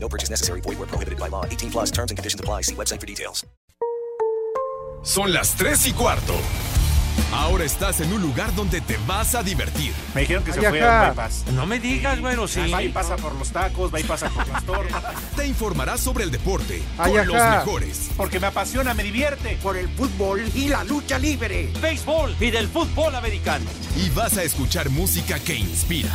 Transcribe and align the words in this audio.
No 0.00 0.08
purchase 0.08 0.30
necessary. 0.30 0.60
Void 0.62 0.78
where 0.78 0.86
prohibited 0.88 1.18
by 1.18 1.28
law. 1.28 1.44
18 1.44 1.70
plus 1.70 1.90
terms 1.90 2.10
and 2.10 2.16
conditions 2.18 2.40
apply. 2.40 2.62
See 2.62 2.74
website 2.74 3.00
for 3.00 3.06
details. 3.06 3.44
Son 5.02 5.32
las 5.32 5.54
3 5.56 5.86
y 5.86 5.92
cuarto. 5.92 6.34
Ahora 7.32 7.64
estás 7.64 8.00
en 8.00 8.12
un 8.12 8.22
lugar 8.22 8.54
donde 8.54 8.80
te 8.80 8.96
vas 9.06 9.34
a 9.34 9.42
divertir. 9.42 9.92
Me 10.14 10.22
dijeron 10.22 10.44
que 10.44 10.52
se 10.52 10.60
Ay, 10.60 10.66
fue 10.66 10.82
a 10.82 11.10
bypass. 11.10 11.44
No 11.52 11.66
me 11.66 11.78
digas, 11.78 12.20
bueno, 12.20 12.46
sí. 12.48 12.70
Va 12.70 12.82
y 12.82 12.88
pasa 12.90 13.16
por 13.16 13.34
los 13.34 13.50
tacos, 13.50 13.92
va 13.92 14.00
y 14.00 14.04
pasa 14.04 14.28
por 14.30 14.46
las 14.48 14.64
tortas. 14.64 15.02
Te 15.36 15.46
informarás 15.46 16.00
sobre 16.00 16.24
el 16.24 16.30
deporte 16.30 16.82
Ay, 16.96 17.12
con 17.12 17.26
los 17.26 17.36
ajá. 17.36 17.58
mejores. 17.58 18.08
Porque 18.16 18.40
me 18.40 18.46
apasiona, 18.46 18.94
me 18.94 19.02
divierte. 19.02 19.58
por 19.62 19.76
el 19.76 19.88
fútbol 19.90 20.42
y 20.54 20.68
la 20.68 20.84
lucha 20.84 21.18
libre. 21.18 21.70
Béisbol 21.82 22.36
y 22.40 22.50
del 22.50 22.68
fútbol 22.68 23.14
americano. 23.14 23.66
Y 23.96 24.08
vas 24.10 24.36
a 24.38 24.42
escuchar 24.44 24.88
música 24.88 25.38
que 25.38 25.54
inspira. 25.54 26.14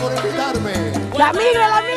Por 0.00 0.12
invitarme. 0.12 0.92
La 1.16 1.32
migra, 1.32 1.68
la 1.68 1.82
migra, 1.82 1.93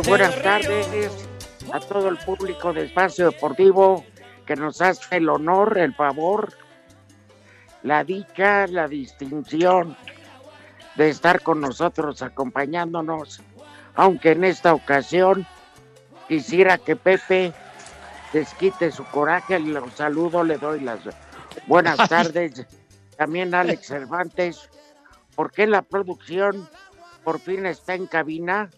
Muy 0.00 0.08
buenas 0.08 0.42
tardes 0.42 1.28
a 1.74 1.78
todo 1.78 2.08
el 2.08 2.16
público 2.16 2.72
de 2.72 2.86
Espacio 2.86 3.30
Deportivo 3.30 4.02
que 4.46 4.56
nos 4.56 4.80
hace 4.80 5.18
el 5.18 5.28
honor, 5.28 5.76
el 5.76 5.94
favor, 5.94 6.54
la 7.82 8.02
dicha, 8.02 8.66
la 8.66 8.88
distinción 8.88 9.94
de 10.96 11.10
estar 11.10 11.42
con 11.42 11.60
nosotros 11.60 12.22
acompañándonos, 12.22 13.42
aunque 13.94 14.30
en 14.30 14.44
esta 14.44 14.72
ocasión 14.72 15.46
quisiera 16.28 16.78
que 16.78 16.96
Pepe 16.96 17.52
desquite 18.32 18.92
su 18.92 19.04
coraje, 19.04 19.60
lo 19.60 19.86
saludo, 19.90 20.42
le 20.44 20.56
doy 20.56 20.80
las 20.80 21.00
buenas 21.66 22.08
tardes, 22.08 22.66
también 23.18 23.54
Alex 23.54 23.88
Cervantes, 23.88 24.70
porque 25.36 25.66
la 25.66 25.82
producción 25.82 26.70
por 27.22 27.38
fin 27.38 27.66
está 27.66 27.92
en 27.92 28.06
cabina 28.06 28.70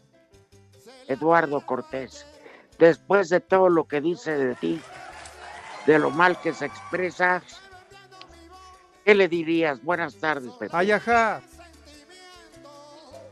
Eduardo 1.09 1.61
Cortés. 1.61 2.27
Después 2.79 3.29
de 3.29 3.41
todo 3.41 3.69
lo 3.69 3.85
que 3.85 4.01
dice 4.01 4.37
de 4.37 4.55
ti, 4.55 4.81
de 5.87 5.99
lo 5.99 6.11
mal 6.11 6.41
que 6.41 6.53
se 6.53 6.67
expresa, 6.67 7.43
¿qué 9.05 9.15
le 9.15 9.29
dirías? 9.29 9.83
Buenas 9.83 10.17
tardes, 10.17 10.53
Pepe. 10.59 10.75
¡Ay, 10.77 10.93
ajá! 10.93 11.41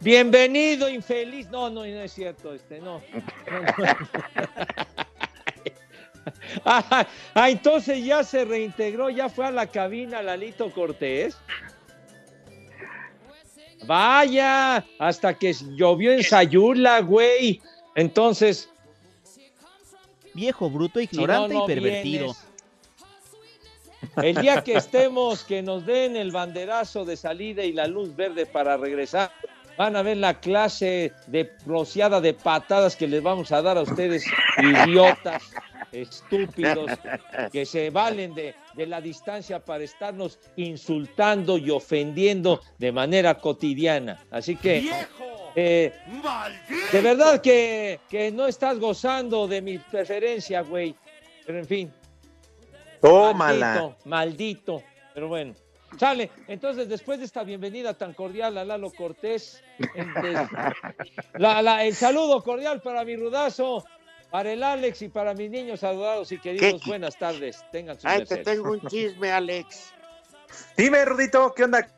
Bienvenido, 0.00 0.88
infeliz. 0.88 1.48
No, 1.50 1.68
no, 1.68 1.84
no 1.84 2.00
es 2.00 2.12
cierto, 2.12 2.54
este, 2.54 2.80
no. 2.80 3.02
No, 3.50 3.60
no. 3.60 3.96
Ah, 6.64 7.06
ah, 7.34 7.50
entonces 7.50 8.04
ya 8.04 8.22
se 8.22 8.44
reintegró, 8.44 9.10
ya 9.10 9.28
fue 9.28 9.46
a 9.46 9.50
la 9.50 9.66
cabina 9.66 10.22
Lalito 10.22 10.70
Cortés. 10.70 11.36
Vaya, 13.86 14.84
hasta 14.98 15.34
que 15.34 15.54
llovió 15.74 16.12
en 16.12 16.22
Sayula, 16.22 17.00
güey. 17.00 17.60
Entonces, 17.94 18.70
Viejo, 20.34 20.70
bruto, 20.70 21.00
si 21.00 21.06
no, 21.06 21.22
ignorante 21.22 21.54
no 21.54 21.64
y 21.64 21.66
pervertido. 21.66 22.24
vienes. 22.26 22.46
El 24.16 24.36
día 24.36 24.62
que 24.62 24.74
estemos, 24.74 25.44
que 25.44 25.62
nos 25.62 25.84
den 25.84 26.16
el 26.16 26.32
banderazo 26.32 27.04
de 27.04 27.16
salida 27.16 27.64
y 27.64 27.72
la 27.72 27.86
luz 27.86 28.14
verde 28.16 28.46
para 28.46 28.76
regresar, 28.76 29.30
van 29.76 29.96
a 29.96 30.02
ver 30.02 30.16
la 30.16 30.40
clase 30.40 31.12
de 31.26 31.52
rociada 31.66 32.20
de 32.20 32.34
patadas 32.34 32.96
que 32.96 33.06
les 33.06 33.22
vamos 33.22 33.52
a 33.52 33.60
dar 33.62 33.76
a 33.76 33.82
ustedes, 33.82 34.24
idiotas, 34.58 35.42
estúpidos, 35.92 36.90
que 37.52 37.66
se 37.66 37.90
valen 37.90 38.34
de, 38.34 38.54
de 38.74 38.86
la 38.86 39.00
distancia 39.00 39.64
para 39.64 39.84
estarnos 39.84 40.38
insultando 40.56 41.58
y 41.58 41.70
ofendiendo 41.70 42.60
de 42.78 42.92
manera 42.92 43.34
cotidiana. 43.38 44.24
Así 44.30 44.56
que, 44.56 44.90
eh, 45.56 45.92
de 46.92 47.00
verdad 47.00 47.40
que, 47.40 48.00
que 48.08 48.30
no 48.30 48.46
estás 48.46 48.78
gozando 48.78 49.48
de 49.48 49.60
mi 49.62 49.78
preferencia, 49.78 50.60
güey. 50.62 50.94
Pero 51.46 51.58
en 51.58 51.66
fin. 51.66 51.92
Tómala. 53.00 53.74
Maldito, 53.74 53.96
maldito. 54.04 54.82
Pero 55.14 55.28
bueno. 55.28 55.54
Sale, 55.98 56.30
entonces 56.46 56.88
después 56.88 57.18
de 57.18 57.24
esta 57.24 57.42
bienvenida 57.42 57.94
tan 57.94 58.14
cordial 58.14 58.56
a 58.58 58.64
Lalo 58.64 58.92
Cortés, 58.92 59.60
entonces, 59.96 60.38
la- 61.34 61.60
la- 61.62 61.84
el 61.84 61.96
saludo 61.96 62.44
cordial 62.44 62.80
para 62.80 63.04
mi 63.04 63.16
rudazo, 63.16 63.84
para 64.30 64.52
el 64.52 64.62
Alex 64.62 65.02
y 65.02 65.08
para 65.08 65.34
mis 65.34 65.50
niños 65.50 65.82
adorados 65.84 66.30
y 66.32 66.38
queridos, 66.38 66.80
¿Qué? 66.82 66.88
buenas 66.90 67.16
tardes, 67.16 67.64
tengan 67.72 68.00
su 68.00 68.06
Ay, 68.06 68.24
te 68.24 68.38
tengo 68.38 68.72
un 68.72 68.80
chisme, 68.82 69.32
Alex. 69.32 69.92
Dime, 70.76 71.04
Rudito, 71.04 71.52
¿qué 71.54 71.64
onda? 71.64 71.88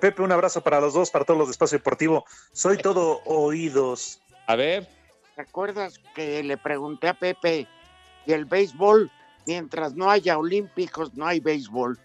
Pepe, 0.00 0.20
un 0.20 0.32
abrazo 0.32 0.62
para 0.62 0.80
los 0.80 0.92
dos, 0.92 1.10
para 1.10 1.24
todos 1.24 1.38
los 1.38 1.48
de 1.48 1.52
Espacio 1.52 1.78
Deportivo. 1.78 2.24
Soy 2.52 2.76
todo 2.76 3.22
oídos. 3.24 4.20
A 4.46 4.56
ver, 4.56 4.86
¿Te 5.40 5.48
acuerdas 5.48 5.98
que 6.14 6.42
le 6.42 6.58
pregunté 6.58 7.08
a 7.08 7.14
Pepe 7.14 7.66
y 8.26 8.32
el 8.34 8.44
béisbol? 8.44 9.10
Mientras 9.46 9.94
no 9.94 10.10
haya 10.10 10.36
olímpicos, 10.36 11.14
no 11.14 11.26
hay 11.26 11.40
béisbol. 11.40 11.98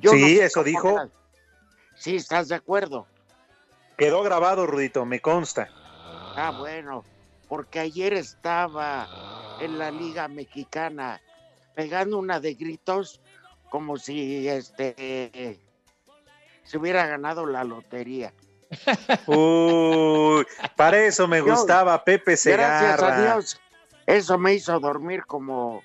Sí, 0.00 0.36
sé 0.36 0.44
eso 0.44 0.62
dijo. 0.62 0.90
era. 0.90 1.08
Sí, 1.96 2.14
¿estás 2.14 2.46
de 2.46 2.54
acuerdo? 2.54 3.08
Quedó 3.98 4.22
grabado, 4.22 4.68
Rudito, 4.68 5.04
me 5.04 5.18
consta. 5.18 5.68
Ah, 6.36 6.56
bueno, 6.56 7.02
porque 7.52 7.80
ayer 7.80 8.14
estaba 8.14 9.06
en 9.60 9.78
la 9.78 9.90
Liga 9.90 10.26
Mexicana 10.26 11.20
pegando 11.74 12.16
una 12.16 12.40
de 12.40 12.54
gritos 12.54 13.20
como 13.68 13.98
si 13.98 14.48
este 14.48 15.60
se 16.64 16.78
hubiera 16.78 17.06
ganado 17.06 17.44
la 17.44 17.62
lotería. 17.62 18.32
Uy, 19.26 20.46
para 20.76 21.04
eso 21.04 21.28
me 21.28 21.40
Yo- 21.40 21.44
gustaba 21.44 22.02
Pepe 22.02 22.38
Gracias 22.42 22.50
a 22.50 22.96
Segarra. 22.96 23.22
Dios, 23.34 23.60
eso 24.06 24.38
me 24.38 24.54
hizo 24.54 24.80
dormir 24.80 25.26
como, 25.26 25.82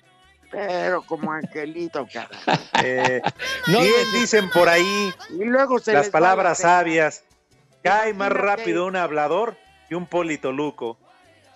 pero 0.50 1.02
como 1.02 1.32
angelito, 1.32 2.08
cara. 2.10 2.30
Eh, 2.82 3.20
No, 3.66 3.80
bien 3.80 3.92
no, 4.14 4.18
dicen 4.20 4.48
por 4.50 4.70
ahí 4.70 5.12
Y 5.38 5.44
luego 5.44 5.78
se 5.80 5.92
las 5.92 6.08
palabras 6.08 6.60
sabias. 6.60 7.24
Cae 7.82 8.14
más 8.14 8.32
rápido 8.32 8.86
un 8.86 8.96
hablador 8.96 9.58
que 9.86 9.96
un 9.96 10.06
politoluco. 10.06 10.96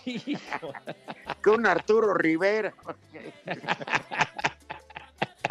Que 0.04 1.50
un 1.50 1.66
Arturo 1.66 2.14
Rivera. 2.14 2.72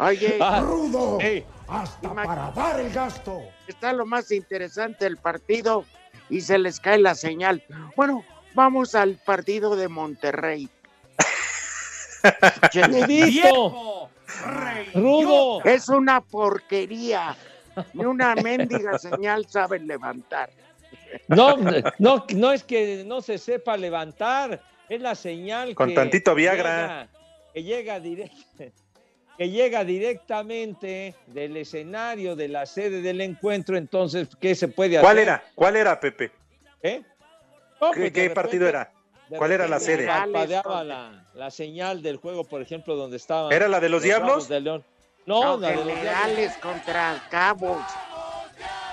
Oye, 0.00 0.38
Ah, 0.40 0.60
Rudo. 0.60 1.18
Hasta 1.68 2.14
para 2.14 2.50
dar 2.50 2.80
el 2.80 2.90
gasto. 2.92 3.42
está 3.68 3.92
lo 3.92 4.04
más 4.06 4.30
interesante 4.32 5.04
del 5.04 5.16
partido 5.16 5.84
y 6.28 6.40
se 6.40 6.58
les 6.58 6.80
cae 6.80 6.98
la 6.98 7.14
señal. 7.14 7.62
Bueno, 7.96 8.24
vamos 8.54 8.94
al 8.94 9.16
partido 9.24 9.76
de 9.76 9.88
Monterrey. 9.88 10.68
Rudito, 12.74 14.08
Rudo. 14.94 15.62
Es 15.64 15.88
una 15.88 16.20
porquería. 16.20 17.36
Ni 17.94 18.04
una 18.04 18.34
mendiga 18.34 18.98
señal 18.98 19.46
saben 19.48 19.86
levantar. 19.86 20.50
No, 21.28 21.56
no, 21.98 22.24
no 22.34 22.52
es 22.52 22.62
que 22.64 23.04
no 23.06 23.20
se 23.22 23.38
sepa 23.38 23.76
levantar, 23.76 24.60
es 24.88 25.00
la 25.00 25.14
señal 25.14 25.74
Con 25.74 25.88
que 25.90 25.94
tantito 25.94 26.34
Viagra. 26.34 27.08
llega- 27.08 27.08
que 27.54 27.62
llega 27.62 28.00
que 29.38 29.50
llega 29.50 29.84
directamente 29.84 31.14
del 31.26 31.56
escenario 31.56 32.36
de 32.36 32.48
la 32.48 32.66
sede 32.66 33.00
del 33.02 33.20
encuentro, 33.20 33.76
entonces 33.76 34.28
¿qué 34.40 34.54
se 34.54 34.68
puede 34.68 34.96
hacer? 34.98 35.04
¿Cuál 35.04 35.18
era? 35.18 35.42
¿Cuál 35.54 35.76
era, 35.76 35.98
Pepe? 36.00 36.30
¿Eh? 36.82 37.02
No, 37.80 37.90
¿Qué, 37.92 38.00
pues, 38.00 38.12
qué 38.12 38.30
partido 38.30 38.68
era? 38.68 38.92
¿Cuál 39.36 39.52
era 39.52 39.66
la 39.66 39.80
sede? 39.80 40.06
Parpadeaba 40.06 40.84
la, 40.84 41.26
la 41.34 41.50
señal 41.50 42.02
del 42.02 42.18
juego, 42.18 42.44
por 42.44 42.60
ejemplo, 42.60 42.96
donde 42.96 43.16
estaba. 43.16 43.52
¿Era 43.54 43.66
la 43.66 43.80
de 43.80 43.88
los 43.88 44.02
Diablos? 44.02 44.46
De 44.48 44.60
León. 44.60 44.84
No, 45.24 45.56
No, 45.56 45.56
la 45.58 45.68
de 45.70 45.76
los 45.76 45.86
Diablos. 45.86 46.52
contra 46.60 47.22
cabos. 47.30 47.78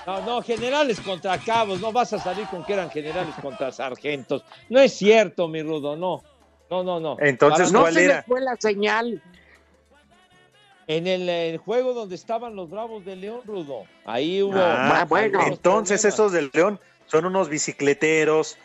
No, 0.10 0.26
no, 0.26 0.42
generales 0.42 1.00
contra 1.02 1.38
cabos, 1.38 1.80
no 1.80 1.92
vas 1.92 2.12
a 2.14 2.20
salir 2.20 2.48
con 2.48 2.66
que 2.66 2.74
eran 2.74 2.90
generales 2.90 3.36
contra 3.42 3.72
sargentos. 3.72 4.44
No 4.68 4.80
es 4.80 4.94
cierto, 4.94 5.48
mi 5.48 5.62
rudo, 5.62 5.96
no. 5.96 6.24
No, 6.72 6.84
no, 6.84 7.00
no. 7.00 7.16
Entonces, 7.20 7.68
Para- 7.68 7.72
No 7.72 7.82
¿Cuál 7.82 7.94
se 7.94 8.06
era? 8.06 8.16
les 8.16 8.26
fue 8.26 8.42
la 8.42 8.56
señal. 8.56 9.22
En 10.88 11.06
el, 11.06 11.58
juego 11.60 11.94
donde 11.94 12.16
estaban 12.16 12.56
los 12.56 12.72
Bravos 12.72 13.06
de 13.06 13.16
León, 13.16 13.42
Rudo. 13.46 13.84
Ahí 14.06 14.42
hubo. 14.42 14.56
Ah, 14.58 15.06
bueno. 15.08 15.42
Entonces 15.46 16.02
problemas. 16.02 16.16
esos 16.16 16.32
del 16.32 16.50
León 16.52 16.80
son 17.06 17.26
unos 17.26 17.48
bicicleteros, 17.48 18.58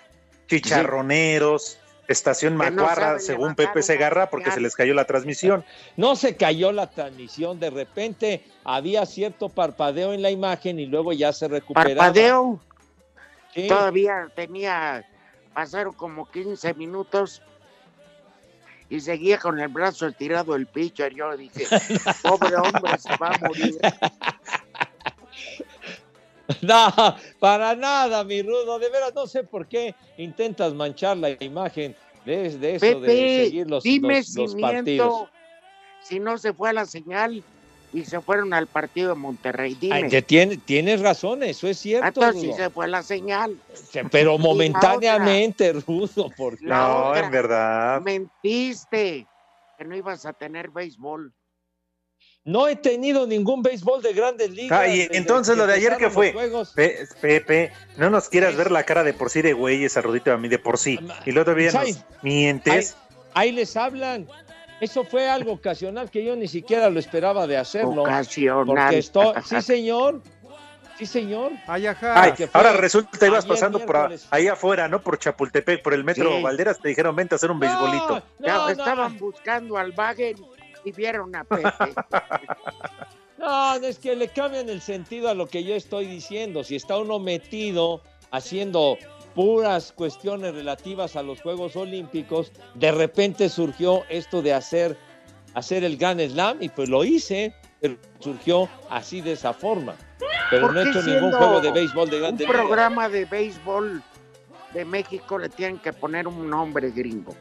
chicharroneros, 0.47 1.79
estación 2.09 2.55
no 2.57 2.65
Macuarra, 2.65 3.19
según 3.19 3.43
levantar 3.43 3.67
Pepe 3.69 3.83
Segarra, 3.83 4.31
porque 4.31 4.51
se 4.51 4.61
les 4.61 4.75
cayó 4.75 4.95
la 4.95 5.05
transmisión. 5.05 5.65
No 5.97 6.17
se 6.17 6.37
cayó 6.37 6.73
la 6.73 6.91
transmisión, 6.91 7.61
de 7.61 7.71
repente 7.71 8.45
había 8.65 9.07
cierto 9.07 9.49
parpadeo 9.49 10.13
en 10.13 10.23
la 10.23 10.31
imagen 10.31 10.79
y 10.79 10.87
luego 10.87 11.13
ya 11.13 11.33
se 11.33 11.49
recuperaba. 11.49 11.95
Parpadeo. 11.95 12.61
Sí. 13.55 13.69
Todavía 13.69 14.29
tenía, 14.35 15.07
pasaron 15.55 15.93
como 15.95 16.29
15 16.31 16.75
minutos 16.75 17.43
y 18.89 19.01
seguía 19.01 19.39
con 19.39 19.59
el 19.59 19.69
brazo 19.69 20.07
estirado 20.07 20.55
el 20.55 20.67
pitcher. 20.67 21.15
Yo 21.15 21.37
dije, 21.37 21.67
pobre 22.23 22.55
hombre, 22.57 22.99
se 22.99 23.17
va 23.17 23.29
a 23.29 23.39
morir. 23.39 23.77
No, 26.63 26.93
para 27.39 27.75
nada, 27.75 28.23
mi 28.25 28.43
rudo. 28.43 28.79
De 28.79 28.91
veras, 28.91 29.15
no 29.15 29.27
sé 29.27 29.45
por 29.45 29.67
qué 29.67 29.95
intentas 30.19 30.75
manchar 30.75 31.17
la 31.17 31.31
imagen 31.41 31.95
de, 32.25 32.51
de 32.59 32.75
eso, 32.77 33.01
de 33.01 33.45
seguir 33.47 33.69
los, 33.71 33.83
dime 33.83 34.17
los- 34.19 34.27
si 34.27 34.41
los 34.41 34.55
miento, 34.55 34.67
partidos. 34.73 35.29
si 36.03 36.21
no 36.21 36.39
se 36.39 36.53
fue 36.53 36.71
a 36.71 36.73
la 36.75 36.87
señal 36.87 37.43
y 37.93 38.05
se 38.05 38.21
fueron 38.21 38.53
al 38.53 38.67
partido 38.67 39.11
de 39.11 39.15
Monterrey. 39.15 39.75
Dime. 39.81 39.95
Ay, 39.95 40.09
que 40.09 40.21
tiene- 40.21 40.57
tienes 40.57 41.01
razón, 41.01 41.43
eso 41.45 41.69
es 41.69 41.79
cierto. 41.79 42.09
Entonces 42.09 42.43
sí 42.43 42.53
se 42.53 42.69
fue 42.71 42.89
la 42.89 43.03
señal. 43.03 43.57
Pero 44.11 44.37
momentáneamente, 44.37 45.73
Rudo, 45.73 46.31
porque 46.37 46.65
no, 46.67 47.09
otra. 47.11 47.25
en 47.25 47.31
verdad. 47.31 48.01
Mentiste 48.03 49.29
que 49.79 49.85
no 49.85 49.97
ibas 49.97 50.27
a 50.27 50.33
tener 50.33 50.71
béisbol. 50.71 51.33
No 52.45 52.69
he 52.69 52.77
tenido 52.77 53.27
ningún 53.27 53.63
béisbol 53.63 54.03
de 54.03 54.13
grandes 54.13 54.51
ligas. 54.51 54.79
Ah, 54.79 54.87
y 54.87 55.09
entonces 55.13 55.57
lo 55.57 55.67
de 55.67 55.75
ayer 55.75 55.97
que 55.97 56.11
fue. 56.11 56.35
Pe- 56.75 57.07
Pepe, 57.21 57.73
no 57.97 58.11
nos 58.11 58.29
quieras 58.29 58.55
ver 58.57 58.71
la 58.71 58.83
cara 58.85 59.03
de 59.03 59.15
por 59.15 59.31
sí 59.31 59.41
de 59.43 59.55
güeyes, 59.55 59.97
Arrudito, 59.97 60.31
a 60.33 60.37
mí 60.37 60.49
de 60.49 60.59
por 60.59 60.79
sí. 60.79 60.99
Y 61.25 61.33
luego 61.33 61.47
todavía 61.47 61.71
Ay, 61.79 61.93
nos 61.93 62.05
mientes. 62.23 62.97
Ahí 63.33 63.51
les 63.53 63.77
hablan. 63.77 64.29
Eso 64.81 65.05
fue 65.05 65.29
algo 65.29 65.53
ocasional 65.53 66.11
que 66.11 66.23
yo 66.25 66.37
ni 66.37 66.47
siquiera 66.49 66.91
lo 66.91 66.99
esperaba 66.99 67.47
de 67.47 67.57
hacerlo. 67.57 68.03
Ocasional. 68.03 68.67
Porque 68.67 68.99
estoy, 68.99 69.33
sí 69.47 69.63
señor, 69.63 70.21
sí 70.99 71.07
señor. 71.07 71.53
Ay, 71.67 71.87
ajá. 71.87 72.21
Ay, 72.23 72.33
ahora 72.53 72.73
resulta 72.75 73.17
que 73.19 73.27
ibas 73.27 73.47
pasando 73.47 73.79
por 73.87 74.13
ahí 74.31 74.49
afuera, 74.49 74.87
¿no? 74.89 75.01
Por 75.01 75.19
Chapultepec, 75.19 75.81
por 75.83 75.95
el 75.95 76.05
metro 76.05 76.37
Sí. 76.37 76.43
Valderas, 76.43 76.79
te 76.79 76.89
dijeron, 76.89 77.17
vente 77.17 77.35
a 77.35 77.37
hacer 77.37 77.51
un 77.51 77.59
beisbolito. 77.59 78.23
No, 78.41 78.47
Ya 78.47 78.55
no, 78.57 78.69
estaban 78.69 79.15
no, 79.15 79.19
buscando 79.19 79.79
al 79.79 79.95
Wagen 79.97 80.37
y 80.85 80.93
vieron 80.93 81.35
a 81.35 81.45
Pepe. 81.45 81.71
no, 83.39 83.75
es 83.77 83.99
que 83.99 84.15
le 84.15 84.29
cambian 84.29 84.69
el 84.69 84.81
sentido 84.81 85.29
a 85.29 85.35
lo 85.35 85.47
que 85.47 85.65
yo 85.65 85.75
estoy 85.75 86.07
diciendo. 86.07 86.65
Si 86.65 86.77
está 86.77 86.99
uno 86.99 87.19
metido 87.19 88.03
haciendo 88.31 88.97
puras 89.35 89.93
cuestiones 89.93 90.55
relativas 90.55 91.17
a 91.17 91.23
los 91.23 91.41
Juegos 91.41 91.77
Olímpicos, 91.77 92.53
de 92.75 92.93
repente 92.93 93.49
surgió 93.49 94.05
esto 94.09 94.43
de 94.43 94.55
hacer, 94.55 94.97
hacer 95.55 95.85
el 95.85 95.97
Grand 95.97 96.21
Slam 96.21 96.59
y 96.63 96.69
pues 96.69 96.89
lo 96.89 97.05
hice, 97.05 97.55
pero 97.81 97.97
surgió 98.21 98.69
así 98.91 99.21
de 99.21 99.33
esa 99.33 99.53
forma. 99.53 99.97
Pero 100.51 100.67
¿Por 100.67 100.75
no 100.75 100.81
he 100.81 100.89
hecho 100.89 101.03
ningún 101.03 101.33
juego 101.33 101.61
de 101.61 101.73
béisbol 101.73 102.11
de 102.11 102.17
Un 102.17 102.23
grandes 102.23 102.47
ligas. 102.47 102.63
programa 102.63 103.09
de 103.09 103.25
béisbol 103.25 104.03
de 104.73 104.85
México 104.85 105.39
le 105.39 105.49
tienen 105.49 105.79
que 105.79 105.93
poner 105.93 106.29
un 106.29 106.51
nombre 106.51 106.91
gringo. 106.91 107.35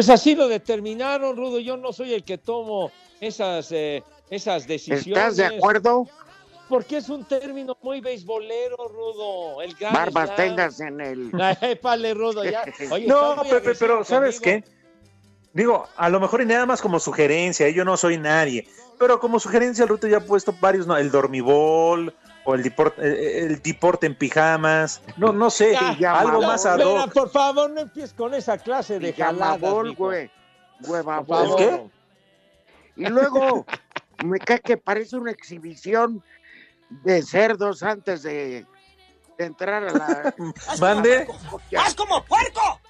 Pues 0.00 0.08
así 0.08 0.34
lo 0.34 0.48
determinaron, 0.48 1.36
Rudo. 1.36 1.58
Yo 1.58 1.76
no 1.76 1.92
soy 1.92 2.14
el 2.14 2.24
que 2.24 2.38
tomo 2.38 2.90
esas, 3.20 3.70
eh, 3.70 4.02
esas 4.30 4.66
decisiones. 4.66 5.06
¿Estás 5.06 5.36
de 5.36 5.44
acuerdo? 5.44 6.08
Porque 6.70 6.96
es 6.96 7.10
un 7.10 7.26
término 7.26 7.76
muy 7.82 8.00
beisbolero, 8.00 8.78
Rudo. 8.88 9.60
El 9.60 9.76
Barbas 9.92 10.34
tengas 10.36 10.80
en 10.80 11.02
el... 11.02 11.30
Ay, 11.60 11.74
pale, 11.74 12.14
Rudo, 12.14 12.42
ya. 12.46 12.64
Oye, 12.90 13.06
No, 13.08 13.42
Pepe, 13.42 13.74
pero 13.78 14.02
¿sabes 14.02 14.40
conmigo. 14.40 14.64
qué? 14.64 14.72
Digo, 15.52 15.86
a 15.94 16.08
lo 16.08 16.18
mejor 16.18 16.40
y 16.40 16.46
nada 16.46 16.64
más 16.64 16.80
como 16.80 16.98
sugerencia, 16.98 17.66
¿eh? 17.66 17.74
yo 17.74 17.84
no 17.84 17.98
soy 17.98 18.16
nadie, 18.16 18.66
pero 18.98 19.20
como 19.20 19.38
sugerencia 19.38 19.82
el 19.82 19.90
Ruto 19.90 20.08
ya 20.08 20.16
ha 20.16 20.20
puesto 20.20 20.54
varios, 20.62 20.86
¿no? 20.86 20.96
El 20.96 21.10
dormibol 21.10 22.14
o 22.44 22.54
el 22.54 22.62
deporte, 22.62 23.02
el, 23.02 23.52
el 23.52 23.62
deporte 23.62 24.06
en 24.06 24.14
pijamas, 24.14 25.02
no, 25.16 25.32
no 25.32 25.50
sé, 25.50 25.76
Ya, 25.98 26.18
algo 26.18 26.40
no, 26.40 26.48
más 26.48 26.64
ad 26.66 26.80
hoc. 26.80 27.12
por 27.12 27.30
favor, 27.30 27.70
no 27.70 27.80
empieces 27.80 28.12
con 28.14 28.32
esa 28.34 28.56
clase 28.58 28.98
de 28.98 29.12
mijo. 29.12 29.94
güey. 29.96 30.30
Huevabol. 30.86 31.26
favor. 31.48 31.60
¿El 31.60 31.66
qué? 31.66 31.90
Y 32.96 33.06
luego 33.06 33.66
me 34.24 34.38
cae 34.38 34.60
que 34.60 34.76
parece 34.76 35.16
una 35.16 35.30
exhibición 35.30 36.22
de 37.04 37.22
cerdos 37.22 37.82
antes 37.82 38.22
de, 38.22 38.66
de 39.38 39.44
entrar 39.44 39.84
a 39.84 39.92
la... 39.92 40.34
Mande. 40.80 41.26
¡Haz 41.78 41.94
como 41.94 42.24
puerco! 42.24 42.80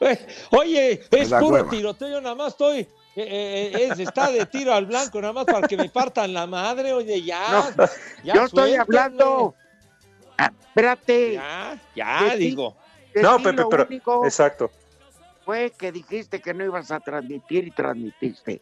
Eh, 0.00 0.26
Oye, 0.50 1.02
es 1.10 1.30
La 1.30 1.38
puro 1.40 1.56
hueva. 1.56 1.70
tiroteo, 1.70 2.20
nada 2.20 2.34
más 2.34 2.48
estoy. 2.48 2.88
Eh, 3.22 3.70
eh, 3.74 3.88
es- 3.92 3.98
está 3.98 4.30
de 4.30 4.46
tiro 4.46 4.72
al 4.74 4.86
blanco, 4.86 5.20
nada 5.20 5.32
más 5.32 5.44
para 5.44 5.66
que 5.66 5.76
me 5.76 5.88
partan 5.88 6.32
la 6.32 6.46
madre, 6.46 6.92
oye, 6.92 7.22
ya. 7.22 7.70
No, 7.76 7.84
ya 8.24 8.34
Yo 8.34 8.44
estoy 8.44 8.74
hablando... 8.74 9.54
Ah, 10.36 10.52
espérate. 10.60 11.34
Ya, 11.34 11.78
ya, 11.96 12.30
ti- 12.32 12.38
digo. 12.38 12.76
de 13.14 13.22
No, 13.22 13.38
Pepe, 13.38 13.64
pero 13.68 13.86
único 13.88 14.24
exacto. 14.24 14.70
fue 15.44 15.72
que 15.76 15.90
dijiste 15.90 16.40
que 16.40 16.54
no 16.54 16.64
ibas 16.64 16.90
a 16.90 17.00
transmitir 17.00 17.66
y 17.66 17.70
transmitiste. 17.72 18.60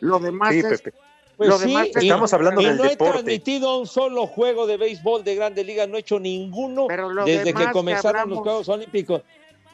Lo 0.00 0.18
demás 0.18 0.52
Sí, 0.52 0.60
es... 0.60 0.80
Pepe. 0.80 0.94
Pues 1.36 1.48
lo 1.48 1.58
sí, 1.58 1.68
demás 1.68 1.88
y- 1.88 2.06
Estamos 2.06 2.32
hablando 2.34 2.60
y 2.60 2.66
del 2.66 2.76
no 2.76 2.84
he 2.84 2.96
transmitido 2.96 3.78
un 3.78 3.86
solo 3.86 4.26
juego 4.26 4.66
de 4.66 4.76
béisbol 4.76 5.24
de 5.24 5.34
Grandes 5.36 5.64
Ligas, 5.66 5.88
no 5.88 5.96
he 5.96 6.00
hecho 6.00 6.20
ninguno 6.20 6.86
Pero 6.86 7.08
lo 7.10 7.24
desde 7.24 7.44
demás 7.44 7.62
que 7.62 7.66
que 7.68 7.72
comenzaron 7.72 8.28
los 8.30 8.38
Juegos 8.40 8.68
Olímpicos. 8.68 9.22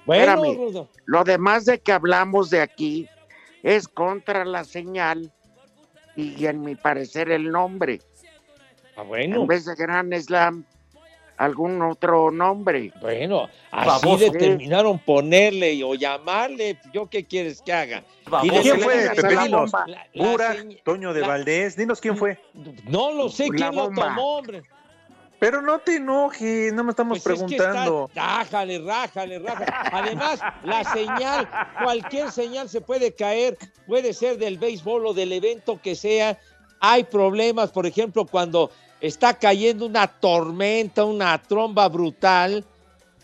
Bueno, 0.04 0.22
Espérame. 0.34 0.56
Rudo. 0.56 0.88
Lo 1.06 1.24
demás 1.24 1.64
de 1.64 1.80
que 1.80 1.90
hablamos 1.92 2.50
de 2.50 2.60
aquí 2.60 3.08
es 3.66 3.88
contra 3.88 4.44
la 4.44 4.62
señal 4.62 5.32
y 6.14 6.46
en 6.46 6.62
mi 6.62 6.76
parecer 6.76 7.30
el 7.32 7.50
nombre. 7.50 8.00
Ah, 8.96 9.02
En 9.02 9.08
bueno, 9.08 9.46
vez 9.46 9.64
de 9.64 9.74
Gran 9.74 10.12
Slam, 10.22 10.64
algún 11.36 11.82
otro 11.82 12.30
nombre. 12.30 12.92
bueno, 13.00 13.48
así 13.72 13.88
Baboso. 14.06 14.30
determinaron 14.30 15.00
ponerle 15.00 15.82
o 15.82 15.94
llamarle. 15.96 16.78
¿Yo 16.94 17.10
qué 17.10 17.24
quieres 17.24 17.60
que 17.60 17.72
haga? 17.72 18.04
Dile 18.42 18.60
¿Quién 18.62 18.80
fue, 18.80 18.94
Pepe? 19.14 19.22
la 19.34 19.42
Dinos. 19.42 19.72
bomba. 19.72 19.84
La- 19.88 20.06
la 20.12 20.32
Ura, 20.32 20.54
señ- 20.54 20.82
Toño 20.84 21.12
de 21.12 21.20
la- 21.22 21.26
Valdés, 21.28 21.76
dinos 21.76 22.00
quién 22.00 22.16
fue. 22.16 22.38
No 22.86 23.10
lo 23.12 23.28
sé 23.28 23.48
quién 23.48 23.74
lo 23.74 23.90
tomó, 23.90 24.38
hombre. 24.38 24.62
Pero 25.38 25.60
no 25.60 25.78
te 25.80 25.96
enojes, 25.96 26.72
no 26.72 26.82
me 26.82 26.90
estamos 26.90 27.20
Pues 27.22 27.38
es 27.38 27.44
que 27.44 27.56
preguntando. 27.56 28.06
está- 28.08 28.38
rájale, 28.38 28.78
rájale, 28.78 29.38
rájale. 29.38 29.66
Además, 29.92 30.40
la 30.64 30.82
señal, 30.84 31.48
cualquier 31.82 32.30
señal 32.32 32.68
se 32.70 32.80
puede 32.80 33.12
caer, 33.12 33.58
puede 33.86 34.14
ser 34.14 34.38
del 34.38 34.56
béisbol 34.58 35.06
o 35.06 35.12
del 35.14 35.32
evento 35.32 35.78
que 35.82 35.94
sea. 35.94 36.38
Hay 36.80 37.04
problemas, 37.04 37.70
por 37.70 37.86
ejemplo, 37.86 38.24
cuando 38.26 38.70
está 39.00 39.34
cayendo 39.34 39.84
una 39.84 40.06
tormenta, 40.06 41.04
una 41.04 41.36
tromba 41.42 41.86
brutal, 41.88 42.64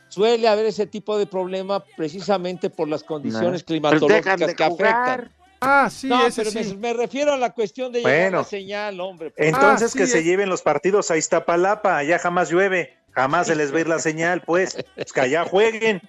suele 0.08 0.46
haber 0.48 0.66
ese 0.66 0.86
tipo 0.86 1.16
de 1.16 1.24
problema 1.26 1.82
precisamente 1.96 2.68
por 2.68 2.88
las 2.88 3.02
condiciones 3.02 3.64
climatológicas 3.64 4.38
Pues 4.38 4.54
que 4.54 4.64
jugar. 4.68 4.94
afectan. 5.06 5.32
Ah, 5.64 5.88
sí, 5.90 6.08
no, 6.08 6.26
ese 6.26 6.42
pero 6.44 6.50
sí. 6.50 6.74
me, 6.74 6.88
me 6.88 6.92
refiero 6.94 7.32
a 7.32 7.36
la 7.36 7.50
cuestión 7.50 7.92
de 7.92 8.00
llevar 8.00 8.14
Bueno. 8.14 8.38
la 8.38 8.44
señal, 8.44 9.00
hombre. 9.00 9.30
por 9.30 9.44
Entonces 9.44 9.92
Ah, 9.94 9.98
que 9.98 10.06
se 10.06 10.22
lleven 10.24 10.48
los 10.48 10.62
partidos 10.62 11.10
a 11.10 11.16
Iztapalapa, 11.16 11.96
allá 11.98 12.18
jamás 12.18 12.50
llueve, 12.50 12.96
jamás 13.12 13.46
se 13.46 13.54
les 13.54 13.72
va 13.72 13.78
a 13.78 13.80
ir 13.80 13.88
la 13.88 13.98
señal, 13.98 14.42
pues, 14.42 14.76
pues 14.94 15.12
que 15.12 15.20
allá 15.20 15.44
jueguen. 15.44 16.00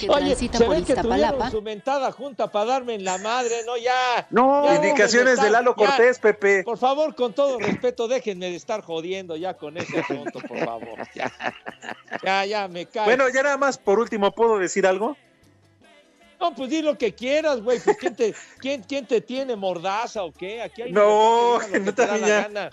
que 0.00 0.10
Oye, 0.10 0.34
se 0.34 0.46
ve 0.46 0.50
que 0.50 0.58
tuvieron 0.58 0.82
Iztapalapa. 0.82 1.50
su 1.50 1.62
mentada 1.62 2.10
junta 2.10 2.50
para 2.50 2.64
darme 2.64 2.94
en 2.94 3.04
la 3.04 3.16
madre, 3.18 3.54
¿no? 3.64 3.76
Ya. 3.76 4.26
No, 4.30 4.64
ya, 4.66 4.74
Indicaciones 4.74 5.40
de 5.40 5.50
Lalo 5.50 5.74
ya, 5.78 5.86
Cortés, 5.86 6.18
Pepe. 6.18 6.64
Por 6.64 6.78
favor, 6.78 7.14
con 7.14 7.32
todo 7.32 7.58
respeto, 7.60 8.08
déjenme 8.08 8.50
de 8.50 8.56
estar 8.56 8.82
jodiendo 8.82 9.36
ya 9.36 9.54
con 9.54 9.76
ese 9.76 10.00
asunto, 10.00 10.40
por 10.40 10.58
favor. 10.58 10.98
Ya, 11.14 11.32
ya, 12.24 12.44
ya 12.44 12.68
me 12.68 12.86
cae. 12.86 13.04
Bueno, 13.04 13.28
ya 13.28 13.42
nada 13.44 13.56
más 13.56 13.78
por 13.78 14.00
último, 14.00 14.32
¿puedo 14.32 14.58
decir 14.58 14.84
algo? 14.86 15.16
No, 16.40 16.54
pues 16.54 16.70
di 16.70 16.82
lo 16.82 16.96
que 16.96 17.14
quieras, 17.14 17.60
güey. 17.62 17.80
Pues, 17.80 17.96
¿quién, 17.96 18.14
te, 18.14 18.34
quién, 18.58 18.82
quién 18.82 19.06
te 19.06 19.20
tiene 19.20 19.56
mordaza 19.56 20.22
o 20.22 20.32
qué? 20.32 20.62
Aquí 20.62 20.82
hay 20.82 20.92
No, 20.92 21.58
que 21.70 21.78
no 21.80 21.84
que 21.86 21.92
te 21.92 22.06
da 22.06 22.16
la 22.16 22.28
gana. 22.28 22.70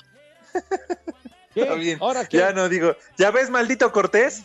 ¿Qué? 1.54 1.62
Está 1.62 1.74
bien. 1.76 1.98
¿Ahora 2.02 2.28
qué? 2.28 2.38
Ya 2.38 2.52
no 2.54 2.70
digo, 2.70 2.96
¿ya 3.18 3.32
ves, 3.32 3.50
maldito 3.50 3.92
Cortés? 3.92 4.44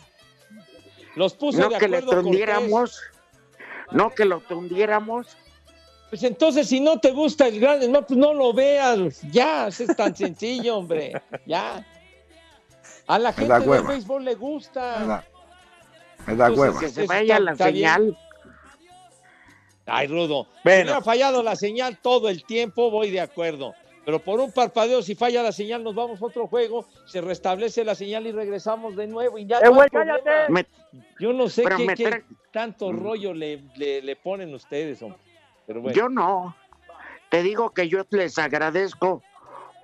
Los 1.15 1.33
puso 1.33 1.59
no 1.59 1.69
de 1.69 1.77
que 1.77 1.87
le 1.87 1.97
acuerdo 1.97 2.07
Cortés. 2.07 2.23
tundiéramos. 2.23 3.01
No 3.91 4.09
que 4.11 4.25
lo 4.25 4.39
tundiéramos. 4.39 5.27
Pues 6.09 6.23
entonces, 6.23 6.67
si 6.67 6.79
no 6.79 6.99
te 6.99 7.11
gusta 7.11 7.47
el 7.47 7.59
grande, 7.59 7.87
no, 7.87 8.05
pues 8.05 8.17
no 8.17 8.33
lo 8.33 8.53
veas. 8.53 9.21
Ya, 9.31 9.67
eso 9.67 9.83
es 9.83 9.95
tan 9.95 10.15
sencillo, 10.15 10.77
hombre. 10.77 11.21
Ya. 11.45 11.85
A 13.07 13.19
la 13.19 13.29
Me 13.31 13.35
gente 13.35 13.69
del 13.69 13.83
béisbol 13.83 14.23
le 14.25 14.31
Me 14.31 14.35
gusta. 14.35 14.81
da, 15.05 15.25
me 16.27 16.35
da 16.35 16.47
Entonces, 16.47 16.57
hueva. 16.59 16.79
Que 16.79 16.89
se 16.89 17.05
vaya 17.05 17.39
la 17.39 17.53
bien. 17.53 18.17
Ay, 19.93 20.07
Rudo. 20.07 20.45
Si 20.45 20.59
Bueno. 20.63 20.83
hubiera 20.83 21.01
fallado 21.01 21.43
la 21.43 21.55
señal 21.55 21.97
todo 22.01 22.29
el 22.29 22.43
tiempo, 22.45 22.89
voy 22.89 23.11
de 23.11 23.19
acuerdo. 23.21 23.73
Pero 24.05 24.17
por 24.19 24.39
un 24.39 24.51
parpadeo, 24.51 25.01
si 25.03 25.13
falla 25.13 25.43
la 25.43 25.51
señal, 25.51 25.83
nos 25.83 25.93
vamos 25.93 26.21
a 26.21 26.25
otro 26.25 26.47
juego, 26.47 26.87
se 27.05 27.21
restablece 27.21 27.83
la 27.85 27.93
señal 27.93 28.25
y 28.25 28.31
regresamos 28.31 28.95
de 28.95 29.05
nuevo. 29.05 29.37
Y 29.37 29.45
ya 29.45 29.57
¡Eh, 29.59 29.65
no 29.65 29.73
güey, 29.75 29.89
cállate! 29.89 30.29
Me- 30.49 30.65
Yo 31.19 31.33
no 31.33 31.47
sé 31.49 31.63
qué, 31.95 32.23
tanto 32.51 32.91
rollo 32.91 33.33
le, 33.33 33.61
le- 33.75 34.01
le 34.01 34.15
ponen 34.15 34.53
ustedes, 34.55 35.01
hombre. 35.03 35.19
Pero 35.67 35.81
bueno. 35.81 35.95
Yo 35.95 36.09
no. 36.09 36.55
Te 37.29 37.43
digo 37.43 37.69
que 37.69 37.87
yo 37.87 38.01
les 38.09 38.37
agradezco 38.39 39.21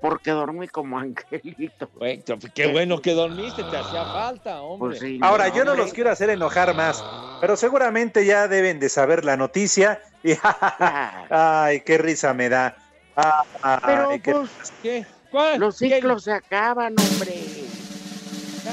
porque 0.02 0.32
dormí 0.32 0.68
como 0.68 0.98
angelito. 1.00 1.90
Güey, 1.96 2.24
qué 2.54 2.68
bueno 2.68 3.02
que 3.02 3.14
dormiste, 3.14 3.64
te 3.64 3.78
hacía 3.78 4.04
falta, 4.06 4.62
hombre. 4.62 4.90
Pues 4.90 5.00
sí, 5.00 5.20
Ahora, 5.22 5.48
yo 5.50 5.64
no 5.66 5.72
hombre. 5.72 5.86
los 5.86 5.94
quiero 5.94 6.12
hacer 6.12 6.30
enojar 6.30 6.74
más, 6.76 7.04
pero 7.42 7.56
seguramente 7.58 8.26
ya 8.26 8.48
deben 8.48 8.80
de 8.80 8.90
saber 8.90 9.26
la 9.26 9.38
noticia. 9.38 10.02
Y, 10.24 10.32
ay, 11.30 11.82
qué 11.82 11.98
risa 11.98 12.34
me 12.34 12.50
da. 12.50 12.76
Ay, 13.16 13.80
Pero 13.86 14.10
qué- 14.22 14.32
pues, 14.34 14.50
¿Qué? 14.84 15.06
¿Cuál? 15.32 15.60
los 15.60 15.78
¿Qué? 15.80 15.90
ciclos 15.96 16.24
se 16.24 16.32
acaban, 16.34 16.96
hombre. 17.00 17.36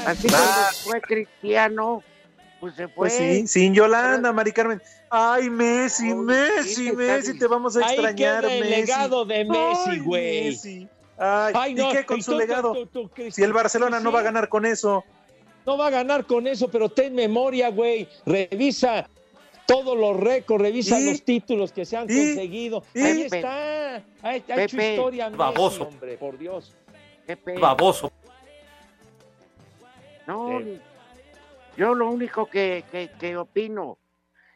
Así 0.05 0.27
como 0.29 0.43
fue 0.83 1.01
cristiano, 1.01 2.03
pues 2.59 2.75
se 2.75 2.83
fue. 2.87 2.93
Pues 3.09 3.13
sí, 3.13 3.47
sin 3.47 3.73
Yolanda, 3.73 4.31
Mari 4.31 4.51
Carmen. 4.51 4.81
Ay, 5.09 5.49
Messi, 5.49 6.09
Ay, 6.09 6.15
Messi, 6.15 6.91
Messi, 6.91 7.39
te 7.39 7.47
vamos 7.47 7.75
a 7.77 7.79
Ahí 7.79 7.93
extrañar, 7.95 8.41
queda 8.43 8.53
el 8.53 8.59
Messi. 8.63 8.81
legado 8.81 9.25
de 9.25 9.45
Messi, 9.45 9.99
güey. 9.99 10.43
Messi. 10.49 10.89
Ay, 11.17 11.53
Ay, 11.55 11.73
no, 11.75 11.89
¿Y 11.89 11.93
qué 11.93 12.05
con 12.05 12.19
y 12.19 12.21
su 12.23 12.31
tú, 12.33 12.37
legado? 12.37 12.73
tú, 12.73 12.85
tú, 12.87 13.09
tú, 13.09 13.31
Si 13.31 13.41
el 13.43 13.53
Barcelona 13.53 13.99
sí, 13.99 14.03
no 14.03 14.11
va 14.11 14.19
a 14.19 14.23
ganar 14.23 14.49
con 14.49 14.65
eso. 14.65 15.03
No 15.65 15.77
va 15.77 15.87
a 15.87 15.89
ganar 15.89 16.25
con 16.25 16.45
eso, 16.47 16.67
pero 16.69 16.89
ten 16.89 17.15
memoria, 17.15 17.69
güey. 17.69 18.07
Revisa 18.25 19.07
todos 19.65 19.97
los 19.97 20.15
récords, 20.17 20.61
revisa 20.61 20.99
¿Y? 20.99 21.05
los 21.09 21.23
títulos 21.23 21.71
que 21.71 21.85
se 21.85 21.97
han 21.97 22.05
¿Y? 22.09 22.15
conseguido. 22.35 22.83
¿Y? 22.93 23.01
Ahí 23.01 23.21
está. 23.23 23.95
Ha, 23.95 24.01
ha 24.23 24.35
hecho 24.35 24.55
Pepe. 24.55 24.91
historia 24.91 25.25
Messi, 25.29 25.37
Baboso. 25.37 25.83
hombre, 25.87 26.17
por 26.17 26.37
Dios. 26.37 26.73
Pepe. 27.25 27.57
Baboso. 27.57 28.11
No, 30.27 30.59
Sí. 30.59 30.79
yo 31.77 31.93
lo 31.93 32.09
único 32.09 32.47
que, 32.47 32.83
que, 32.91 33.09
que 33.19 33.37
opino, 33.37 33.97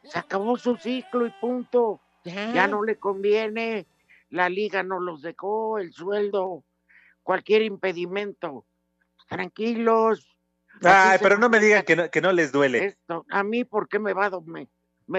se 0.03 0.19
acabó 0.19 0.57
su 0.57 0.75
ciclo 0.77 1.25
y 1.25 1.31
punto. 1.41 1.99
Ya 2.25 2.67
no 2.67 2.83
le 2.83 2.97
conviene, 2.97 3.85
la 4.29 4.49
liga 4.49 4.83
no 4.83 4.99
los 4.99 5.21
dejó, 5.21 5.77
el 5.79 5.91
sueldo, 5.93 6.63
cualquier 7.23 7.61
impedimento. 7.63 8.65
Tranquilos. 9.27 10.25
Ay, 10.83 11.17
pero 11.21 11.37
no 11.37 11.49
me 11.49 11.59
digan 11.59 11.83
que 11.83 11.95
no, 11.95 12.09
que 12.09 12.21
no 12.21 12.31
les 12.31 12.51
duele. 12.51 12.85
Esto, 12.85 13.25
a 13.29 13.43
mí, 13.43 13.63
¿por 13.63 13.87
qué 13.87 13.99
me 13.99 14.13
va 14.13 14.25
a 14.25 14.29
do- 14.29 14.41
me, 14.41 14.67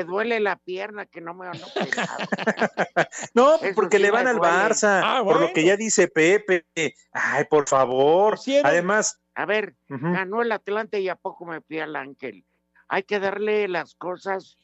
duele 0.05 0.40
la 0.40 0.57
pierna 0.57 1.07
que 1.07 1.21
no 1.21 1.35
me 1.35 1.47
van 1.49 1.61
a 1.62 1.67
operar? 1.67 3.09
No, 3.35 3.57
Eso 3.57 3.75
porque 3.75 3.99
sí 3.99 4.02
le 4.02 4.11
van 4.11 4.26
al 4.26 4.37
duele. 4.37 4.52
Barça, 4.55 5.00
Ah, 5.05 5.23
por 5.25 5.40
lo 5.40 5.52
que 5.52 5.64
ya 5.64 5.76
dice 5.76 6.09
Pepe. 6.09 6.64
Ay, 7.12 7.45
por 7.50 7.69
favor. 7.69 8.38
Además, 8.64 9.21
A 9.35 9.47
ver, 9.47 9.75
ganó 9.88 10.43
el 10.43 10.52
Atlante 10.52 11.00
y 11.00 11.09
a 11.09 11.17
poco 11.17 11.45
me 11.47 11.61
fui 11.61 11.79
al 11.79 11.95
Ángel. 11.97 12.45
Hay 12.88 13.05
que 13.05 13.21
darle 13.21 13.69
las 13.69 13.95
cosas 13.95 14.57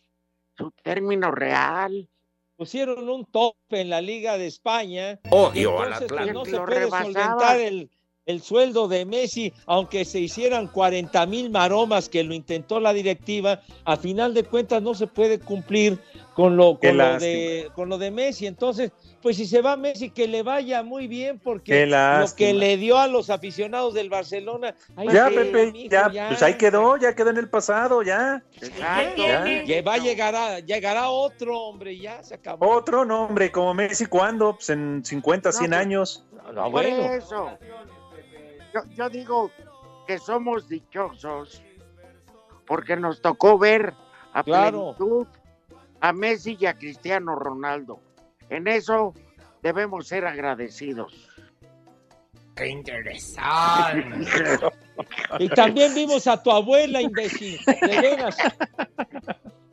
su 0.56 0.70
término 0.82 1.30
real. 1.30 2.08
Pusieron 2.56 3.08
un 3.08 3.26
tope 3.26 3.80
en 3.82 3.90
la 3.90 4.00
Liga 4.00 4.38
de 4.38 4.46
España. 4.46 5.20
Odio 5.30 5.78
al 5.80 5.92
Entonces, 5.92 6.08
pues, 6.08 6.20
Atlante. 6.20 6.32
no 6.32 6.44
se 6.44 6.50
Lo 6.52 6.64
puede 6.64 6.88
solventar 6.88 7.60
el, 7.60 7.90
el 8.26 8.42
sueldo 8.42 8.88
de 8.88 9.04
Messi, 9.04 9.52
aunque 9.66 10.04
se 10.04 10.18
hicieran 10.18 10.66
40 10.66 11.24
mil 11.26 11.48
maromas 11.48 12.08
que 12.08 12.24
lo 12.24 12.34
intentó 12.34 12.80
la 12.80 12.92
directiva, 12.92 13.62
a 13.84 13.96
final 13.96 14.34
de 14.34 14.42
cuentas 14.42 14.82
no 14.82 14.94
se 14.94 15.06
puede 15.06 15.38
cumplir 15.38 15.98
con 16.34 16.56
lo, 16.56 16.78
con 16.78 16.98
lo, 16.98 17.18
de, 17.18 17.70
con 17.74 17.88
lo 17.88 17.98
de 17.98 18.10
Messi. 18.10 18.46
Entonces, 18.46 18.90
pues 19.22 19.36
si 19.36 19.46
se 19.46 19.62
va 19.62 19.76
Messi, 19.76 20.10
que 20.10 20.26
le 20.26 20.42
vaya 20.42 20.82
muy 20.82 21.06
bien, 21.06 21.38
porque 21.38 21.86
lo 21.86 22.26
que 22.36 22.52
le 22.52 22.76
dio 22.76 22.98
a 22.98 23.06
los 23.06 23.30
aficionados 23.30 23.94
del 23.94 24.10
Barcelona. 24.10 24.74
ahí 24.96 25.08
ya, 25.12 25.28
Pepe, 25.28 25.70
mijo, 25.70 25.88
ya, 25.88 26.28
pues 26.28 26.42
ahí 26.42 26.54
quedó, 26.54 26.96
ya 26.96 27.14
quedó 27.14 27.30
en 27.30 27.38
el 27.38 27.48
pasado, 27.48 28.02
ya. 28.02 28.42
Exacto. 28.60 29.22
Ya. 29.22 29.64
Que 29.64 29.82
va 29.82 29.94
a 29.94 29.98
llegar 29.98 30.34
a, 30.34 30.58
llegará 30.58 31.10
otro, 31.10 31.60
hombre, 31.60 31.96
ya 31.96 32.22
se 32.24 32.34
acabó. 32.34 32.68
Otro 32.68 33.04
nombre 33.04 33.52
como 33.52 33.72
Messi, 33.72 34.06
¿cuándo? 34.06 34.54
Pues 34.54 34.70
en 34.70 35.04
50, 35.04 35.52
100 35.52 35.70
pues, 35.70 35.80
años. 35.80 36.26
No, 36.52 36.70
bueno. 36.70 37.14
eso. 37.14 37.50
Yo, 38.76 38.84
yo 38.94 39.08
digo 39.08 39.50
que 40.06 40.18
somos 40.18 40.68
dichosos 40.68 41.62
porque 42.66 42.96
nos 42.96 43.22
tocó 43.22 43.58
ver 43.58 43.94
a 44.34 44.42
Claro. 44.42 44.94
plenitud 44.96 45.26
a 46.00 46.12
Messi 46.12 46.56
y 46.60 46.66
a 46.66 46.74
Cristiano 46.76 47.34
Ronaldo. 47.36 48.00
En 48.50 48.68
eso 48.68 49.14
debemos 49.62 50.08
ser 50.08 50.26
agradecidos. 50.26 51.30
Qué 52.54 52.68
interesante. 52.68 54.16
Y 55.38 55.48
también 55.50 55.94
vimos 55.94 56.26
a 56.26 56.42
tu 56.42 56.50
abuela, 56.50 57.02
imbécil. 57.02 57.58
De 57.66 58.00
veras. 58.00 58.36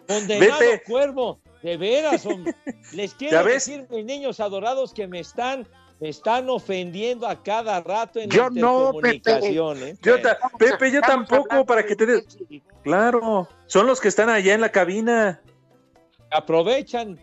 Condenado 0.05 0.59
Vete. 0.59 0.83
cuervo. 0.83 1.39
De 1.61 1.77
veras, 1.77 2.25
hombre. 2.25 2.53
Les 2.91 3.13
quiero 3.13 3.41
decir, 3.45 3.87
mis 3.89 4.03
niños 4.03 4.41
adorados, 4.41 4.93
que 4.93 5.07
me 5.07 5.21
están, 5.21 5.65
me 6.03 6.09
están 6.09 6.49
ofendiendo 6.49 7.25
a 7.25 7.41
cada 7.41 7.79
rato 7.79 8.19
en 8.19 8.29
Yo 8.29 8.49
la 8.49 8.49
no, 8.49 8.91
intercomunicación, 8.93 9.83
¿eh? 9.83 9.95
Yo 10.01 10.21
ta- 10.21 10.37
Pepe, 10.59 10.91
yo 10.91 10.99
tampoco, 10.99 11.65
para 11.65 11.85
que 11.85 11.95
te 11.95 12.05
des. 12.05 12.37
Claro, 12.83 13.47
son 13.67 13.87
los 13.87 14.01
que 14.01 14.09
están 14.09 14.27
allá 14.27 14.53
en 14.53 14.59
la 14.59 14.67
cabina. 14.67 15.41
Aprovechan. 16.29 17.17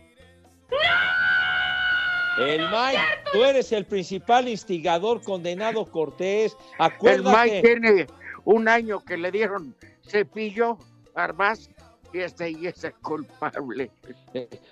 El 2.39 2.61
Mike, 2.71 3.01
tú 3.31 3.43
eres 3.43 3.71
el 3.71 3.85
principal 3.85 4.47
instigador 4.47 5.21
condenado 5.21 5.85
Cortés. 5.85 6.57
El 6.79 6.85
Acuérdate. 6.85 7.37
Mike 7.37 7.61
tiene 7.61 8.07
un 8.45 8.67
año 8.67 9.05
que 9.05 9.15
le 9.15 9.29
dieron 9.31 9.75
cepillo, 10.01 10.79
Arbaz, 11.13 11.69
y 12.13 12.19
este 12.19 12.51
y 12.51 12.67
es 12.67 12.83
el 12.83 12.93
culpable. 12.95 13.91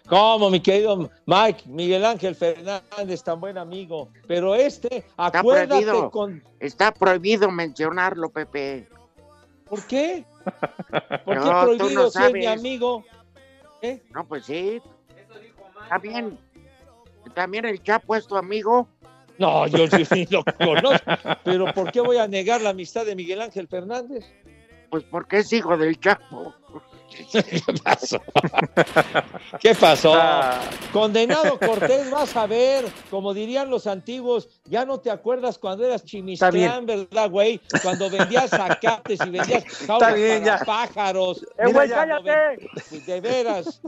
¿Cómo, 0.07 0.49
mi 0.49 0.59
querido 0.59 1.09
Mike? 1.25 1.63
Miguel 1.67 2.05
Ángel 2.05 2.35
Fernández, 2.35 3.23
tan 3.23 3.39
buen 3.39 3.57
amigo. 3.57 4.09
Pero 4.27 4.55
este, 4.55 5.05
acuérdate 5.17 5.85
prohibido. 5.85 6.11
con. 6.11 6.43
Está 6.59 6.93
prohibido 6.93 7.49
mencionarlo, 7.49 8.29
Pepe. 8.29 8.87
¿Por 9.69 9.85
qué? 9.85 10.25
¿Por 11.25 11.37
qué 11.37 11.45
No, 11.45 11.61
prohibido 11.61 12.03
no 12.03 12.09
ser 12.09 12.33
mi 12.33 12.45
amigo? 12.45 13.03
No, 14.13 14.27
pues 14.27 14.45
sí. 14.45 14.81
Está 15.83 15.97
bien. 15.97 16.37
También 17.33 17.65
el 17.65 17.81
Chapo 17.81 18.15
es 18.15 18.27
tu 18.27 18.35
amigo. 18.35 18.87
No, 19.37 19.67
yo 19.67 19.87
sí 19.87 20.27
lo 20.29 20.43
conozco. 20.43 21.11
Pero 21.45 21.73
¿por 21.73 21.91
qué 21.91 22.01
voy 22.01 22.17
a 22.17 22.27
negar 22.27 22.61
la 22.61 22.71
amistad 22.71 23.05
de 23.05 23.15
Miguel 23.15 23.41
Ángel 23.41 23.67
Fernández? 23.67 24.25
Pues 24.89 25.03
porque 25.05 25.37
es 25.37 25.53
hijo 25.53 25.77
del 25.77 25.99
Chapo. 25.99 26.53
¿Qué 27.31 27.61
pasó? 27.83 28.21
¿Qué 29.59 29.75
pasó? 29.75 30.13
Ah. 30.15 30.59
Condenado 30.91 31.59
Cortés, 31.59 32.09
vas 32.09 32.35
a 32.35 32.47
ver, 32.47 32.85
como 33.09 33.33
dirían 33.33 33.69
los 33.69 33.87
antiguos, 33.87 34.49
ya 34.65 34.85
no 34.85 34.99
te 34.99 35.11
acuerdas 35.11 35.57
cuando 35.57 35.85
eras 35.85 36.03
chimistrán, 36.03 36.85
¿verdad, 36.85 37.29
güey? 37.29 37.59
Cuando 37.83 38.09
vendías 38.09 38.49
zacates 38.49 39.19
y 39.25 39.29
vendías 39.29 39.63
jaulas 39.85 40.13
bien, 40.15 40.43
para 40.43 40.59
ya. 40.59 40.65
pájaros. 40.65 41.45
Eh, 41.57 41.71
güey, 41.71 41.89
cállate. 41.89 42.23
ven- 42.23 43.05
De 43.05 43.21
veras. 43.21 43.81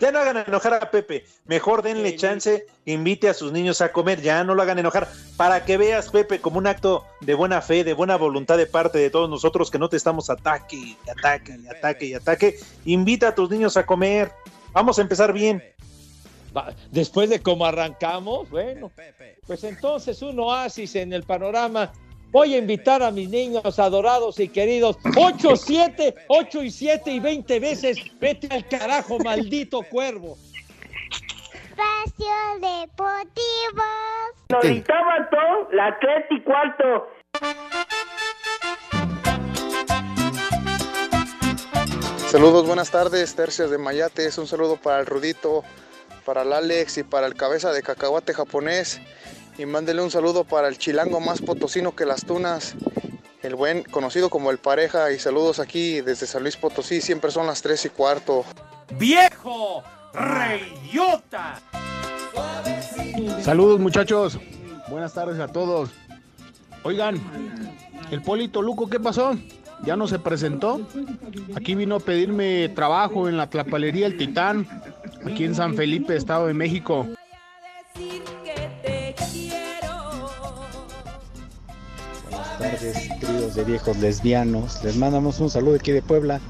Ya 0.00 0.12
no 0.12 0.18
hagan 0.18 0.38
enojar 0.38 0.74
a 0.74 0.90
Pepe. 0.90 1.24
Mejor 1.46 1.82
denle 1.82 2.16
chance, 2.16 2.66
invite 2.84 3.28
a 3.28 3.34
sus 3.34 3.52
niños 3.52 3.80
a 3.80 3.92
comer, 3.92 4.20
ya 4.20 4.44
no 4.44 4.54
lo 4.54 4.62
hagan 4.62 4.78
enojar. 4.78 5.08
Para 5.36 5.64
que 5.64 5.76
veas, 5.76 6.10
Pepe, 6.10 6.40
como 6.40 6.58
un 6.58 6.66
acto 6.66 7.04
de 7.20 7.34
buena 7.34 7.62
fe, 7.62 7.84
de 7.84 7.94
buena 7.94 8.16
voluntad 8.16 8.56
de 8.56 8.66
parte 8.66 8.98
de 8.98 9.10
todos 9.10 9.30
nosotros 9.30 9.70
que 9.70 9.78
no 9.78 9.88
te 9.88 9.96
estamos 9.96 10.28
ataque 10.30 10.96
ataque 11.10 11.56
y 11.62 11.66
ataque 11.68 12.06
y 12.06 12.14
ataque. 12.14 12.58
Invita 12.84 13.28
a 13.28 13.34
tus 13.34 13.50
niños 13.50 13.76
a 13.76 13.86
comer. 13.86 14.32
Vamos 14.72 14.98
a 14.98 15.02
empezar 15.02 15.32
bien. 15.32 15.62
Después 16.90 17.30
de 17.30 17.40
cómo 17.40 17.64
arrancamos, 17.64 18.50
bueno, 18.50 18.90
pues 19.46 19.64
entonces 19.64 20.20
un 20.20 20.38
oasis 20.38 20.94
en 20.96 21.12
el 21.12 21.22
panorama. 21.22 21.92
Voy 22.30 22.54
a 22.54 22.58
invitar 22.58 23.02
a 23.02 23.10
mis 23.10 23.28
niños 23.28 23.78
adorados 23.78 24.40
y 24.40 24.48
queridos. 24.48 24.98
8, 25.16 25.56
7, 25.56 26.14
8 26.28 26.62
y 26.62 26.70
7 26.70 27.10
y 27.10 27.20
20 27.20 27.60
veces. 27.60 27.98
Vete 28.18 28.48
al 28.50 28.66
carajo, 28.68 29.18
maldito 29.18 29.82
cuervo. 29.82 30.38
Espacio 31.72 32.26
Deportivo. 32.60 33.82
Nos 34.50 34.62
todo, 35.30 35.68
las 35.72 35.98
tres 36.00 36.26
y 36.30 36.40
cuarto. 36.42 37.08
Saludos, 42.32 42.66
buenas 42.66 42.90
tardes, 42.90 43.34
tercias 43.34 43.70
de 43.70 43.76
Mayates. 43.76 44.38
Un 44.38 44.46
saludo 44.46 44.78
para 44.78 45.00
el 45.00 45.04
Rudito, 45.04 45.64
para 46.24 46.40
el 46.40 46.54
Alex 46.54 46.96
y 46.96 47.02
para 47.02 47.26
el 47.26 47.34
cabeza 47.34 47.72
de 47.72 47.82
cacahuate 47.82 48.32
japonés. 48.32 49.02
Y 49.58 49.66
mándele 49.66 50.00
un 50.00 50.10
saludo 50.10 50.44
para 50.44 50.68
el 50.68 50.78
chilango 50.78 51.20
más 51.20 51.42
potosino 51.42 51.94
que 51.94 52.06
las 52.06 52.24
tunas, 52.24 52.74
el 53.42 53.54
buen 53.54 53.82
conocido 53.82 54.30
como 54.30 54.50
el 54.50 54.56
pareja. 54.56 55.12
Y 55.12 55.18
saludos 55.18 55.58
aquí 55.58 56.00
desde 56.00 56.26
San 56.26 56.40
Luis 56.40 56.56
Potosí, 56.56 57.02
siempre 57.02 57.30
son 57.30 57.46
las 57.46 57.60
3 57.60 57.84
y 57.84 57.88
cuarto. 57.90 58.46
¡Viejo! 58.92 59.82
¡Reyota! 60.14 61.60
Saludos 63.42 63.78
muchachos, 63.78 64.38
buenas 64.88 65.12
tardes 65.12 65.38
a 65.38 65.48
todos. 65.48 65.90
Oigan, 66.82 67.20
el 68.10 68.22
Polito 68.22 68.62
Luco, 68.62 68.88
¿qué 68.88 68.98
pasó? 68.98 69.36
¿Ya 69.84 69.96
no 69.96 70.06
se 70.06 70.18
presentó? 70.18 70.80
Aquí 71.56 71.74
vino 71.74 71.96
a 71.96 72.00
pedirme 72.00 72.68
trabajo 72.68 73.28
en 73.28 73.36
la 73.36 73.48
Tlapalería 73.48 74.06
El 74.06 74.16
Titán, 74.16 74.66
aquí 75.26 75.44
en 75.44 75.54
San 75.54 75.74
Felipe, 75.74 76.16
Estado 76.16 76.46
de 76.46 76.54
México. 76.54 77.06
Buenas 82.30 82.58
tardes, 82.58 83.08
tríos 83.20 83.54
de 83.54 83.64
viejos 83.64 83.96
lesbianos. 83.98 84.84
Les 84.84 84.96
mandamos 84.96 85.40
un 85.40 85.50
saludo 85.50 85.76
aquí 85.76 85.90
de 85.92 86.02
Puebla. 86.02 86.40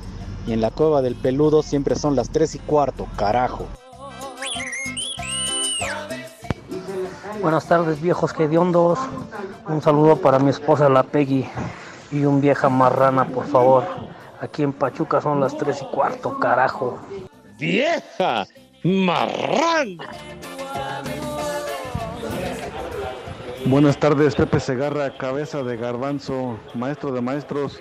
Y 0.47 0.53
en 0.53 0.61
la 0.61 0.71
cueva 0.71 1.03
del 1.03 1.15
peludo 1.15 1.63
siempre 1.63 1.95
son 1.95 2.17
las 2.17 2.31
3 2.31 2.57
y 2.57 2.59
cuarto, 2.59 3.07
carajo. 3.17 3.67
Buenas 7.41 7.67
tardes, 7.67 8.01
viejos 8.01 8.33
hediondos. 8.39 8.99
Un 9.69 9.81
saludo 9.81 10.17
para 10.17 10.39
mi 10.41 10.51
esposa, 10.51 10.89
la 10.89 11.05
Peggy, 11.05 11.47
y 12.13 12.25
un 12.25 12.41
vieja 12.41 12.69
marrana, 12.69 13.25
por 13.25 13.47
favor. 13.47 13.85
Aquí 14.41 14.63
en 14.63 14.73
Pachuca 14.73 15.21
son 15.21 15.41
las 15.41 15.57
3 15.57 15.83
y 15.83 15.95
cuarto, 15.95 16.39
carajo. 16.39 17.01
¡Vieja! 17.59 18.47
¡Marrán! 18.85 19.99
Buenas 23.65 23.99
tardes, 23.99 24.35
Pepe 24.35 24.59
Segarra, 24.61 25.17
cabeza 25.17 25.63
de 25.63 25.77
garbanzo, 25.77 26.59
maestro 26.75 27.13
de 27.13 27.21
maestros. 27.21 27.81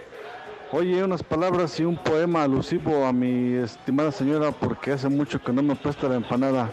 Oye, 0.71 1.03
unas 1.03 1.23
palabras 1.23 1.77
y 1.79 1.83
un 1.83 1.97
poema 1.97 2.43
alusivo 2.43 3.05
a 3.05 3.11
mi 3.11 3.55
estimada 3.55 4.11
señora 4.11 4.51
porque 4.51 4.93
hace 4.93 5.09
mucho 5.09 5.41
que 5.41 5.51
no 5.51 5.61
me 5.63 5.75
presta 5.75 6.07
la 6.07 6.15
empanada. 6.15 6.71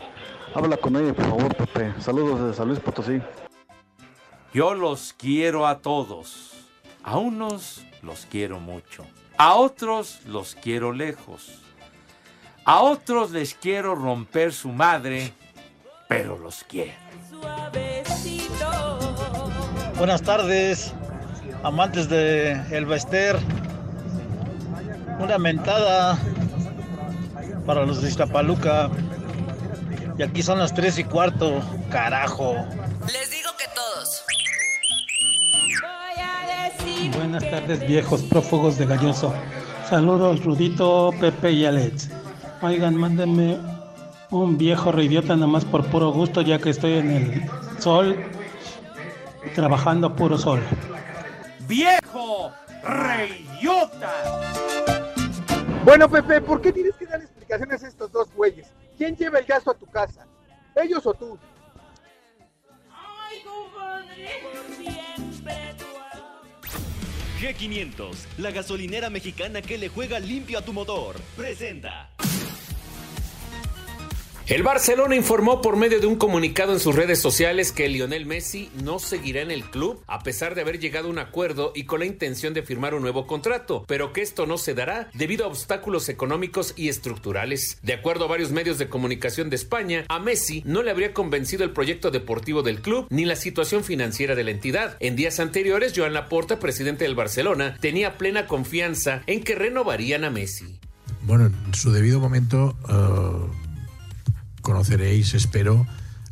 Habla 0.54 0.76
con 0.76 0.94
ella, 0.94 1.12
por 1.14 1.24
favor, 1.24 1.56
Pepe. 1.56 1.94
Saludos 1.98 2.40
desde 2.40 2.54
San 2.54 2.68
Luis 2.68 2.80
Potosí. 2.80 3.20
Yo 4.52 4.74
los 4.74 5.14
quiero 5.14 5.66
a 5.66 5.78
todos. 5.78 6.57
A 7.09 7.16
unos 7.16 7.81
los 8.03 8.27
quiero 8.31 8.61
mucho. 8.61 9.07
A 9.38 9.55
otros 9.55 10.18
los 10.27 10.55
quiero 10.55 10.92
lejos. 10.92 11.62
A 12.66 12.81
otros 12.81 13.31
les 13.31 13.55
quiero 13.55 13.94
romper 13.94 14.53
su 14.53 14.68
madre, 14.68 15.33
pero 16.07 16.37
los 16.37 16.64
quiero. 16.64 16.92
Buenas 19.97 20.21
tardes, 20.21 20.92
amantes 21.62 22.11
de 22.11 22.53
El 22.77 22.85
Bester. 22.85 23.38
Una 25.18 25.38
mentada 25.38 26.18
para 27.64 27.87
los 27.87 28.03
de 28.03 28.09
Iztapaluca. 28.11 28.90
Y 30.18 30.23
aquí 30.23 30.42
son 30.42 30.59
las 30.59 30.75
3 30.75 30.99
y 30.99 31.05
cuarto, 31.05 31.62
carajo. 31.90 32.53
Les 33.11 33.31
digo 33.31 33.49
que 33.57 33.64
todos. 33.75 33.97
Buenas 37.14 37.50
tardes, 37.50 37.86
viejos 37.86 38.22
prófugos 38.22 38.78
de 38.78 38.86
Galloso. 38.86 39.34
Saludos, 39.88 40.44
Rudito, 40.44 41.12
Pepe 41.20 41.52
y 41.52 41.64
Alex. 41.64 42.10
Oigan, 42.62 42.96
mándenme 42.96 43.58
un 44.30 44.58
viejo 44.58 44.92
reidiota 44.92 45.34
nada 45.34 45.46
más 45.46 45.64
por 45.64 45.86
puro 45.86 46.10
gusto, 46.10 46.42
ya 46.42 46.58
que 46.58 46.70
estoy 46.70 46.94
en 46.94 47.10
el 47.10 47.50
sol, 47.80 48.16
trabajando 49.54 50.08
a 50.08 50.16
puro 50.16 50.36
sol. 50.36 50.60
¡Viejo! 51.66 52.52
¡Reyota! 52.82 54.12
Bueno, 55.84 56.08
Pepe, 56.08 56.40
¿por 56.40 56.60
qué 56.60 56.72
tienes 56.72 56.94
que 56.96 57.06
dar 57.06 57.20
explicaciones 57.20 57.82
a 57.82 57.88
estos 57.88 58.12
dos 58.12 58.28
güeyes? 58.34 58.68
¿Quién 58.96 59.16
lleva 59.16 59.38
el 59.38 59.46
gasto 59.46 59.70
a 59.70 59.74
tu 59.74 59.86
casa? 59.86 60.26
¿Ellos 60.76 61.06
o 61.06 61.14
tú? 61.14 61.38
G500, 67.38 68.16
la 68.38 68.51
gasolinera 68.51 69.11
mexicana 69.11 69.62
que 69.62 69.79
le 69.79 69.88
juega 69.88 70.18
limpio 70.18 70.59
a 70.59 70.62
tu 70.62 70.72
motor, 70.72 71.14
presenta. 71.37 72.11
El 74.48 74.62
Barcelona 74.62 75.14
informó 75.14 75.61
por 75.61 75.76
medio 75.76 76.00
de 76.00 76.06
un 76.06 76.16
comunicado 76.16 76.72
en 76.72 76.80
sus 76.80 76.94
redes 76.94 77.20
sociales 77.20 77.70
que 77.70 77.87
Lionel 77.87 78.24
Messi 78.24 78.70
no 78.82 78.98
seguirá 78.98 79.42
en 79.42 79.50
el 79.50 79.64
club 79.64 80.02
a 80.06 80.20
pesar 80.20 80.54
de 80.54 80.62
haber 80.62 80.80
llegado 80.80 81.08
a 81.08 81.11
un 81.11 81.18
acuerdo 81.18 81.70
y 81.74 81.84
con 81.84 82.00
la 82.00 82.06
intención 82.06 82.54
de 82.54 82.62
firmar 82.62 82.94
un 82.94 83.02
nuevo 83.02 83.26
contrato, 83.26 83.84
pero 83.87 84.14
que 84.14 84.22
esto 84.22 84.46
no 84.46 84.56
se 84.56 84.72
dará 84.72 85.11
debido 85.12 85.44
a 85.44 85.48
obstáculos 85.48 86.08
económicos 86.08 86.72
y 86.76 86.88
estructurales. 86.88 87.78
De 87.82 87.92
acuerdo 87.92 88.24
a 88.24 88.28
varios 88.28 88.50
medios 88.50 88.78
de 88.78 88.88
comunicación 88.88 89.50
de 89.50 89.56
España, 89.56 90.06
a 90.08 90.18
Messi 90.18 90.62
no 90.64 90.82
le 90.82 90.92
habría 90.92 91.12
convencido 91.12 91.62
el 91.62 91.72
proyecto 91.72 92.11
deportivo 92.11 92.62
del 92.62 92.80
club 92.80 93.06
ni 93.11 93.26
la 93.26 93.37
situación 93.37 93.84
financiera 93.84 94.34
de 94.34 94.44
la 94.44 94.52
entidad. 94.52 94.96
En 95.00 95.14
días 95.14 95.40
anteriores, 95.40 95.92
Joan 95.94 96.14
Laporta, 96.14 96.58
presidente 96.58 97.04
del 97.04 97.14
Barcelona, 97.14 97.76
tenía 97.82 98.16
plena 98.16 98.46
confianza 98.46 99.20
en 99.26 99.44
que 99.44 99.56
renovarían 99.56 100.24
a 100.24 100.30
Messi. 100.30 100.78
Bueno, 101.24 101.48
en 101.66 101.74
su 101.74 101.92
debido 101.92 102.18
momento 102.18 102.78
eh, 102.88 103.67
conoceréis, 104.72 105.33
espero, 105.33 105.87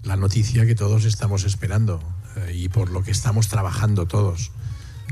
la 0.05 0.15
noticia 0.17 0.67
que 0.67 0.75
todos 0.75 1.07
estamos 1.07 1.45
esperando 1.45 2.03
eh, 2.37 2.53
y 2.55 2.69
por 2.69 2.91
lo 2.91 3.03
que 3.03 3.11
estamos 3.11 3.49
trabajando 3.49 4.05
todos. 4.05 4.51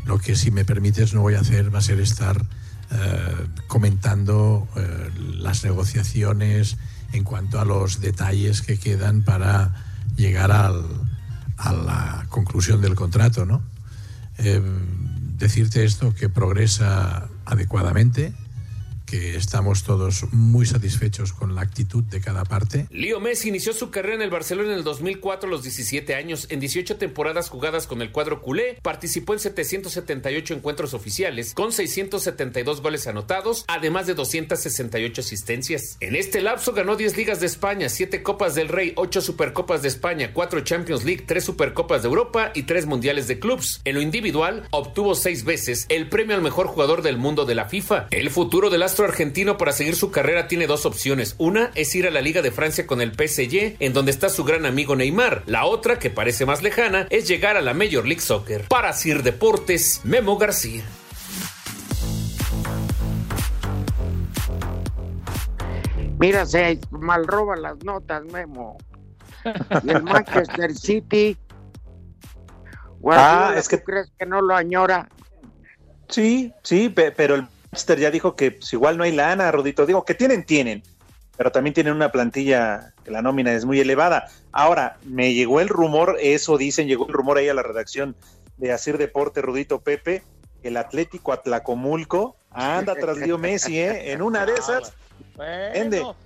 Lo 0.05 0.19
que, 0.19 0.37
si 0.37 0.51
me 0.51 0.67
permites, 0.67 1.15
no 1.15 1.23
voy 1.23 1.35
a 1.37 1.41
hacer 1.41 1.75
va 1.75 1.79
a 1.79 1.83
ser 1.83 2.01
estar 2.01 2.45
eh, 2.91 3.47
comentando 3.67 4.69
eh, 4.77 5.11
las 5.39 5.65
negociaciones 5.65 6.77
en 7.15 7.25
cuanto 7.25 7.59
a 7.61 7.65
los 7.65 8.03
detalles 8.03 8.61
que 8.61 8.77
quedan 8.79 9.23
para 9.23 9.73
llegar 10.17 10.53
al- 10.53 10.85
a 11.57 11.73
la 11.73 12.27
conclusión 12.29 12.83
del 12.83 12.95
contrato, 12.95 13.47
¿no? 13.47 13.63
Eh, 14.37 14.61
decirte 15.39 15.85
esto 15.85 16.15
que 16.15 16.29
progresa 16.29 17.29
adecuadamente, 17.47 18.35
que 19.07 19.37
estamos 19.37 19.85
todos 19.85 20.33
muy 20.33 20.67
satisfechos 20.67 21.33
con 21.33 21.55
la 21.55 21.63
actitud 21.63 22.03
de 22.05 22.21
cada 22.21 22.45
parte. 22.45 22.87
Leo 22.91 23.21
Messi 23.21 23.49
inició 23.49 23.73
su 23.73 23.91
carrera 23.91 24.17
en 24.17 24.23
el 24.23 24.31
Barcelona 24.31 24.73
en 24.73 24.79
el 24.79 24.85
2004 24.85 25.49
a 25.49 25.51
los 25.51 25.63
17 25.63 26.15
años. 26.15 26.47
En 26.51 26.61
18 26.61 26.97
temporadas 26.97 27.49
jugadas 27.49 27.87
con 27.87 28.03
el 28.03 28.13
cuadro 28.13 28.41
culé, 28.43 28.79
participó 28.83 29.35
en 29.35 29.41
778 29.41 30.55
encuentros 30.55 30.95
oficiales, 30.95 31.55
con 31.55 31.73
672 31.73 32.81
goles 32.81 33.07
anotados, 33.07 33.65
además 33.69 34.07
de 34.07 34.15
268 34.15 35.21
asistencias. 35.21 35.97
En 36.01 36.17
este 36.17 36.41
lapso 36.41 36.73
ganó 36.73 36.97
10 36.97 37.17
ligas 37.17 37.41
de 37.41 37.47
España, 37.47 37.89
7 37.89 38.23
Copas 38.23 38.55
del 38.55 38.69
Rey, 38.69 38.93
8 38.97 39.21
Supercopas 39.21 39.83
de 39.83 39.89
España, 39.89 40.33
4 40.33 40.61
Champions 40.61 41.05
League, 41.05 41.25
3 41.27 41.45
Supercopas 41.45 42.03
de 42.03 42.09
Europa 42.09 42.53
y 42.55 42.65
3 42.65 42.87
Mundiales 42.87 43.29
de 43.29 43.39
Clubs. 43.39 43.81
En 43.85 43.95
lo 43.95 44.01
individual, 44.03 44.67
obtuvo 44.71 45.15
6 45.15 45.45
veces 45.45 45.87
el 45.89 46.09
premio 46.09 46.37
al 46.37 46.43
mejor 46.43 46.67
jugador 46.67 47.03
del 47.03 47.19
mundo 47.19 47.45
de 47.45 47.55
la 47.55 47.67
FIFA. 47.67 48.09
El 48.11 48.31
futuro 48.31 48.71
de 48.71 48.79
las 48.79 48.94
astro 48.95 49.07
argentino 49.07 49.57
para 49.59 49.73
seguir 49.73 49.97
su 49.97 50.13
carrera 50.13 50.47
tiene 50.47 50.69
dos 50.69 50.87
opciones. 50.87 51.35
Una 51.39 51.73
es 51.75 51.93
ir 51.97 52.07
a 52.07 52.13
la 52.13 52.21
Liga 52.21 52.43
de 52.43 52.53
Francia 52.53 52.87
con 52.87 53.01
el 53.01 53.11
PSG, 53.13 53.75
en 53.81 53.93
donde 53.93 54.13
está 54.13 54.29
su 54.29 54.45
gran 54.45 54.67
amigo 54.67 54.95
Neymar. 54.95 55.43
La 55.47 55.65
otra, 55.65 55.99
que 55.99 56.11
parece 56.11 56.47
más 56.47 56.63
lejana, 56.63 57.09
es 57.11 57.27
llegar 57.27 57.57
a 57.57 57.61
la 57.61 57.75
Major 57.75 58.07
League 58.07 58.21
Soccer. 58.21 58.69
Para 58.69 58.93
Sir 58.93 59.25
Deportes, 59.25 60.01
Memo 60.05 60.39
García. 60.39 60.85
Mira, 66.19 66.47
se 66.47 66.79
mal 66.91 67.27
roba 67.27 67.57
las 67.57 67.83
notas, 67.85 68.25
Memo. 68.25 68.79
Y 69.83 69.91
el 69.91 70.03
Manchester 70.03 70.75
City. 70.75 71.37
Guardiola, 73.01 73.49
Ah, 73.49 73.59
es 73.59 73.69
que- 73.69 73.77
¿tú 73.79 73.85
crees 73.85 74.13
que 74.19 74.25
no 74.25 74.41
lo 74.41 74.55
añora? 74.55 75.09
Sí, 76.09 76.53
sí, 76.63 76.89
pe- 76.89 77.11
pero 77.13 77.35
el 77.35 77.47
Manchester 77.75 77.99
ya 77.99 78.13
dijo 78.13 78.37
que 78.37 78.53
pues, 78.53 78.73
igual 78.73 78.97
no 78.97 79.03
hay 79.03 79.11
lana, 79.11 79.51
Rudito. 79.51 79.85
Digo, 79.85 80.05
que 80.05 80.15
tienen, 80.15 80.47
tienen. 80.47 80.85
Pero 81.37 81.51
también 81.51 81.75
tienen 81.75 81.93
una 81.93 82.13
plantilla 82.13 82.95
que 83.05 83.11
la 83.11 83.21
nómina 83.21 83.53
es 83.53 83.65
muy 83.65 83.81
elevada. 83.81 84.31
Ahora, 84.53 84.99
me 85.05 85.35
llegó 85.35 85.61
el 85.61 85.69
rumor, 85.69 86.17
eso 86.21 86.57
dicen, 86.57 86.87
llegó 86.87 87.09
el 87.09 87.13
rumor 87.13 87.39
ahí 87.39 87.49
a 87.49 87.55
la 87.55 87.65
redacción 87.65 88.15
de 88.59 88.71
Asir 88.71 88.97
Deporte, 88.97 89.43
Rudito 89.43 89.81
Pepe, 89.81 90.23
que 90.63 90.69
el 90.69 90.77
Atlético 90.77 91.33
Atlacomulco 91.33 92.37
anda 92.53 92.95
tras 92.95 93.19
Leo 93.19 93.39
Messi, 93.39 93.81
¿eh? 93.81 94.13
En 94.13 94.23
una 94.23 94.47
de 94.47 94.55
esas. 94.59 94.93
Vende. 95.37 95.99
Bueno, 95.99 96.17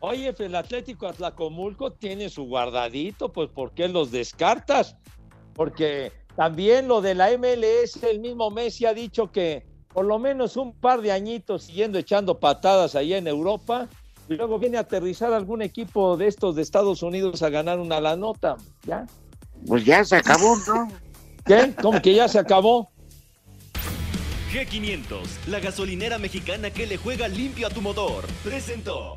oye, 0.00 0.32
pues, 0.32 0.48
el 0.48 0.56
Atlético 0.56 1.06
Atlacomulco 1.06 1.92
tiene 1.92 2.28
su 2.30 2.46
guardadito, 2.46 3.32
pues 3.32 3.48
¿por 3.48 3.74
qué 3.74 3.86
los 3.86 4.10
descartas? 4.10 4.96
Porque 5.54 6.10
también 6.34 6.88
lo 6.88 7.00
de 7.00 7.14
la 7.14 7.28
MLS, 7.38 8.02
el 8.02 8.18
mismo 8.18 8.50
Messi 8.50 8.86
ha 8.86 8.92
dicho 8.92 9.30
que 9.30 9.75
por 9.96 10.04
lo 10.04 10.18
menos 10.18 10.58
un 10.58 10.74
par 10.74 11.00
de 11.00 11.10
añitos 11.10 11.62
siguiendo 11.62 11.98
echando 11.98 12.38
patadas 12.38 12.94
ahí 12.94 13.14
en 13.14 13.26
Europa 13.26 13.88
y 14.28 14.34
luego 14.34 14.58
viene 14.58 14.76
a 14.76 14.80
aterrizar 14.80 15.32
algún 15.32 15.62
equipo 15.62 16.18
de 16.18 16.26
estos 16.26 16.54
de 16.54 16.60
Estados 16.60 17.02
Unidos 17.02 17.42
a 17.42 17.48
ganar 17.48 17.78
una 17.78 17.98
la 17.98 18.14
nota, 18.14 18.58
¿ya? 18.86 19.06
Pues 19.66 19.86
ya 19.86 20.04
se 20.04 20.16
acabó, 20.16 20.54
¿no? 20.68 20.92
¿Qué? 21.46 21.72
¿Cómo 21.80 22.02
que 22.02 22.12
ya 22.12 22.28
se 22.28 22.38
acabó? 22.38 22.90
G500, 24.52 25.46
la 25.46 25.60
gasolinera 25.60 26.18
mexicana 26.18 26.68
que 26.68 26.86
le 26.86 26.98
juega 26.98 27.26
limpio 27.26 27.66
a 27.66 27.70
tu 27.70 27.80
motor, 27.80 28.26
presentó. 28.44 29.16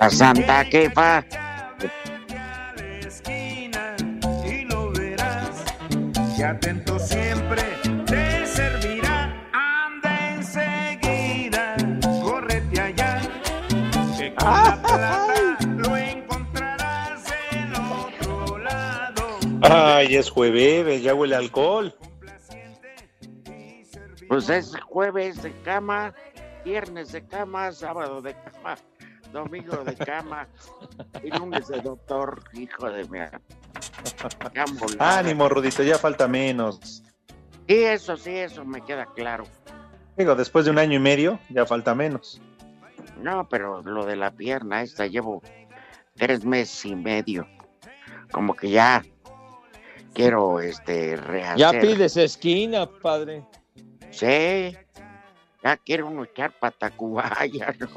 La 0.00 0.08
Santa 0.08 0.62
esquina 3.00 3.96
y 4.46 4.62
lo 4.62 4.90
verás. 4.92 5.62
Que 6.34 6.42
atento 6.42 6.98
siempre 6.98 7.62
te 8.06 8.46
servirá. 8.46 9.36
Anda 9.52 10.36
enseguida, 10.36 11.76
córrete 12.22 12.80
allá. 12.80 13.20
Que 14.16 14.34
con 14.36 14.48
la 14.48 14.82
plata 14.82 15.58
lo 15.76 15.96
encontrarás 15.98 17.24
en 17.50 17.74
otro 17.74 18.56
lado. 18.56 19.38
Ay, 19.60 20.16
es 20.16 20.30
jueves, 20.30 21.02
ya 21.02 21.14
huele 21.14 21.34
a 21.34 21.38
alcohol. 21.40 21.94
Pues 24.28 24.48
es 24.48 24.74
jueves 24.80 25.42
de 25.42 25.52
cama, 25.60 26.14
viernes 26.64 27.12
de 27.12 27.26
cama, 27.26 27.70
sábado 27.72 28.22
de 28.22 28.34
cama, 28.34 28.76
domingo 29.32 29.76
de 29.84 29.94
cama 29.96 30.48
y 31.22 31.30
lunes 31.30 31.68
de 31.68 31.80
doctor, 31.80 32.42
hijo 32.52 32.90
de 32.90 33.04
mi. 33.08 33.18
Ánimo, 34.98 35.48
Rudito, 35.48 35.82
ya 35.82 35.98
falta 35.98 36.28
menos. 36.28 37.02
Sí, 37.68 37.84
eso 37.84 38.16
sí, 38.16 38.36
eso 38.36 38.64
me 38.64 38.84
queda 38.84 39.06
claro. 39.14 39.44
Digo, 40.16 40.34
después 40.34 40.64
de 40.64 40.70
un 40.72 40.78
año 40.78 40.96
y 40.96 41.00
medio, 41.00 41.38
ya 41.48 41.64
falta 41.64 41.94
menos. 41.94 42.40
No, 43.22 43.48
pero 43.48 43.82
lo 43.82 44.04
de 44.04 44.16
la 44.16 44.30
pierna 44.30 44.82
esta 44.82 45.06
llevo 45.06 45.42
tres 46.14 46.44
meses 46.44 46.84
y 46.84 46.96
medio. 46.96 47.46
Como 48.30 48.54
que 48.54 48.70
ya 48.70 49.04
quiero 50.14 50.60
este 50.60 51.16
rehacer. 51.16 51.58
Ya 51.58 51.70
pides 51.72 52.16
esquina, 52.16 52.86
padre. 52.86 53.44
Sí. 54.10 54.76
Ya 55.62 55.76
quiero 55.76 56.06
uno 56.06 56.24
echar 56.24 56.52
patacubaya. 56.58 57.74
¿no? 57.78 57.88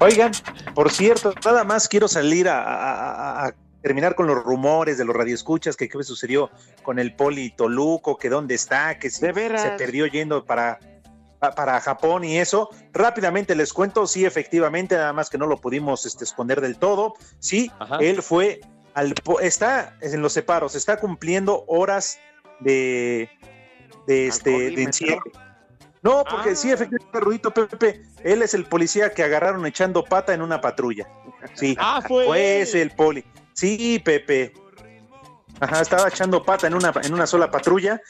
Oigan, 0.00 0.32
por 0.74 0.90
cierto, 0.90 1.32
nada 1.44 1.64
más 1.64 1.88
quiero 1.88 2.08
salir 2.08 2.48
a, 2.48 2.62
a- 2.62 2.94
a- 3.44 3.46
a 3.46 3.54
terminar 3.82 4.14
con 4.14 4.26
los 4.26 4.42
rumores 4.42 4.96
de 4.98 5.04
los 5.04 5.14
radioescuchas 5.14 5.76
que 5.76 5.88
qué 5.88 6.02
sucedió 6.02 6.50
con 6.82 6.98
el 6.98 7.14
Poli 7.14 7.50
Toluco, 7.50 8.16
que 8.16 8.28
dónde 8.30 8.54
está, 8.54 8.98
que 8.98 9.10
si 9.10 9.20
se 9.58 9.70
perdió 9.76 10.06
yendo 10.06 10.44
para, 10.44 10.78
pa- 11.38 11.52
para 11.54 11.80
Japón 11.80 12.24
y 12.24 12.38
eso. 12.38 12.70
Rápidamente 12.92 13.54
les 13.54 13.72
cuento, 13.72 14.06
sí, 14.06 14.24
efectivamente, 14.24 14.96
nada 14.96 15.12
más 15.12 15.28
que 15.30 15.38
no 15.38 15.46
lo 15.46 15.60
pudimos 15.60 16.06
este, 16.06 16.24
esconder 16.24 16.60
del 16.60 16.78
todo. 16.78 17.14
Sí, 17.38 17.70
él 18.00 18.22
fue 18.22 18.60
al 18.94 19.14
está 19.42 19.96
en 20.00 20.22
los 20.22 20.32
separos, 20.32 20.74
está 20.74 20.96
cumpliendo 20.98 21.64
horas 21.68 22.18
de, 22.60 23.28
de 24.06 24.26
este 24.28 24.50
de 24.50 24.82
encierro. 24.82 25.22
No, 26.02 26.22
porque 26.28 26.54
sí, 26.54 26.70
efectivamente, 26.70 27.18
Rudito 27.20 27.50
Pepe, 27.52 28.02
él 28.22 28.42
es 28.42 28.52
el 28.52 28.66
policía 28.66 29.14
que 29.14 29.22
agarraron 29.22 29.64
echando 29.64 30.04
pata 30.04 30.34
en 30.34 30.42
una 30.42 30.60
patrulla. 30.60 31.08
Sí, 31.54 31.74
Ah, 31.80 32.02
fue 32.06 32.60
ese 32.60 32.82
el 32.82 32.90
poli. 32.90 33.24
Sí, 33.54 34.00
Pepe. 34.04 34.52
Ajá, 35.60 35.80
estaba 35.80 36.08
echando 36.08 36.42
pata 36.42 36.66
en 36.66 36.74
una, 36.74 36.92
en 37.02 37.14
una 37.14 37.26
sola 37.26 37.50
patrulla 37.50 38.00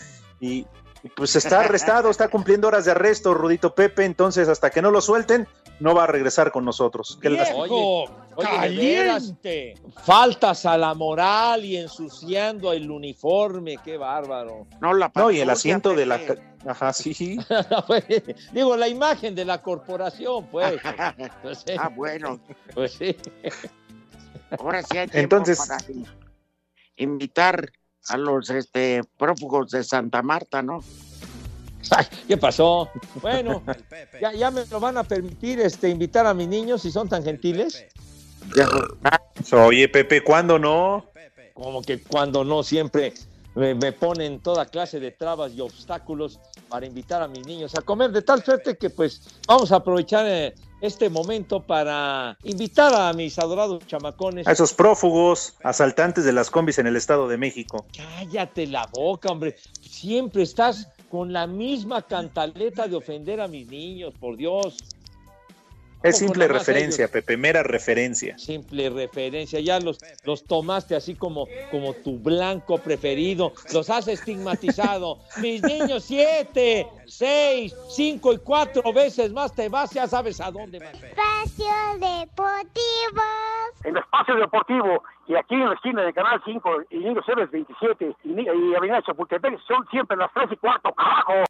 y, 0.41 0.67
y 1.05 1.09
pues 1.15 1.37
está 1.37 1.61
arrestado, 1.61 2.11
está 2.11 2.29
cumpliendo 2.29 2.67
horas 2.67 2.87
de 2.87 2.91
arresto, 2.93 3.33
Rudito 3.35 3.75
Pepe, 3.75 4.05
entonces 4.07 4.49
hasta 4.49 4.71
que 4.71 4.83
no 4.83 4.91
lo 4.91 5.01
suelten, 5.01 5.47
no 5.79 5.95
va 5.95 6.05
a 6.05 6.07
regresar 6.07 6.51
con 6.51 6.65
nosotros. 6.65 7.19
¿Qué 7.21 7.31
les- 7.31 7.49
Oye, 8.37 8.77
veras, 8.77 9.35
faltas 10.05 10.67
a 10.67 10.77
la 10.77 10.95
moral 10.95 11.65
y 11.65 11.77
ensuciando 11.77 12.73
el 12.73 12.91
uniforme, 12.91 13.77
qué 13.85 13.97
bárbaro. 13.97 14.67
No, 14.81 14.93
la 14.93 15.11
No, 15.15 15.31
y 15.31 15.41
el 15.41 15.51
asiento 15.51 15.95
de 15.95 16.07
la... 16.07 16.21
Ajá, 16.67 16.93
sí. 16.93 17.39
Digo, 18.53 18.77
la 18.77 18.89
imagen 18.89 19.35
de 19.35 19.45
la 19.45 19.61
corporación, 19.61 20.47
pues. 20.47 20.81
Pues 21.43 21.65
sí. 21.67 21.75
Ah, 21.79 21.89
bueno. 21.89 22.41
Pues 22.75 22.93
sí. 22.93 23.17
Ahora 24.59 24.83
sí 24.83 24.99
hay 24.99 25.09
Entonces- 25.13 25.59
para 25.59 25.79
invitar 26.97 27.71
a 28.09 28.17
los 28.17 28.51
este 28.51 29.03
prófugos 29.19 29.71
de 29.71 29.85
Santa 29.85 30.23
Marta, 30.23 30.63
¿no? 30.63 30.81
Ay, 31.91 32.07
¿Qué 32.27 32.37
pasó? 32.37 32.89
Bueno, 33.21 33.63
ya, 34.21 34.33
ya 34.33 34.51
me 34.51 34.65
lo 34.67 34.81
van 34.81 34.97
a 34.97 35.05
permitir 35.05 35.61
este, 35.61 35.89
invitar 35.89 36.27
a 36.27 36.35
mis 36.35 36.49
niños 36.49 36.83
si 36.83 36.91
son 36.91 37.09
tan 37.09 37.23
gentiles. 37.23 37.87
Oye, 39.53 39.89
Pepe, 39.89 40.23
¿cuándo 40.23 40.59
no? 40.59 41.07
Como 41.55 41.83
que 41.83 42.01
cuando 42.03 42.45
no 42.45 42.63
siempre 42.63 43.15
me, 43.55 43.75
me 43.75 43.93
ponen 43.93 44.41
toda 44.41 44.67
clase 44.67 44.99
de 45.01 45.13
trabas 45.13 45.53
y 45.55 45.61
obstáculos 45.61 46.41
para 46.69 46.87
invitar 46.87 47.23
a 47.23 47.29
mis 47.29 47.47
niños 47.47 47.75
a 47.77 47.83
comer, 47.83 48.11
de 48.11 48.23
tal 48.23 48.43
suerte 48.43 48.77
que 48.77 48.91
pues 48.91 49.23
vamos 49.47 49.71
a 49.71 49.77
aprovechar 49.77 50.27
eh, 50.27 50.55
este 50.81 51.09
momento 51.09 51.61
para 51.61 52.37
invitar 52.43 52.93
a 52.95 53.13
mis 53.13 53.39
adorados 53.39 53.87
chamacones. 53.87 54.47
A 54.47 54.53
esos 54.53 54.73
prófugos, 54.73 55.55
asaltantes 55.63 56.25
de 56.25 56.33
las 56.33 56.51
combis 56.51 56.79
en 56.79 56.87
el 56.87 56.97
Estado 56.97 57.29
de 57.29 57.39
México. 57.39 57.87
Cállate 57.97 58.67
la 58.67 58.87
boca, 58.93 59.31
hombre. 59.31 59.57
Siempre 59.81 60.43
estás 60.43 60.89
con 61.09 61.33
la 61.33 61.47
misma 61.47 62.03
cantaleta 62.03 62.89
de 62.89 62.97
ofender 62.97 63.41
a 63.41 63.49
mis 63.49 63.69
niños, 63.69 64.13
por 64.19 64.37
Dios. 64.37 64.77
Es 66.05 66.19
simple 66.19 66.47
referencia, 66.49 67.05
ellos? 67.05 67.13
Pepe, 67.13 67.39
mera 67.39 67.63
referencia. 67.63 68.37
Simple 68.37 68.91
referencia, 68.91 69.59
ya 69.61 69.81
los, 69.81 69.99
los 70.25 70.45
tomaste 70.45 70.95
así 70.95 71.15
como, 71.15 71.49
como 71.71 71.95
tu 71.95 72.19
blanco 72.19 72.77
preferido, 72.77 73.55
los 73.73 73.89
has 73.89 74.07
estigmatizado. 74.09 75.19
Mis 75.41 75.63
niños, 75.63 76.05
siete, 76.05 76.87
seis, 77.07 77.75
cinco 77.89 78.35
y 78.35 78.39
cuatro 78.39 78.93
veces 78.93 79.33
más 79.33 79.55
te 79.55 79.71
vas, 79.71 79.93
ya 79.93 80.07
sabes 80.07 80.43
a 80.43 80.51
dónde 80.51 80.79
vas. 80.79 80.93
Espacio 80.93 81.75
Deportivo. 81.95 83.23
En 83.85 83.97
Espacio 83.97 84.37
Deportivo 84.37 85.03
y 85.27 85.37
aquí 85.37 85.55
en 85.55 85.69
la 85.69 85.75
esquina 85.75 86.03
de 86.03 86.13
Canal 86.13 86.39
5 86.45 86.71
y 86.91 86.99
Niño 86.99 87.23
Ceres 87.25 87.51
27 87.51 88.15
y, 88.25 88.41
y 88.43 88.75
Avenida 88.75 89.01
Chapultepec 89.03 89.59
son 89.67 89.87
siempre 89.91 90.19
las 90.19 90.31
3 90.35 90.53
y 90.53 90.57
cuarto, 90.57 90.93
carajo. 90.93 91.45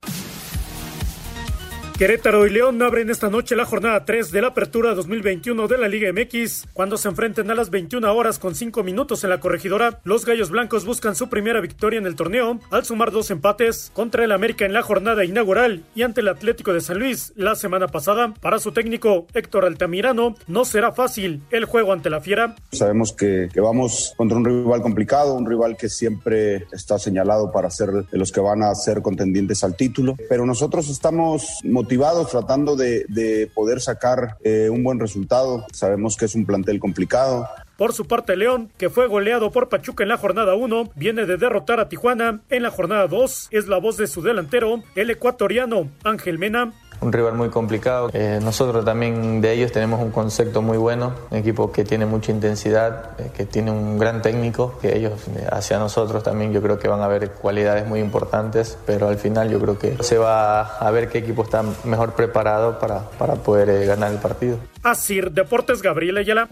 Querétaro 1.97 2.45
y 2.45 2.51
León 2.51 2.83
abren 2.83 3.09
esta 3.09 3.31
noche 3.31 3.55
la 3.55 3.67
jornada 3.67 4.05
3 4.05 4.33
de 4.33 4.43
la 4.43 4.49
apertura 4.49 4.97
2021 4.97 5.69
de 5.69 5.79
la 5.79 5.87
Liga 5.87 6.13
MX. 6.13 6.65
Cuando 6.73 6.97
se 6.97 7.09
enfrenten 7.09 7.53
a 7.53 7.55
las 7.55 7.71
21 7.71 8.13
horas 8.13 8.41
con 8.41 8.57
5 8.57 8.83
minutos 8.83 9.23
en 9.23 9.31
la 9.31 9.39
corregidora, 9.39 10.01
los 10.03 10.25
Gallos 10.25 10.51
Blancos 10.51 10.85
buscan 10.85 11.15
su 11.15 11.29
primera 11.29 11.61
victoria 11.61 12.01
en 12.01 12.07
el 12.07 12.17
torneo 12.17 12.59
al 12.73 12.85
sumar 12.85 13.13
dos 13.13 13.31
empates 13.31 13.93
contra 13.95 14.25
el 14.25 14.33
América 14.33 14.67
en 14.67 14.73
la 14.73 14.83
jornada 14.83 15.25
inaugural 15.25 15.85
y 15.95 16.03
ante 16.03 16.21
el 16.21 16.27
Atlético 16.27 16.73
de 16.73 16.81
San 16.81 16.99
Luis 16.99 17.33
la 17.37 17.55
semana 17.55 17.87
pasada. 17.87 18.35
Para 18.41 18.59
su 18.59 18.73
técnico 18.73 19.29
Héctor 19.33 19.65
Altamirano, 19.65 20.35
no 20.49 20.65
será 20.65 20.91
fácil 20.91 21.45
el 21.53 21.65
juego 21.65 21.93
ante 21.93 22.11
la 22.11 22.21
Fiera. 22.21 22.57
Sabemos 22.73 23.13
que, 23.13 23.49
que 23.55 23.61
vamos 23.61 24.15
contra 24.17 24.37
un 24.37 24.45
rival 24.45 24.83
complicado, 24.83 25.35
un 25.35 25.49
rival 25.49 25.77
que 25.77 25.89
siempre 25.89 26.67
está 26.73 26.99
señalado 26.99 27.53
para 27.53 27.71
ser 27.71 27.91
de 27.93 28.19
los 28.19 28.33
que 28.33 28.41
van 28.41 28.65
a 28.65 28.75
ser 28.75 29.01
contendientes 29.01 29.63
al 29.63 29.77
título, 29.77 30.17
pero 30.29 30.45
nosotros 30.45 30.91
estamos 30.91 31.61
motivados 31.63 31.84
tratando 32.31 32.77
de, 32.77 33.05
de 33.09 33.51
poder 33.55 33.81
sacar 33.81 34.37
eh, 34.43 34.69
un 34.71 34.83
buen 34.83 34.99
resultado. 34.99 35.67
Sabemos 35.73 36.17
que 36.17 36.27
es 36.27 36.35
un 36.35 36.47
plantel 36.47 36.79
complicado. 36.79 37.49
Por 37.77 37.93
su 37.93 38.07
parte, 38.07 38.37
León, 38.37 38.71
que 38.79 38.89
fue 38.89 39.09
goleado 39.09 39.51
por 39.51 39.69
Pachuca 39.69 40.05
en 40.05 40.09
la 40.09 40.17
jornada 40.17 40.55
1, 40.55 40.93
viene 40.95 41.27
de 41.27 41.37
derrotar 41.37 41.81
a 41.81 41.89
Tijuana 41.89 42.41
en 42.49 42.63
la 42.63 42.71
jornada 42.71 43.09
2. 43.09 43.49
Es 43.51 43.67
la 43.67 43.79
voz 43.79 43.97
de 43.97 44.07
su 44.07 44.23
delantero, 44.23 44.83
el 44.95 45.11
ecuatoriano 45.11 45.91
Ángel 46.05 46.39
Mena. 46.39 46.73
Un 47.05 47.13
rival 47.13 47.35
muy 47.35 47.51
complicado. 47.51 48.09
Eh, 48.15 48.41
nosotros 48.43 48.83
también 48.83 49.43
de 49.43 49.53
ellos 49.53 49.73
tenemos 49.73 50.01
un 50.01 50.11
concepto 50.11 50.63
muy 50.63 50.79
bueno, 50.79 51.13
un 51.31 51.37
equipo 51.37 51.71
que 51.71 51.85
tiene 51.85 52.07
mucha 52.07 52.33
intensidad, 52.33 53.11
eh, 53.19 53.31
que 53.37 53.45
tiene 53.45 53.71
un 53.71 53.99
gran 53.99 54.23
técnico, 54.23 54.79
que 54.81 54.97
ellos 54.97 55.13
eh, 55.37 55.47
hacia 55.53 55.79
nosotros 55.79 56.23
también 56.23 56.55
yo 56.55 56.63
creo 56.63 56.79
que 56.79 56.89
van 56.89 57.03
a 57.03 57.09
ver 57.09 57.33
cualidades 57.33 57.87
muy 57.87 58.01
importantes, 58.01 58.79
pero 58.87 59.09
al 59.09 59.19
final 59.19 59.51
yo 59.51 59.61
creo 59.61 59.79
que 59.79 60.03
se 60.03 60.17
va 60.17 60.79
a 60.79 60.91
ver 60.93 61.11
qué 61.11 61.19
equipo 61.19 61.43
está 61.43 61.63
mejor 61.85 62.13
preparado 62.15 62.79
para, 62.79 63.01
para 63.19 63.35
poder 63.35 63.69
eh, 63.69 63.85
ganar 63.85 64.11
el 64.11 64.19
partido. 64.19 64.57
Asir 64.85 65.33
Deportes 65.33 65.81
Gabriel 65.81 66.19
Ayala. 66.19 66.47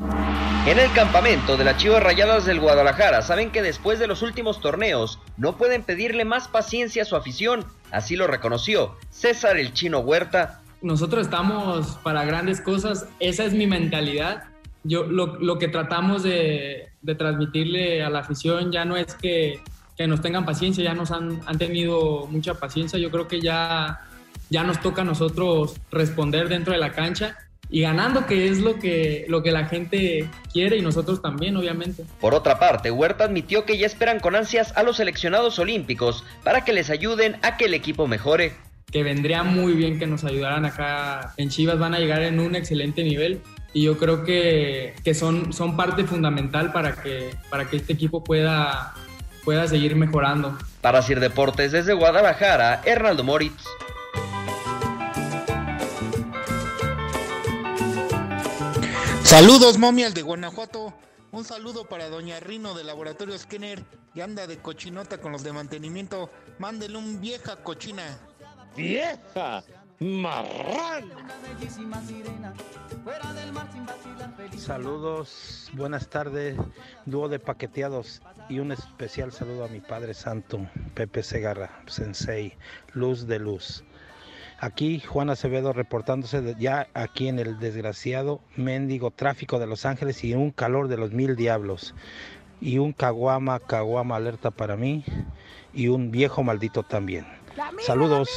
En 0.67 0.79
el 0.79 0.91
campamento 0.93 1.59
de 1.59 1.65
las 1.65 1.77
Chivas 1.77 2.03
Rayadas 2.03 2.47
del 2.47 2.61
Guadalajara 2.61 3.21
saben 3.21 3.51
que 3.51 3.61
después 3.61 3.99
de 3.99 4.07
los 4.07 4.23
últimos 4.23 4.61
torneos 4.61 5.19
no 5.37 5.59
pueden 5.59 5.83
pedirle 5.83 6.25
más 6.25 6.49
paciencia 6.49 7.03
a 7.03 7.05
su 7.05 7.15
afición, 7.15 7.67
así 7.91 8.17
lo 8.17 8.27
reconoció 8.27 8.97
César 9.11 9.59
el 9.59 9.75
Chino 9.75 9.99
Huerta. 9.99 10.63
Nosotros 10.81 11.27
estamos 11.27 11.99
para 12.03 12.25
grandes 12.25 12.63
cosas, 12.63 13.07
esa 13.21 13.45
es 13.45 13.53
mi 13.53 13.67
mentalidad. 13.67 14.45
Yo 14.83 15.05
lo, 15.05 15.39
lo 15.39 15.59
que 15.59 15.69
tratamos 15.69 16.23
de, 16.23 16.89
de, 17.03 17.15
transmitirle 17.15 18.03
a 18.03 18.09
la 18.09 18.21
afición 18.21 18.73
ya 18.73 18.85
no 18.87 18.97
es 18.97 19.15
que, 19.15 19.61
que 19.97 20.07
nos 20.07 20.23
tengan 20.23 20.47
paciencia, 20.47 20.83
ya 20.83 20.95
nos 20.95 21.11
han, 21.11 21.41
han, 21.45 21.59
tenido 21.59 22.27
mucha 22.29 22.55
paciencia, 22.55 22.99
yo 22.99 23.11
creo 23.11 23.29
que 23.29 23.41
ya, 23.41 24.01
ya 24.49 24.65
nos 24.65 24.81
toca 24.81 25.03
a 25.03 25.05
nosotros 25.05 25.77
responder 25.91 26.49
dentro 26.49 26.73
de 26.73 26.81
la 26.81 26.93
cancha 26.93 27.37
y 27.73 27.81
ganando, 27.81 28.27
que 28.27 28.49
es 28.49 28.59
lo 28.59 28.79
que, 28.79 29.25
lo 29.29 29.43
que 29.43 29.51
la 29.51 29.65
gente 29.65 30.29
quiere 30.53 30.77
y 30.77 30.83
nosotros 30.83 31.23
también, 31.23 31.57
obviamente. 31.57 32.05
Por 32.21 32.35
otra 32.35 32.59
parte, 32.59 32.91
Huerta 32.91 33.25
admitió 33.25 33.65
que 33.65 33.79
ya 33.79 33.87
esperan 33.87 34.21
con 34.21 34.37
ansias 34.37 34.77
a 34.77 34.83
los 34.83 34.99
seleccionados 34.99 35.59
olímpicos 35.59 36.23
para 36.45 36.65
que 36.65 36.75
les 36.75 36.91
ayuden 36.91 37.37
a 37.41 37.57
que 37.57 37.65
el 37.65 37.75
equipo 37.75 38.07
mejore. 38.07 38.53
Que 38.93 39.03
vendría 39.03 39.43
muy 39.43 39.73
bien 39.73 39.99
que 39.99 40.07
nos 40.07 40.23
ayudaran 40.23 40.67
acá 40.67 41.33
en 41.39 41.49
Chivas, 41.49 41.79
van 41.79 41.95
a 41.95 41.99
llegar 41.99 42.23
en 42.23 42.41
un 42.41 42.55
excelente 42.55 43.03
nivel 43.03 43.41
y 43.73 43.85
yo 43.85 43.97
creo 43.97 44.23
que, 44.23 44.95
que 45.03 45.15
son, 45.15 45.55
son 45.55 45.75
parte 45.75 46.05
fundamental 46.05 46.73
para 46.73 46.97
que, 46.97 47.31
para 47.49 47.71
que 47.71 47.79
este 47.79 47.95
equipo 47.95 48.23
pueda, 48.23 48.93
pueda 49.45 49.67
seguir 49.67 49.97
mejorando. 49.97 50.59
Para 50.83 51.01
Sir 51.01 51.21
Deportes 51.21 51.73
desde 51.73 51.95
Guadalajara, 51.95 52.83
Hernaldo 52.85 53.25
Moritz. 53.25 53.65
Saludos, 59.33 59.79
momias 59.79 60.13
de 60.13 60.21
Guanajuato. 60.21 60.93
Un 61.31 61.43
saludo 61.47 61.87
para 61.87 62.11
Doña 62.11 62.39
Rino 62.39 62.75
de 62.75 62.85
Laboratorio 62.85 63.39
Skinner, 63.39 63.83
que 64.13 64.23
anda 64.23 64.47
de 64.47 64.59
cochinota 64.59 65.23
con 65.23 65.33
los 65.33 65.43
de 65.43 65.55
mantenimiento. 65.55 66.29
Mándele 66.59 66.99
un 66.99 67.19
vieja 67.19 67.57
cochina. 67.57 68.03
¡Vieja! 68.77 69.65
¡Marrán! 70.01 71.11
Saludos, 74.59 75.71
buenas 75.73 76.11
tardes, 76.11 76.59
dúo 77.07 77.31
de 77.31 77.39
paqueteados 77.39 78.21
y 78.51 78.59
un 78.59 78.71
especial 78.71 79.33
saludo 79.33 79.65
a 79.65 79.69
mi 79.69 79.81
Padre 79.81 80.13
Santo, 80.13 80.69
Pepe 80.93 81.23
Segarra, 81.23 81.83
Sensei, 81.87 82.59
Luz 82.93 83.27
de 83.27 83.39
Luz. 83.39 83.83
Aquí 84.63 85.01
Juan 85.01 85.29
Acevedo 85.29 85.73
reportándose 85.73 86.55
ya 86.57 86.87
aquí 86.95 87.27
en 87.27 87.41
el 87.41 87.59
desgraciado 87.59 88.39
mendigo 88.55 89.11
tráfico 89.11 89.59
de 89.59 89.67
Los 89.67 89.85
Ángeles 89.85 90.23
y 90.23 90.35
un 90.35 90.53
calor 90.53 90.87
de 90.87 90.97
los 90.97 91.11
mil 91.11 91.35
diablos. 91.35 91.97
Y 92.61 92.79
un 92.79 92.93
caguama, 92.93 93.59
caguama 93.59 94.15
alerta 94.15 94.53
para 94.53 94.77
mí 94.77 95.05
y 95.75 95.89
un 95.89 96.13
viejo 96.13 96.45
maldito 96.45 96.85
también. 96.85 97.27
Mira, 97.51 97.73
Saludos. 97.81 98.31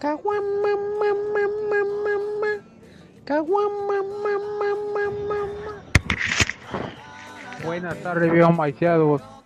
Caguama, 0.00 0.74
mamá, 0.98 1.46
mamá, 1.70 2.64
Caguama, 3.24 4.02
mamá, 4.02 5.10
mamá. 5.28 5.82
Buenas 7.64 8.02
tardes, 8.02 8.32
viejo 8.32 8.50
maiciados. 8.50 9.37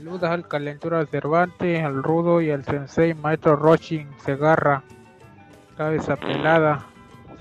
Saludos 0.00 0.30
al 0.30 0.48
Calentura 0.48 1.04
Cervantes, 1.04 1.84
al 1.84 2.02
Rudo 2.02 2.40
y 2.40 2.50
al 2.50 2.64
Sensei 2.64 3.12
Maestro 3.12 3.54
Rochin 3.54 4.08
Segarra, 4.24 4.82
cabeza 5.76 6.16
pelada. 6.16 6.86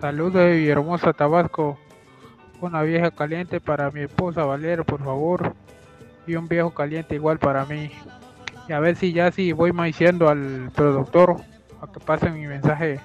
Saludos 0.02 0.34
de 0.34 0.68
hermosa 0.68 1.14
Tabasco. 1.14 1.80
Una 2.60 2.82
vieja 2.82 3.12
caliente 3.12 3.62
para 3.62 3.90
mi 3.92 4.02
esposa 4.02 4.44
Valero, 4.44 4.84
por 4.84 5.02
favor. 5.02 5.56
Y 6.28 6.36
un 6.36 6.50
viejo 6.50 6.72
caliente 6.72 7.16
igual 7.16 7.40
para 7.40 7.64
mí. 7.64 7.92
Y 8.68 8.74
a 8.74 8.82
ver 8.82 8.98
si 8.98 9.14
ya 9.14 9.32
si 9.32 9.54
voy 9.54 9.72
maiciando 9.72 10.28
al 10.28 10.70
productor 10.76 11.38
a 11.82 11.90
que 11.90 12.02
pase 12.02 12.30
mi 12.30 12.46
mensaje. 12.46 13.00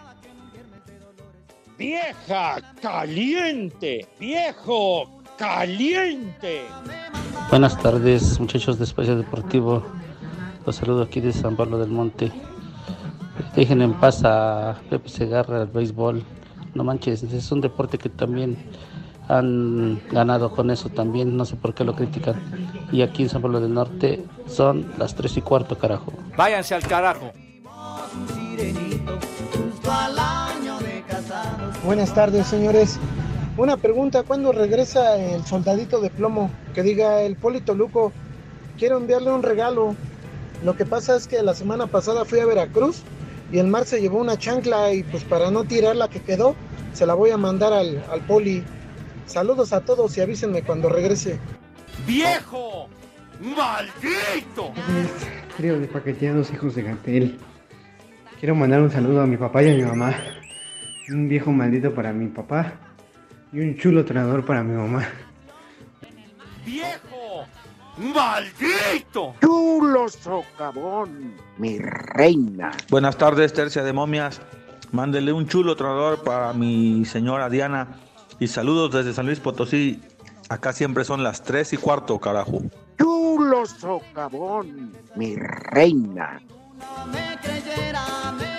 Vieja 1.78 2.56
caliente, 2.82 4.04
viejo 4.18 5.22
caliente. 5.38 6.64
Buenas 7.54 7.78
tardes, 7.78 8.40
muchachos 8.40 8.78
de 8.78 8.84
Espacio 8.84 9.14
Deportivo. 9.14 9.84
Los 10.66 10.74
saludo 10.74 11.04
aquí 11.04 11.20
de 11.20 11.32
San 11.32 11.54
Pablo 11.54 11.78
del 11.78 11.88
Monte. 11.88 12.32
Dejen 13.54 13.80
en 13.80 13.94
paz 13.94 14.22
a 14.24 14.74
Pepe 14.90 15.08
Segarra, 15.08 15.62
el 15.62 15.68
béisbol. 15.68 16.24
No 16.74 16.82
manches, 16.82 17.22
es 17.22 17.52
un 17.52 17.60
deporte 17.60 17.96
que 17.96 18.08
también 18.08 18.58
han 19.28 20.02
ganado 20.10 20.50
con 20.50 20.68
eso 20.68 20.88
también. 20.88 21.36
No 21.36 21.44
sé 21.44 21.54
por 21.54 21.74
qué 21.74 21.84
lo 21.84 21.94
critican. 21.94 22.42
Y 22.90 23.02
aquí 23.02 23.22
en 23.22 23.28
San 23.28 23.40
Pablo 23.40 23.60
del 23.60 23.72
Norte 23.72 24.24
son 24.48 24.92
las 24.98 25.14
3 25.14 25.36
y 25.36 25.40
cuarto, 25.40 25.78
carajo. 25.78 26.12
Váyanse 26.36 26.74
al 26.74 26.82
carajo. 26.82 27.30
Buenas 31.84 32.12
tardes, 32.12 32.48
señores. 32.48 32.98
Una 33.56 33.76
pregunta, 33.76 34.24
¿cuándo 34.24 34.50
regresa 34.50 35.16
el 35.16 35.44
soldadito 35.44 36.00
de 36.00 36.10
plomo? 36.10 36.50
Que 36.74 36.82
diga 36.82 37.22
el 37.22 37.36
Polito 37.36 37.72
Luco, 37.72 38.12
quiero 38.76 38.96
enviarle 38.96 39.30
un 39.30 39.44
regalo. 39.44 39.94
Lo 40.64 40.76
que 40.76 40.84
pasa 40.84 41.14
es 41.14 41.28
que 41.28 41.40
la 41.40 41.54
semana 41.54 41.86
pasada 41.86 42.24
fui 42.24 42.40
a 42.40 42.46
Veracruz 42.46 43.02
y 43.52 43.58
el 43.58 43.68
mar 43.68 43.84
se 43.84 44.00
llevó 44.00 44.18
una 44.18 44.36
chancla 44.36 44.92
y 44.92 45.04
pues 45.04 45.22
para 45.22 45.52
no 45.52 45.62
tirar 45.62 45.94
la 45.94 46.08
que 46.08 46.20
quedó, 46.20 46.56
se 46.94 47.06
la 47.06 47.14
voy 47.14 47.30
a 47.30 47.36
mandar 47.36 47.72
al, 47.72 48.04
al 48.10 48.22
Poli. 48.22 48.64
Saludos 49.26 49.72
a 49.72 49.82
todos 49.82 50.18
y 50.18 50.20
avísenme 50.20 50.62
cuando 50.62 50.88
regrese. 50.88 51.38
¡Viejo! 52.08 52.88
¡Maldito! 53.40 54.72
Creo 55.56 55.78
de 55.78 55.86
paqueteados 55.86 56.52
hijos 56.52 56.74
de 56.74 56.82
Gantel. 56.82 57.38
Quiero 58.40 58.56
mandar 58.56 58.80
un 58.80 58.90
saludo 58.90 59.20
a 59.20 59.26
mi 59.28 59.36
papá 59.36 59.62
y 59.62 59.70
a 59.70 59.76
mi 59.76 59.82
mamá. 59.82 60.12
Un 61.08 61.28
viejo 61.28 61.52
maldito 61.52 61.94
para 61.94 62.12
mi 62.12 62.26
papá 62.26 62.80
y 63.54 63.60
un 63.60 63.76
chulo 63.76 64.00
entrenador 64.00 64.44
para 64.44 64.64
mi 64.64 64.74
mamá. 64.76 65.06
¡Viejo! 66.66 67.46
¡Maldito! 67.96 69.34
Chulo 69.40 70.08
socavón, 70.08 71.34
mi 71.58 71.78
reina. 71.78 72.72
Buenas 72.90 73.16
tardes, 73.16 73.52
tercia 73.52 73.84
de 73.84 73.92
momias. 73.92 74.40
Mándele 74.90 75.32
un 75.32 75.46
chulo 75.46 75.76
tronador 75.76 76.24
para 76.24 76.52
mi 76.52 77.04
señora 77.04 77.48
Diana. 77.48 77.96
Y 78.40 78.48
saludos 78.48 78.90
desde 78.92 79.14
San 79.14 79.26
Luis 79.26 79.38
Potosí. 79.38 80.02
Acá 80.48 80.72
siempre 80.72 81.04
son 81.04 81.22
las 81.22 81.42
3 81.42 81.74
y 81.74 81.76
cuarto, 81.76 82.18
carajo. 82.18 82.60
Chulo 82.98 83.66
socavón, 83.66 84.92
mi 85.14 85.36
reina. 85.36 86.40
No 86.76 87.06
me 87.06 87.38
creyera, 87.40 88.04
me 88.36 88.54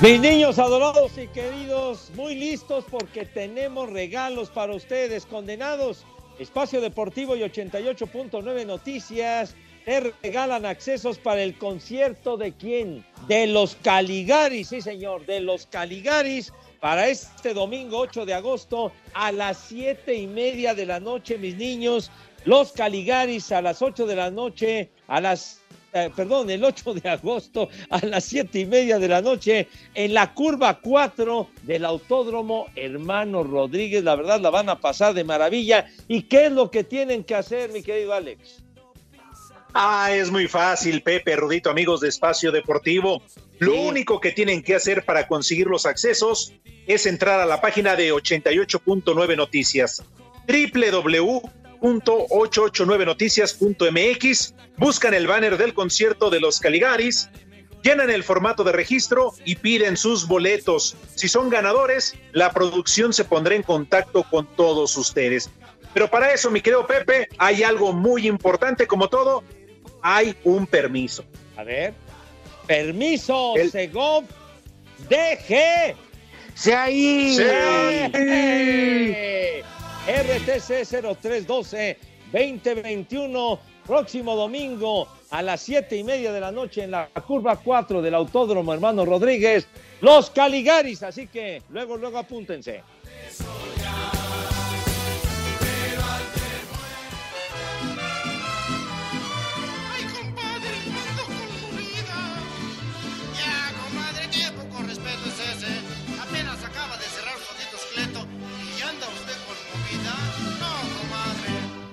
Mis 0.00 0.20
niños 0.20 0.60
adorados 0.60 1.18
y 1.18 1.26
queridos, 1.26 2.12
muy 2.14 2.36
listos 2.36 2.84
porque 2.88 3.24
tenemos 3.24 3.90
regalos 3.90 4.48
para 4.48 4.72
ustedes, 4.72 5.26
condenados. 5.26 6.04
Espacio 6.38 6.80
Deportivo 6.80 7.34
y 7.34 7.40
88.9 7.40 8.64
Noticias 8.64 9.56
te 9.84 10.12
regalan 10.22 10.66
accesos 10.66 11.18
para 11.18 11.42
el 11.42 11.58
concierto 11.58 12.36
de 12.36 12.52
quién? 12.52 13.04
De 13.26 13.48
los 13.48 13.74
Caligaris, 13.74 14.68
sí 14.68 14.80
señor, 14.80 15.26
de 15.26 15.40
los 15.40 15.66
Caligaris 15.66 16.52
para 16.78 17.08
este 17.08 17.52
domingo 17.52 17.98
8 17.98 18.24
de 18.24 18.34
agosto 18.34 18.92
a 19.14 19.32
las 19.32 19.58
siete 19.58 20.14
y 20.14 20.28
media 20.28 20.74
de 20.74 20.86
la 20.86 21.00
noche, 21.00 21.38
mis 21.38 21.56
niños. 21.56 22.12
Los 22.44 22.70
Caligaris 22.70 23.50
a 23.50 23.60
las 23.60 23.82
8 23.82 24.06
de 24.06 24.14
la 24.14 24.30
noche, 24.30 24.90
a 25.08 25.20
las 25.20 25.60
eh, 25.92 26.10
perdón, 26.14 26.50
el 26.50 26.62
8 26.64 26.94
de 26.94 27.08
agosto 27.08 27.68
a 27.90 28.04
las 28.04 28.24
siete 28.24 28.60
y 28.60 28.66
media 28.66 28.98
de 28.98 29.08
la 29.08 29.22
noche 29.22 29.68
en 29.94 30.14
la 30.14 30.34
curva 30.34 30.80
4 30.80 31.48
del 31.62 31.84
Autódromo 31.84 32.66
Hermano 32.76 33.42
Rodríguez. 33.42 34.04
La 34.04 34.14
verdad, 34.14 34.40
la 34.40 34.50
van 34.50 34.68
a 34.68 34.80
pasar 34.80 35.14
de 35.14 35.24
maravilla. 35.24 35.86
¿Y 36.06 36.22
qué 36.22 36.46
es 36.46 36.52
lo 36.52 36.70
que 36.70 36.84
tienen 36.84 37.24
que 37.24 37.34
hacer, 37.34 37.72
mi 37.72 37.82
querido 37.82 38.12
Alex? 38.12 38.62
Ah, 39.74 40.10
es 40.12 40.30
muy 40.30 40.48
fácil, 40.48 41.02
Pepe, 41.02 41.36
Rudito, 41.36 41.70
amigos 41.70 42.00
de 42.00 42.08
Espacio 42.08 42.52
Deportivo. 42.52 43.22
Lo 43.58 43.74
único 43.80 44.20
que 44.20 44.32
tienen 44.32 44.62
que 44.62 44.74
hacer 44.74 45.04
para 45.04 45.26
conseguir 45.26 45.66
los 45.66 45.86
accesos 45.86 46.52
es 46.86 47.06
entrar 47.06 47.40
a 47.40 47.46
la 47.46 47.60
página 47.60 47.96
de 47.96 48.12
88.9 48.12 49.36
Noticias, 49.36 50.02
www.889noticias.mx, 51.80 54.54
buscan 54.76 55.14
el 55.14 55.26
banner 55.26 55.56
del 55.56 55.72
concierto 55.74 56.30
de 56.30 56.38
los 56.40 56.60
Caligaris, 56.60 57.28
llenan 57.82 58.10
el 58.10 58.24
formato 58.24 58.64
de 58.64 58.72
registro 58.72 59.34
y 59.44 59.56
piden 59.56 59.96
sus 59.96 60.26
boletos. 60.26 60.96
Si 61.14 61.28
son 61.28 61.48
ganadores, 61.48 62.14
la 62.32 62.52
producción 62.52 63.12
se 63.12 63.24
pondrá 63.24 63.54
en 63.54 63.62
contacto 63.62 64.24
con 64.24 64.46
todos 64.46 64.96
ustedes. 64.96 65.50
Pero 65.94 66.08
para 66.08 66.32
eso, 66.32 66.50
mi 66.50 66.60
querido 66.60 66.86
Pepe, 66.86 67.28
hay 67.38 67.62
algo 67.62 67.92
muy 67.92 68.26
importante, 68.26 68.86
como 68.86 69.08
todo, 69.08 69.42
hay 70.02 70.36
un 70.44 70.66
permiso. 70.66 71.24
A 71.56 71.64
ver. 71.64 71.94
Permiso, 72.66 73.54
Segov, 73.70 74.24
DG. 75.08 75.96
¡Se 76.54 76.74
ahí! 76.74 77.36
Sí. 77.36 77.44
RTC 80.08 80.86
0312 80.86 81.98
2021, 82.32 83.58
próximo 83.86 84.36
domingo 84.36 85.06
a 85.30 85.42
las 85.42 85.60
siete 85.60 85.96
y 85.96 86.04
media 86.04 86.32
de 86.32 86.40
la 86.40 86.50
noche 86.50 86.84
en 86.84 86.92
la 86.92 87.08
curva 87.26 87.56
4 87.56 88.00
del 88.00 88.14
Autódromo 88.14 88.72
Hermano 88.72 89.04
Rodríguez, 89.04 89.68
los 90.00 90.30
Caligaris. 90.30 91.02
Así 91.02 91.26
que 91.26 91.62
luego, 91.68 91.98
luego 91.98 92.16
apúntense. 92.16 92.82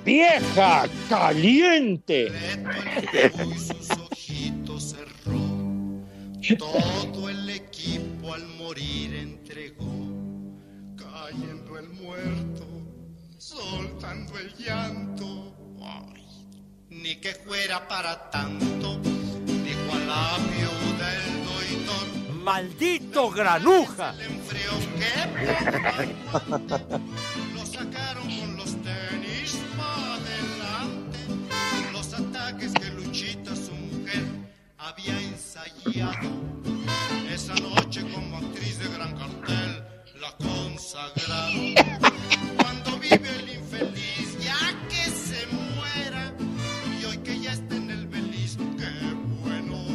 ¡Vieja 0.05 0.85
caliente! 1.09 2.31
Sus 3.57 3.89
ojitos 3.89 4.91
cerró. 4.91 6.05
Todo 6.59 7.27
el 7.27 7.49
equipo 7.49 8.35
al 8.35 8.45
morir 8.49 9.15
entregó. 9.15 10.13
Cayendo 10.95 11.79
el 11.79 11.89
muerto, 11.89 12.67
soltando 13.39 14.37
el 14.37 14.53
llanto. 14.55 15.55
Ay, 15.81 16.23
ni 16.89 17.15
que 17.15 17.33
fuera 17.33 17.87
para 17.87 18.29
tanto, 18.29 18.99
dijo 18.99 19.91
a 19.91 19.99
la 19.99 20.37
viuda 20.37 21.15
el 21.15 21.45
doidor. 21.45 22.35
¡Maldito 22.43 23.31
granuja! 23.31 24.13
Lo 24.13 25.55
sacaron 25.71 27.01
Esa 35.95 37.55
noche 37.55 38.01
como 38.01 38.35
actriz 38.35 38.79
de 38.79 38.89
gran 38.89 39.17
cartel 39.17 39.81
la 40.19 40.29
consagraron. 40.45 41.73
Cuando 42.57 42.99
vive 42.99 43.29
el 43.39 43.55
infeliz, 43.55 44.37
ya 44.43 44.75
que 44.89 45.09
se 45.09 45.47
muera. 45.47 46.33
Y 46.99 47.05
hoy 47.05 47.17
que 47.19 47.39
ya 47.39 47.53
está 47.53 47.77
en 47.77 47.91
el 47.91 48.07
beliz, 48.07 48.57
qué 48.77 48.91
bueno 49.39 49.85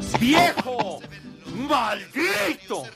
es. 0.00 0.18
¡Viejo! 0.18 1.00
¡Maldito! 1.68 2.86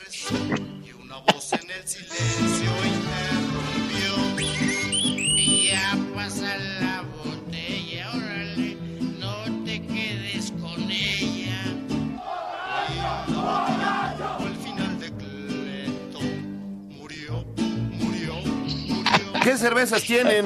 Cervezas 19.85 20.03
tienen? 20.03 20.45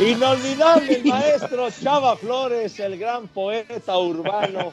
Inolvidable 0.00 0.94
el 0.94 1.04
maestro 1.04 1.70
Chava 1.70 2.16
Flores, 2.16 2.80
el 2.80 2.98
gran 2.98 3.28
poeta 3.28 3.98
urbano. 3.98 4.72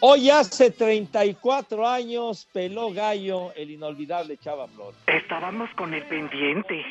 Hoy 0.00 0.30
hace 0.30 0.70
34 0.70 1.86
años 1.86 2.48
peló 2.52 2.92
gallo 2.92 3.52
el 3.54 3.70
inolvidable 3.70 4.38
Chava 4.38 4.66
Flores. 4.68 4.98
Estábamos 5.06 5.70
con 5.76 5.94
el 5.94 6.04
pendiente. 6.06 6.82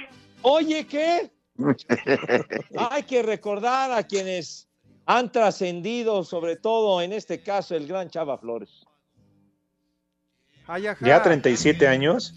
Oye, 0.44 0.86
¿qué? 0.86 1.32
Hay 2.92 3.04
que 3.04 3.22
recordar 3.22 3.92
a 3.92 4.04
quienes 4.04 4.68
han 5.06 5.32
trascendido, 5.32 6.24
sobre 6.24 6.56
todo 6.56 7.02
en 7.02 7.12
este 7.12 7.42
caso 7.42 7.76
el 7.76 7.88
gran 7.88 8.10
Chava 8.10 8.38
Flores. 8.38 8.70
Ya 11.02 11.22
37 11.22 11.88
años. 11.88 12.34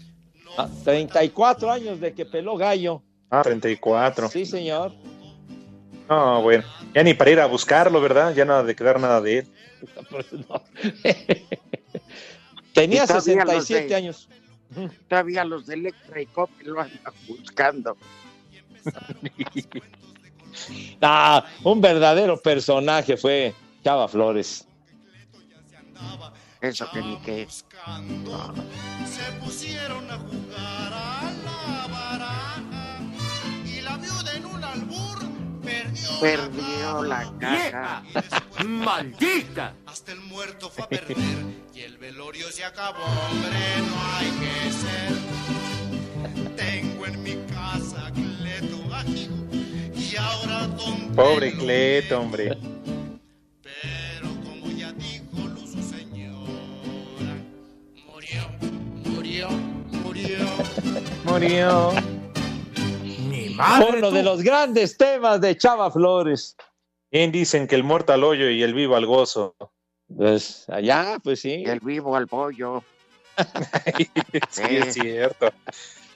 Ah, 0.57 0.69
34 0.83 1.71
años 1.71 1.99
de 1.99 2.13
que 2.13 2.25
peló 2.25 2.55
gallo. 2.57 3.01
Ah, 3.29 3.41
34. 3.43 4.29
Sí, 4.29 4.45
señor. 4.45 4.93
No, 6.09 6.41
bueno, 6.41 6.63
ya 6.93 7.03
ni 7.03 7.13
para 7.13 7.31
ir 7.31 7.39
a 7.39 7.45
buscarlo, 7.47 7.99
¿verdad? 7.99 8.33
Ya 8.35 8.45
nada 8.45 8.63
de 8.63 8.75
quedar 8.75 8.99
nada 8.99 9.21
de 9.21 9.39
él. 9.39 9.47
No. 10.47 10.61
Tenía 12.73 13.03
Y 13.03 13.07
todavía 13.07 13.45
los 13.45 13.65
67 13.65 13.87
de- 13.87 13.95
años. 13.95 14.27
Todavía 15.07 15.45
los 15.45 15.65
de 15.67 15.75
Electra 15.75 16.21
y 16.21 16.25
Copy 16.27 16.63
lo 16.65 16.79
andan 16.81 17.13
buscando. 17.27 17.97
Ah, 21.01 21.45
un 21.63 21.81
verdadero 21.81 22.37
personaje 22.41 23.17
fue 23.17 23.53
Chava 23.83 24.07
Flores. 24.07 24.65
Eso 26.65 26.89
que 26.91 26.99
ni 26.99 27.15
qué. 27.17 27.47
Se 27.47 29.31
pusieron 29.39 30.09
a 30.09 30.17
jugar 30.17 30.93
a 30.93 31.31
la 31.45 31.87
baraja. 31.87 32.99
Y 33.63 33.81
la 33.81 33.97
viuda 33.97 34.33
en 34.33 34.45
un 34.47 34.63
albur 34.63 35.19
perdió, 35.63 36.19
Perdió 36.19 37.03
la 37.03 37.31
caja. 37.39 38.03
¡Maldita! 38.65 39.75
Hasta 39.85 40.13
el 40.13 40.21
muerto 40.21 40.71
fue 40.71 40.85
a 40.85 40.89
perder 40.89 41.17
y 41.75 41.81
el 41.81 41.99
velorio 41.99 42.51
se 42.51 42.65
acabó, 42.65 43.03
hombre, 43.03 43.59
no 43.87 43.95
hay 44.15 44.31
que 44.41 44.71
ser. 44.71 45.13
Tengo 46.55 47.05
en 47.05 47.21
mi 47.21 47.35
casa 47.53 48.11
Cleto 48.11 48.89
Gajigo 48.89 49.35
y 49.95 50.15
ahora 50.15 50.65
don 50.67 51.13
Pobre 51.13 51.53
Cleto, 51.53 52.21
hombre. 52.21 52.57
Murió. 61.25 61.91
Ni 63.03 63.57
Uno 63.89 64.11
de 64.11 64.23
los 64.23 64.41
grandes 64.41 64.97
temas 64.97 65.41
de 65.41 65.57
Chava 65.57 65.89
Flores. 65.91 66.55
Bien 67.11 67.31
dicen 67.31 67.67
que 67.67 67.75
el 67.75 67.83
muerto 67.83 68.13
al 68.13 68.23
hoyo 68.23 68.49
y 68.49 68.61
el 68.61 68.73
vivo 68.73 68.95
al 68.95 69.05
gozo. 69.05 69.55
Pues 70.15 70.69
allá, 70.69 71.17
pues 71.23 71.41
sí. 71.41 71.63
El 71.65 71.79
vivo 71.79 72.15
al 72.15 72.27
pollo. 72.27 72.83
sí, 74.49 74.63
es 74.77 74.93
cierto. 74.93 75.51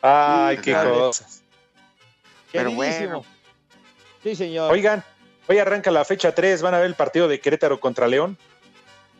Ay, 0.01 0.57
qué 0.57 0.74
cosas. 0.74 1.43
Pero 2.51 2.72
bueno. 2.72 3.24
Sí, 4.24 4.36
señor. 4.36 4.72
Oigan, 4.72 5.03
hoy 5.47 5.57
arranca 5.57 5.91
la 5.91 6.05
fecha 6.05 6.34
3, 6.34 6.62
van 6.62 6.76
a 6.76 6.78
ver 6.78 6.88
el 6.88 6.95
partido 6.95 7.28
de 7.28 7.39
Querétaro 7.39 7.80
contra 7.80 8.07
León. 8.07 8.38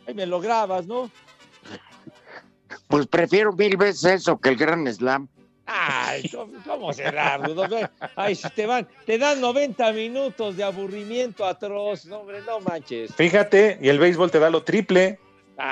Ahí 0.06 0.14
me 0.14 0.26
lo 0.26 0.40
grabas, 0.40 0.86
¿no? 0.86 1.10
Pues 2.86 3.06
prefiero 3.06 3.52
mil 3.52 3.76
veces 3.76 4.04
eso 4.04 4.38
que 4.38 4.50
el 4.50 4.56
Gran 4.56 4.92
Slam. 4.92 5.28
Ay, 5.72 6.28
¿cómo, 6.30 6.52
cómo 6.66 6.92
será, 6.92 7.36
Rudo? 7.36 7.68
Ve, 7.68 7.88
Ay, 8.16 8.34
si 8.34 8.50
te 8.50 8.66
van, 8.66 8.88
te 9.06 9.18
dan 9.18 9.40
90 9.40 9.92
minutos 9.92 10.56
de 10.56 10.64
aburrimiento 10.64 11.44
atroz, 11.44 12.06
no, 12.06 12.18
hombre, 12.18 12.40
no 12.44 12.58
manches. 12.60 13.14
Fíjate, 13.14 13.78
y 13.80 13.88
el 13.88 14.00
béisbol 14.00 14.32
te 14.32 14.40
da 14.40 14.50
lo 14.50 14.64
triple. 14.64 15.20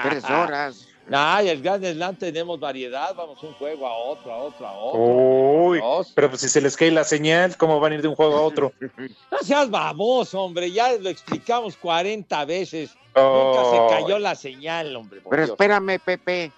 Tres 0.04 0.24
horas. 0.24 0.86
Ay, 1.10 1.48
el 1.48 1.62
Grand 1.62 1.84
Slam 1.84 2.16
tenemos 2.16 2.60
variedad, 2.60 3.14
vamos 3.16 3.42
un 3.42 3.54
juego 3.54 3.86
a 3.88 3.94
otro, 3.94 4.30
a 4.32 4.36
otro, 4.36 4.66
a 4.66 4.72
otro. 4.72 5.00
Uy, 5.00 5.80
pero 6.14 6.28
pues 6.28 6.42
si 6.42 6.48
se 6.48 6.60
les 6.60 6.76
cae 6.76 6.90
la 6.90 7.04
señal, 7.04 7.56
¿cómo 7.56 7.80
van 7.80 7.92
a 7.92 7.94
ir 7.96 8.02
de 8.02 8.08
un 8.08 8.14
juego 8.14 8.36
a 8.36 8.42
otro? 8.42 8.72
No 9.32 9.38
seas 9.42 9.68
baboso, 9.70 10.40
hombre, 10.42 10.70
ya 10.70 10.92
lo 10.96 11.08
explicamos 11.08 11.76
40 11.76 12.44
veces. 12.44 12.94
Oh. 13.14 13.54
Nunca 13.56 13.94
se 13.96 14.02
cayó 14.02 14.18
la 14.18 14.34
señal, 14.34 14.94
hombre. 14.94 15.22
Pero 15.28 15.36
Dios. 15.44 15.50
espérame, 15.50 15.98
Pepe. 15.98 16.52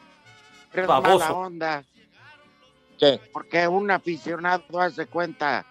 Pero 0.73 0.83
es 0.83 0.89
Baboso. 0.89 1.19
mala 1.19 1.33
onda. 1.33 1.85
¿Qué? 3.01 3.19
Porque 3.33 3.67
un 3.67 3.91
aficionado 3.91 4.79
hace 4.79 5.07
cuenta 5.07 5.67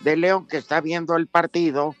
de 0.00 0.16
León 0.16 0.46
que 0.48 0.56
está 0.56 0.80
viendo 0.80 1.14
el 1.16 1.26
partido 1.26 1.94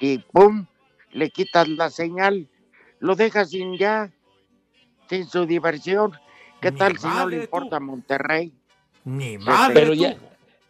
y 0.00 0.18
¡pum! 0.18 0.66
le 1.12 1.30
quitas 1.30 1.68
la 1.68 1.88
señal, 1.88 2.48
lo 2.98 3.14
dejas 3.14 3.50
sin 3.50 3.78
ya, 3.78 4.12
sin 5.08 5.26
su 5.28 5.46
diversión. 5.46 6.12
¿Qué 6.60 6.72
tal 6.72 6.98
si 6.98 7.06
no 7.06 7.28
le 7.28 7.36
importa 7.44 7.78
Monterrey? 7.78 8.52
Ni 9.04 9.38
madre 9.38 9.74
Pero 9.74 9.94
tú. 9.94 10.02
ya, 10.02 10.16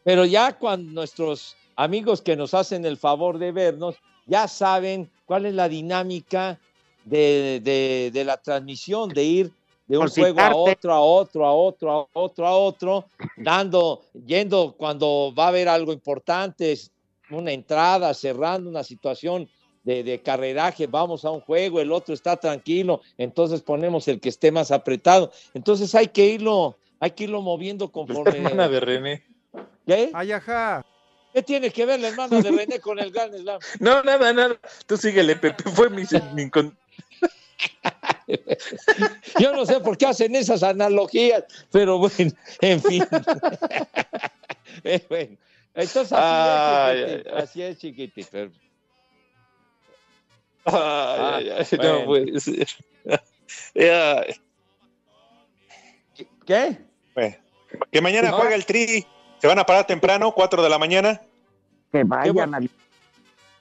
pero 0.05 0.25
ya 0.27 0.53
cuando 0.53 0.93
nuestros 0.93 1.57
amigos 1.77 2.21
que 2.21 2.37
nos 2.37 2.53
hacen 2.53 2.85
el 2.85 2.99
favor 2.99 3.39
de 3.39 3.53
vernos 3.53 3.97
ya 4.27 4.47
saben 4.49 5.11
cuál 5.25 5.47
es 5.47 5.55
la 5.55 5.69
dinámica 5.69 6.59
de, 7.05 7.61
de- 7.63 8.11
de 8.13 8.25
la 8.25 8.37
transmisión, 8.37 9.09
de 9.11 9.23
ir 9.25 9.53
de 9.87 9.99
un 9.99 10.09
juego 10.09 10.41
a 10.41 10.55
otro, 10.55 10.93
a 10.95 11.01
otro, 11.01 11.47
a 11.47 11.53
otro, 11.53 11.91
a 11.93 12.07
otro, 12.13 12.47
a 12.47 12.57
otro, 12.57 13.11
dando, 13.37 14.03
yendo 14.27 14.75
cuando 14.77 15.33
va 15.37 15.47
a 15.47 15.49
haber 15.49 15.69
algo 15.69 15.93
importante, 15.93 16.73
es 16.73 16.91
una 17.31 17.53
entrada, 17.53 18.13
cerrando 18.15 18.69
una 18.71 18.85
situación 18.85 19.49
de, 19.83 20.03
de 20.03 20.23
carreraje, 20.23 20.87
vamos 20.87 21.25
a 21.25 21.31
un 21.31 21.41
juego, 21.41 21.81
el 21.81 21.93
otro 21.93 22.15
está 22.15 22.37
tranquilo, 22.37 23.03
entonces 23.19 23.61
ponemos 23.61 24.09
el 24.09 24.21
que 24.21 24.31
esté 24.31 24.51
más 24.51 24.71
apretado. 24.71 25.31
Entonces 25.53 25.95
hay 25.95 26.09
que 26.09 26.27
irlo, 26.27 26.79
hay 27.01 27.11
que 27.11 27.25
irlo 27.25 27.43
moviendo 27.43 27.93
conforme. 27.93 28.39
Hermana 28.39 28.69
de 28.69 28.81
René. 28.81 29.25
¿Qué? 29.87 30.11
Ay, 30.15 30.33
ajá. 30.33 30.85
¿Qué 31.35 31.43
tiene 31.43 31.71
que 31.71 31.85
ver 31.85 32.01
la 32.01 32.09
hermana 32.09 32.41
de 32.41 32.51
René 32.51 32.79
con 32.81 32.99
el 32.99 33.11
Gran 33.11 33.33
Slam? 33.33 33.61
No, 33.81 34.03
nada, 34.03 34.33
nada. 34.33 34.57
Tú 34.87 34.97
síguele, 34.97 35.37
Pepe. 35.37 35.65
Fue 35.65 35.91
mi, 35.91 36.05
mi 36.33 36.49
con- 36.49 36.79
Yo 39.39 39.53
no 39.53 39.67
sé 39.67 39.81
por 39.81 39.97
qué 39.99 40.07
hacen 40.07 40.35
esas 40.35 40.63
analogías, 40.63 41.45
pero 41.71 41.99
bueno, 41.99 42.33
en 42.61 42.83
fin. 42.83 43.05
Eh, 44.83 45.07
bueno, 45.09 45.37
entonces 45.75 46.13
así 46.13 46.17
Ay, 46.17 47.01
es, 47.01 47.07
ay, 47.07 47.17
chiquitín, 47.23 47.35
así 47.39 47.63
es, 47.63 47.79
chiquitín, 47.79 48.27
pero- 48.31 48.51
Ay, 50.67 51.51
ay, 51.51 51.67
bueno. 51.77 51.99
no 52.01 52.05
puede 52.07 52.41
ser. 52.41 52.69
¿Qué? 56.47 56.79
Bueno, 57.15 57.37
que 57.91 58.01
mañana 58.01 58.31
No. 58.31 58.37
juega 58.39 58.55
el 58.55 58.67
Tri. 58.67 59.07
Se 59.41 59.47
van 59.47 59.59
a 59.59 59.65
parar 59.67 59.87
temprano, 59.87 60.33
4 60.33 60.63
de 60.63 60.69
la 60.69 60.79
mañana. 60.79 61.21
Que 61.93 62.03
vayan 62.05 62.35
vayan 62.35 62.55
al- 62.55 62.71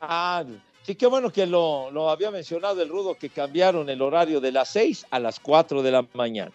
Ah, 0.02 0.44
sí, 0.84 0.96
qué 0.96 1.08
bueno 1.08 1.32
que 1.32 1.46
lo, 1.46 2.10
había 2.10 2.32
mencionado 2.32 2.82
el 2.82 2.90
Rudo, 2.90 3.16
que 3.16 3.30
cambiaron 3.30 3.90
el 3.90 4.02
horario 4.02 4.40
de 4.40 4.52
las 4.52 4.70
6 4.70 5.08
a 5.10 5.20
las 5.20 5.40
4 5.40 5.82
de 5.82 5.92
la 5.92 6.06
mañana. 6.14 6.52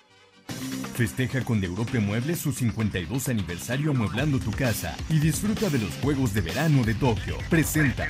Festeja 0.94 1.44
con 1.44 1.62
Europe 1.62 1.98
Muebles 2.00 2.40
su 2.40 2.52
52 2.52 3.28
aniversario 3.28 3.92
amueblando 3.92 4.40
tu 4.40 4.50
casa 4.50 4.96
y 5.08 5.20
disfruta 5.20 5.68
de 5.70 5.78
los 5.78 5.94
Juegos 6.02 6.34
de 6.34 6.40
Verano 6.40 6.82
de 6.82 6.94
Tokio. 6.94 7.36
Presenta. 7.48 8.08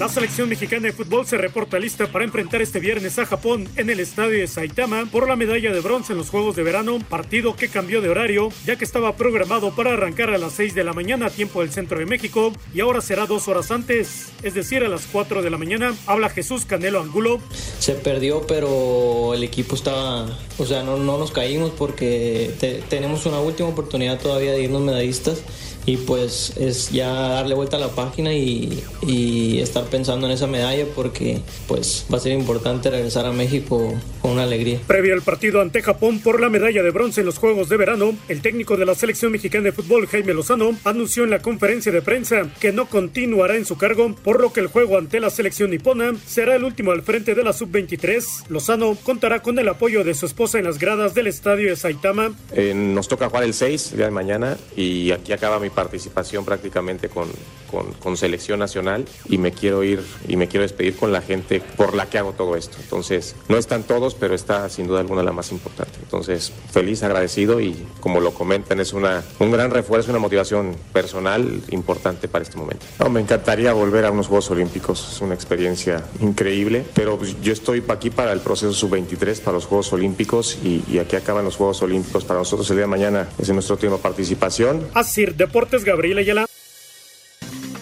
La 0.00 0.08
selección 0.08 0.48
mexicana 0.48 0.84
de 0.86 0.92
fútbol 0.94 1.26
se 1.26 1.36
reporta 1.36 1.78
lista 1.78 2.06
para 2.10 2.24
enfrentar 2.24 2.62
este 2.62 2.80
viernes 2.80 3.18
a 3.18 3.26
Japón 3.26 3.68
en 3.76 3.90
el 3.90 4.00
estadio 4.00 4.38
de 4.38 4.46
Saitama 4.48 5.04
por 5.12 5.28
la 5.28 5.36
medalla 5.36 5.74
de 5.74 5.80
bronce 5.80 6.12
en 6.14 6.18
los 6.18 6.30
Juegos 6.30 6.56
de 6.56 6.62
Verano, 6.62 6.98
partido 7.06 7.54
que 7.54 7.68
cambió 7.68 8.00
de 8.00 8.08
horario 8.08 8.48
ya 8.64 8.76
que 8.76 8.84
estaba 8.86 9.14
programado 9.16 9.76
para 9.76 9.92
arrancar 9.92 10.30
a 10.30 10.38
las 10.38 10.54
6 10.54 10.74
de 10.74 10.84
la 10.84 10.94
mañana 10.94 11.26
a 11.26 11.30
tiempo 11.30 11.60
del 11.60 11.70
centro 11.70 11.98
de 11.98 12.06
México 12.06 12.50
y 12.72 12.80
ahora 12.80 13.02
será 13.02 13.26
dos 13.26 13.46
horas 13.46 13.70
antes, 13.70 14.28
es 14.42 14.54
decir 14.54 14.82
a 14.82 14.88
las 14.88 15.06
4 15.12 15.42
de 15.42 15.50
la 15.50 15.58
mañana. 15.58 15.94
Habla 16.06 16.30
Jesús 16.30 16.64
Canelo 16.64 17.02
Angulo. 17.02 17.38
Se 17.78 17.92
perdió, 17.92 18.46
pero 18.46 19.34
el 19.34 19.42
equipo 19.44 19.74
estaba, 19.74 20.34
o 20.56 20.64
sea, 20.64 20.82
no, 20.82 20.96
no 20.96 21.18
nos 21.18 21.30
caímos 21.30 21.72
porque 21.76 22.50
te- 22.58 22.80
tenemos 22.88 23.26
una 23.26 23.38
última 23.40 23.68
oportunidad 23.68 24.18
todavía 24.18 24.52
de 24.52 24.62
irnos 24.62 24.80
medallistas 24.80 25.42
y 25.90 25.96
pues 25.96 26.56
es 26.56 26.90
ya 26.92 27.10
darle 27.10 27.56
vuelta 27.56 27.76
a 27.76 27.80
la 27.80 27.88
página 27.88 28.32
y, 28.32 28.80
y 29.02 29.58
estar 29.58 29.84
pensando 29.86 30.26
en 30.28 30.32
esa 30.32 30.46
medalla 30.46 30.84
porque 30.94 31.40
pues 31.66 32.06
va 32.12 32.18
a 32.18 32.20
ser 32.20 32.32
importante 32.32 32.90
regresar 32.90 33.26
a 33.26 33.32
México 33.32 33.92
con 34.22 34.32
una 34.32 34.44
alegría. 34.44 34.78
Previo 34.86 35.14
al 35.14 35.22
partido 35.22 35.60
ante 35.60 35.82
Japón 35.82 36.20
por 36.20 36.40
la 36.40 36.48
medalla 36.48 36.82
de 36.82 36.90
bronce 36.90 37.20
en 37.20 37.26
los 37.26 37.38
Juegos 37.38 37.68
de 37.68 37.76
Verano, 37.76 38.14
el 38.28 38.40
técnico 38.40 38.76
de 38.76 38.86
la 38.86 38.94
selección 38.94 39.32
mexicana 39.32 39.64
de 39.64 39.72
fútbol, 39.72 40.06
Jaime 40.06 40.32
Lozano, 40.32 40.76
anunció 40.84 41.24
en 41.24 41.30
la 41.30 41.40
conferencia 41.40 41.90
de 41.90 42.02
prensa 42.02 42.48
que 42.60 42.72
no 42.72 42.86
continuará 42.86 43.56
en 43.56 43.64
su 43.64 43.76
cargo, 43.76 44.14
por 44.22 44.40
lo 44.40 44.52
que 44.52 44.60
el 44.60 44.68
juego 44.68 44.96
ante 44.96 45.18
la 45.18 45.30
selección 45.30 45.70
nipona 45.70 46.14
será 46.24 46.54
el 46.54 46.62
último 46.62 46.92
al 46.92 47.02
frente 47.02 47.34
de 47.34 47.42
la 47.42 47.52
sub-23. 47.52 48.48
Lozano 48.48 48.96
contará 49.02 49.42
con 49.42 49.58
el 49.58 49.68
apoyo 49.68 50.04
de 50.04 50.14
su 50.14 50.26
esposa 50.26 50.58
en 50.58 50.66
las 50.66 50.78
gradas 50.78 51.14
del 51.14 51.26
estadio 51.26 51.70
de 51.70 51.76
Saitama. 51.76 52.32
Eh, 52.52 52.74
nos 52.74 53.08
toca 53.08 53.28
jugar 53.28 53.42
el 53.42 53.54
6 53.54 53.92
el 53.92 53.96
día 53.96 54.06
de 54.06 54.12
mañana 54.12 54.56
y 54.76 55.10
aquí 55.10 55.32
acaba 55.32 55.58
mi 55.58 55.70
participación 55.84 56.44
prácticamente 56.44 57.08
con, 57.08 57.28
con- 57.70 57.92
con 57.94 58.16
selección 58.16 58.58
nacional 58.58 59.04
y 59.28 59.38
me 59.38 59.52
quiero 59.52 59.82
ir 59.82 60.00
y 60.28 60.36
me 60.36 60.46
quiero 60.46 60.62
despedir 60.62 60.94
con 60.96 61.10
la 61.12 61.22
gente 61.22 61.62
por 61.76 61.94
la 61.94 62.04
que 62.10 62.18
hago 62.18 62.32
todo 62.32 62.54
esto. 62.56 62.76
Entonces, 62.82 63.34
no 63.48 63.56
están 63.56 63.82
todos, 63.84 64.14
pero 64.14 64.34
está 64.34 64.68
sin 64.68 64.86
duda 64.86 65.00
alguna 65.00 65.22
la 65.22 65.32
más 65.32 65.52
importante. 65.52 65.98
Entonces, 66.02 66.52
feliz, 66.70 67.02
agradecido 67.02 67.60
y 67.60 67.74
como 68.00 68.20
lo 68.20 68.32
comentan, 68.34 68.78
es 68.80 68.92
una, 68.92 69.22
un 69.38 69.50
gran 69.50 69.70
refuerzo, 69.70 70.10
una 70.10 70.18
motivación 70.18 70.76
personal 70.92 71.62
importante 71.70 72.28
para 72.28 72.42
este 72.44 72.56
momento. 72.58 72.84
No, 72.98 73.08
me 73.08 73.20
encantaría 73.20 73.72
volver 73.72 74.04
a 74.04 74.10
unos 74.10 74.26
Juegos 74.26 74.50
Olímpicos, 74.50 75.12
es 75.14 75.20
una 75.22 75.34
experiencia 75.34 76.04
increíble, 76.20 76.84
pero 76.94 77.16
pues, 77.16 77.40
yo 77.40 77.52
estoy 77.52 77.82
aquí 77.88 78.10
para 78.10 78.32
el 78.32 78.40
proceso 78.40 78.72
sub-23, 78.74 79.40
para 79.40 79.54
los 79.54 79.64
Juegos 79.66 79.92
Olímpicos 79.92 80.58
y, 80.62 80.84
y 80.90 80.98
aquí 80.98 81.16
acaban 81.16 81.44
los 81.44 81.56
Juegos 81.56 81.80
Olímpicos 81.82 82.24
para 82.24 82.40
nosotros 82.40 82.68
el 82.70 82.76
día 82.76 82.84
de 82.84 82.90
mañana. 82.90 83.28
Es 83.38 83.48
nuestra 83.50 83.74
última 83.74 83.96
participación. 83.96 84.86
Asir 84.94 85.34
Deportes 85.60 85.84
Gabriel 85.84 86.16
Ayala. 86.16 86.46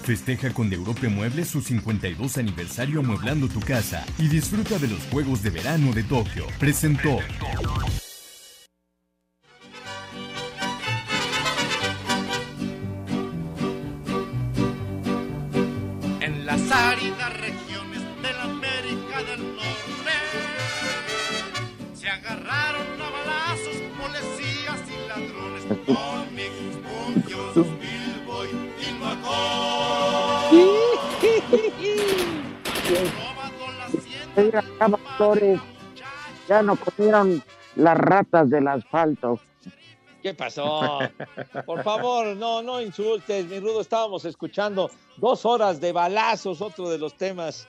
Festeja 0.03 0.53
con 0.53 0.69
De 0.69 0.75
Europe 0.75 1.07
Muebles 1.07 1.47
su 1.47 1.61
52 1.61 2.37
aniversario 2.39 2.99
amueblando 2.99 3.47
tu 3.47 3.61
casa 3.61 4.05
y 4.19 4.27
disfruta 4.27 4.81
de 4.81 4.89
los 4.89 4.99
Juegos 5.13 5.45
de 5.45 5.51
Verano 5.51 5.93
de 5.93 6.03
Tokio. 6.03 6.45
Presentó. 6.59 7.21
En 16.21 16.47
las 16.47 16.73
áridas 16.73 17.41
regiones 17.41 18.03
de 18.23 18.33
la 18.33 18.43
América 18.43 19.23
del 19.23 19.55
Norte 19.55 20.17
se 21.95 22.09
agarraron 22.09 23.01
a 23.01 23.11
balazos 23.11 23.77
policías 24.01 24.81
y 24.89 25.09
ladrones. 25.09 26.38
Flores, 35.17 35.61
ya 36.49 36.63
no 36.63 36.77
comieron 36.77 37.43
las 37.75 37.99
ratas 37.99 38.49
del 38.51 38.69
asfalto. 38.69 39.41
¿Qué 40.23 40.33
pasó? 40.35 41.01
Por 41.67 41.83
favor, 41.83 42.37
no, 42.37 42.63
no 42.63 42.81
insultes, 42.81 43.47
mi 43.47 43.61
Rudo. 43.61 43.81
Estábamos 43.81 44.25
escuchando 44.25 44.91
dos 45.17 45.45
horas 45.45 45.81
de 45.81 45.93
balazos, 45.93 46.61
otro 46.61 46.89
de 46.89 46.99
los 46.99 47.17
temas 47.17 47.67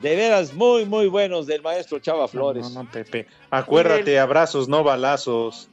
de 0.00 0.14
veras 0.14 0.54
muy, 0.54 0.84
muy 0.84 1.08
buenos 1.08 1.46
del 1.46 1.62
maestro 1.62 1.98
Chava 1.98 2.28
Flores. 2.28 2.70
No, 2.70 2.82
no, 2.82 2.90
Pepe. 2.90 3.26
Acuérdate, 3.50 4.18
abrazos, 4.18 4.68
no 4.68 4.84
balazos. 4.84 5.68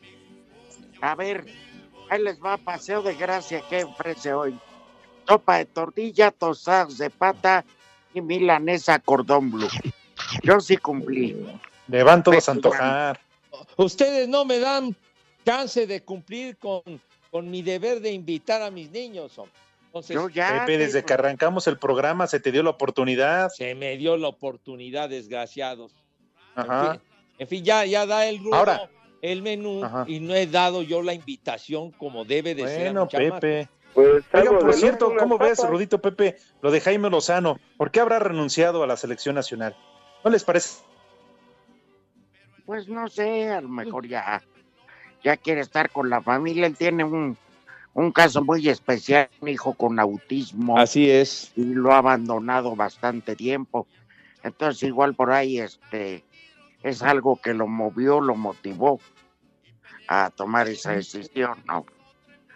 A 1.01 1.15
ver, 1.15 1.45
ahí 2.09 2.21
les 2.21 2.39
va 2.41 2.57
Paseo 2.57 3.01
de 3.01 3.15
Gracia 3.15 3.61
que 3.69 3.83
ofrece 3.83 4.33
hoy. 4.33 4.57
Sopa 5.27 5.57
de 5.57 5.65
tortilla, 5.65 6.31
tostadas 6.31 6.97
de 6.97 7.09
pata 7.09 7.65
y 8.13 8.21
milanesa 8.21 8.99
cordón 8.99 9.51
blue. 9.51 9.67
Yo 10.43 10.59
sí 10.59 10.77
cumplí. 10.77 11.35
Le 11.87 12.03
van 12.03 12.23
todos 12.23 12.47
a 12.47 12.51
antojar. 12.53 13.19
Ustedes 13.77 14.27
no 14.27 14.45
me 14.45 14.59
dan 14.59 14.95
chance 15.45 15.85
de 15.87 16.01
cumplir 16.03 16.57
con, 16.57 16.81
con 17.31 17.49
mi 17.49 17.61
deber 17.61 17.99
de 18.01 18.11
invitar 18.11 18.61
a 18.61 18.71
mis 18.71 18.89
niños. 18.91 19.37
hombre. 19.37 19.53
Entonces, 19.87 20.17
Pepe, 20.33 20.77
desde 20.77 21.05
que 21.05 21.13
arrancamos 21.13 21.67
el 21.67 21.77
programa 21.77 22.27
se 22.27 22.41
te 22.41 22.51
dio 22.51 22.63
la 22.63 22.71
oportunidad. 22.71 23.49
Se 23.49 23.73
me 23.75 23.95
dio 23.95 24.17
la 24.17 24.27
oportunidad, 24.27 25.07
desgraciados. 25.07 25.93
Ajá. 26.53 26.85
En 26.85 26.91
fin, 26.91 27.01
en 27.39 27.47
fin, 27.47 27.63
ya, 27.63 27.85
ya 27.85 28.05
da 28.05 28.27
el 28.27 28.39
rudo, 28.39 28.55
Ahora. 28.55 28.89
el 29.21 29.41
menú, 29.41 29.85
Ajá. 29.85 30.03
y 30.05 30.19
no 30.19 30.35
he 30.35 30.47
dado 30.47 30.81
yo 30.81 31.01
la 31.01 31.13
invitación 31.13 31.91
como 31.91 32.25
debe 32.25 32.55
de 32.55 32.67
ser. 32.67 32.91
Bueno. 32.91 33.07
Pepe. 33.07 33.69
Pues, 33.95 34.25
Oigan, 34.33 34.59
por 34.59 34.73
cierto, 34.73 35.13
¿cómo 35.17 35.37
ves, 35.37 35.57
papas. 35.57 35.71
Rudito 35.71 36.01
Pepe, 36.01 36.35
lo 36.61 36.69
de 36.69 36.81
Jaime 36.81 37.09
Lozano? 37.09 37.57
¿Por 37.77 37.91
qué 37.91 38.01
habrá 38.01 38.19
renunciado 38.19 38.83
a 38.83 38.87
la 38.87 38.97
selección 38.97 39.35
nacional? 39.35 39.75
¿No 40.23 40.29
les 40.29 40.43
parece? 40.43 40.83
Pues 42.65 42.89
no 42.89 43.07
sé, 43.07 43.49
a 43.49 43.61
lo 43.61 43.69
mejor 43.69 44.05
ya, 44.05 44.41
ya 45.23 45.37
quiere 45.37 45.61
estar 45.61 45.89
con 45.91 46.09
la 46.09 46.21
familia. 46.21 46.67
Él 46.67 46.75
tiene 46.75 47.05
un, 47.05 47.37
un 47.93 48.11
caso 48.11 48.43
muy 48.43 48.67
especial, 48.67 49.29
un 49.39 49.47
hijo 49.47 49.73
con 49.73 49.97
autismo. 49.97 50.77
Así 50.77 51.09
es. 51.09 51.53
Y 51.55 51.63
lo 51.63 51.93
ha 51.93 51.99
abandonado 51.99 52.75
bastante 52.75 53.37
tiempo. 53.37 53.87
Entonces, 54.43 54.83
igual 54.83 55.15
por 55.15 55.31
ahí, 55.31 55.59
este, 55.59 56.25
es 56.83 57.01
algo 57.01 57.39
que 57.41 57.53
lo 57.53 57.65
movió, 57.65 58.19
lo 58.19 58.35
motivó 58.35 58.99
a 60.09 60.31
tomar 60.31 60.67
esa 60.67 60.91
decisión, 60.91 61.63
¿no? 61.65 61.85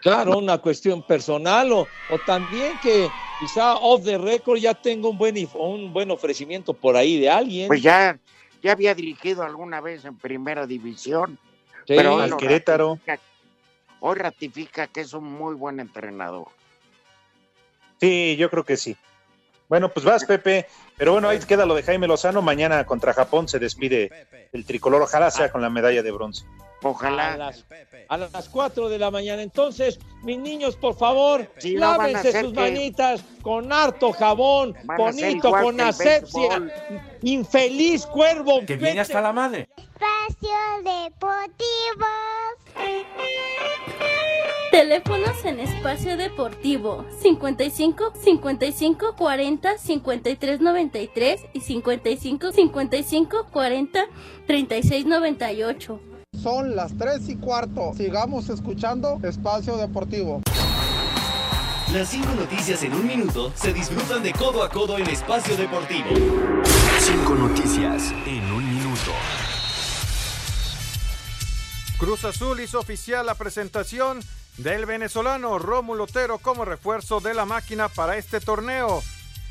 Claro, 0.02 0.38
una 0.38 0.58
cuestión 0.60 1.02
personal 1.04 1.72
o, 1.74 1.90
o 2.08 2.20
también 2.20 2.80
que 2.80 3.12
quizá 3.38 3.76
off 3.76 4.04
the 4.04 4.18
record 4.18 4.58
ya 4.58 4.74
tengo 4.74 5.10
un 5.10 5.18
buen, 5.18 5.36
un 5.56 5.92
buen 5.92 6.10
ofrecimiento 6.12 6.74
por 6.74 6.96
ahí 6.96 7.20
de 7.20 7.30
alguien. 7.30 7.68
Pues 7.68 7.82
ya, 7.82 8.18
ya 8.64 8.72
había 8.72 8.96
dirigido 8.96 9.44
alguna 9.44 9.82
vez 9.82 10.06
en 10.06 10.18
primera 10.18 10.66
división. 10.66 11.38
Sí. 11.86 11.96
pero 11.98 12.20
Al 12.20 12.38
Querétaro. 12.38 12.96
ratifica- 13.06 13.20
hoy 14.00 14.16
ratifica 14.16 14.88
que 14.88 15.02
es 15.02 15.14
un 15.14 15.26
muy 15.26 15.56
buen 15.56 15.80
entrenador. 15.80 16.48
Sí, 18.00 18.36
yo 18.38 18.50
creo 18.50 18.64
que 18.64 18.78
sí. 18.78 18.96
Bueno, 19.68 19.90
pues 19.90 20.06
vas, 20.06 20.24
Pepe. 20.26 20.66
Pero 20.98 21.14
bueno, 21.14 21.30
ahí 21.30 21.40
queda 21.40 21.66
lo 21.66 21.76
de 21.76 21.84
Jaime 21.84 22.08
Lozano. 22.08 22.42
Mañana 22.42 22.86
contra 22.86 23.14
Japón 23.14 23.48
se 23.48 23.60
despide 23.60 24.10
el 24.52 24.66
tricolor. 24.66 25.02
Ojalá 25.02 25.30
sea 25.32 25.52
con 25.52 25.62
la 25.62 25.70
medalla 25.70 26.02
de 26.02 26.12
bronce. 26.12 26.46
Ojalá. 26.82 27.34
A 27.34 27.38
las, 27.38 27.66
a 28.08 28.18
las 28.18 28.50
4 28.50 28.88
de 28.90 28.98
la 29.00 29.12
mañana. 29.12 29.42
Entonces, 29.42 30.00
mis 30.24 30.40
niños, 30.40 30.76
por 30.76 30.96
favor, 30.96 31.50
no 31.76 31.86
a 31.92 31.98
lávense 31.98 32.30
hacer 32.30 32.46
sus 32.46 32.54
que- 32.54 32.60
manitas 32.60 33.24
con 33.42 33.72
harto 33.74 34.14
jabón, 34.14 34.76
Van 34.86 34.98
bonito, 34.98 35.52
con 35.52 35.80
asepsia. 35.82 36.72
Infeliz 37.22 38.06
cuervo. 38.06 38.62
Que 38.66 38.78
viene 38.78 39.02
hasta 39.02 39.20
la 39.22 39.34
madre. 39.34 39.68
Espacio 39.78 40.50
Deportivo. 40.84 42.06
Teléfonos 44.72 45.44
en 45.46 45.60
Espacio 45.60 46.16
Deportivo 46.16 47.04
55 47.22 48.14
55 48.24 49.16
40 49.18 49.78
53 49.78 50.62
93 50.62 51.42
y 51.54 51.60
55 51.62 52.52
55 52.52 53.48
40 53.52 54.06
36 54.46 55.06
98. 55.08 56.00
Son 56.42 56.74
las 56.76 56.98
3 56.98 57.28
y 57.28 57.36
cuarto. 57.36 57.94
Sigamos 57.98 58.50
escuchando 58.50 59.20
Espacio 59.24 59.76
Deportivo. 59.76 60.42
Las 61.92 62.10
cinco 62.10 62.30
noticias 62.34 62.82
en 62.84 62.94
un 62.94 63.06
minuto 63.06 63.52
se 63.56 63.74
disfrutan 63.74 64.24
de 64.24 64.32
codo 64.32 64.64
a 64.64 64.70
codo 64.70 64.98
en 64.98 65.08
Espacio 65.08 65.58
Deportivo. 65.58 66.08
Cinco 67.00 67.36
noticias 67.36 68.14
en 68.26 68.44
un 68.52 68.70
minuto. 68.74 69.12
Cruz 71.98 72.24
Azul 72.24 72.62
hizo 72.62 72.80
oficial 72.80 73.26
la 73.26 73.36
presentación 73.36 74.20
del 74.58 74.86
venezolano 74.86 75.60
Rómulo 75.60 76.06
Otero 76.06 76.38
como 76.38 76.64
refuerzo 76.64 77.20
de 77.20 77.34
la 77.34 77.46
máquina 77.46 77.90
para 77.90 78.18
este 78.18 78.40
torneo. 78.40 79.04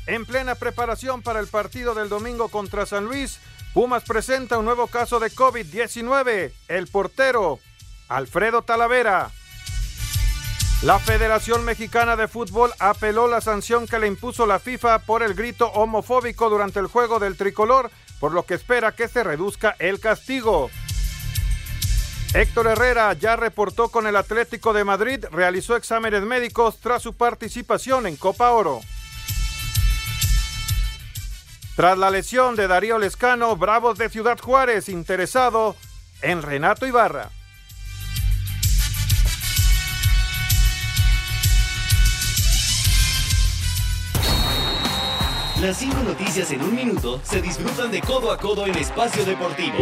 En 0.07 0.25
plena 0.25 0.55
preparación 0.55 1.21
para 1.21 1.39
el 1.39 1.47
partido 1.47 1.93
del 1.93 2.09
domingo 2.09 2.47
contra 2.47 2.87
San 2.87 3.05
Luis, 3.05 3.39
Pumas 3.73 4.03
presenta 4.03 4.57
un 4.57 4.65
nuevo 4.65 4.87
caso 4.87 5.19
de 5.19 5.31
COVID-19, 5.31 6.51
el 6.69 6.87
portero 6.87 7.59
Alfredo 8.07 8.63
Talavera. 8.63 9.29
La 10.81 10.97
Federación 10.97 11.63
Mexicana 11.65 12.15
de 12.15 12.27
Fútbol 12.27 12.71
apeló 12.79 13.27
la 13.27 13.41
sanción 13.41 13.85
que 13.85 13.99
le 13.99 14.07
impuso 14.07 14.47
la 14.47 14.57
FIFA 14.57 14.99
por 14.99 15.21
el 15.21 15.35
grito 15.35 15.67
homofóbico 15.67 16.49
durante 16.49 16.79
el 16.79 16.87
juego 16.87 17.19
del 17.19 17.37
tricolor, 17.37 17.91
por 18.19 18.31
lo 18.31 18.43
que 18.43 18.55
espera 18.55 18.93
que 18.93 19.07
se 19.07 19.23
reduzca 19.23 19.75
el 19.77 19.99
castigo. 19.99 20.71
Héctor 22.33 22.67
Herrera 22.67 23.13
ya 23.13 23.35
reportó 23.35 23.89
con 23.89 24.07
el 24.07 24.15
Atlético 24.15 24.73
de 24.73 24.83
Madrid, 24.83 25.25
realizó 25.31 25.75
exámenes 25.75 26.23
médicos 26.23 26.79
tras 26.79 27.03
su 27.03 27.13
participación 27.13 28.07
en 28.07 28.15
Copa 28.15 28.51
Oro. 28.51 28.81
Tras 31.79 31.97
la 31.97 32.09
lesión 32.09 32.57
de 32.57 32.67
Darío 32.67 32.99
Lescano, 32.99 33.55
Bravos 33.55 33.97
de 33.97 34.09
Ciudad 34.09 34.37
Juárez 34.37 34.89
interesado 34.89 35.77
en 36.21 36.41
Renato 36.41 36.85
Ibarra. 36.85 37.29
Las 45.61 45.77
cinco 45.77 46.03
noticias 46.03 46.51
en 46.51 46.63
un 46.63 46.75
minuto 46.75 47.21
se 47.23 47.41
disfrutan 47.41 47.89
de 47.91 48.01
codo 48.01 48.33
a 48.33 48.37
codo 48.37 48.67
en 48.67 48.75
Espacio 48.75 49.23
Deportivo. 49.23 49.77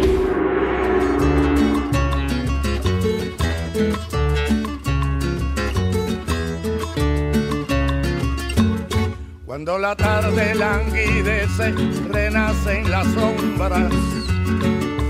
Cuando 9.48 9.78
la 9.78 9.96
tarde 9.96 10.54
languidece, 10.54 11.72
renacen 12.10 12.90
las 12.90 13.06
sombras 13.14 13.90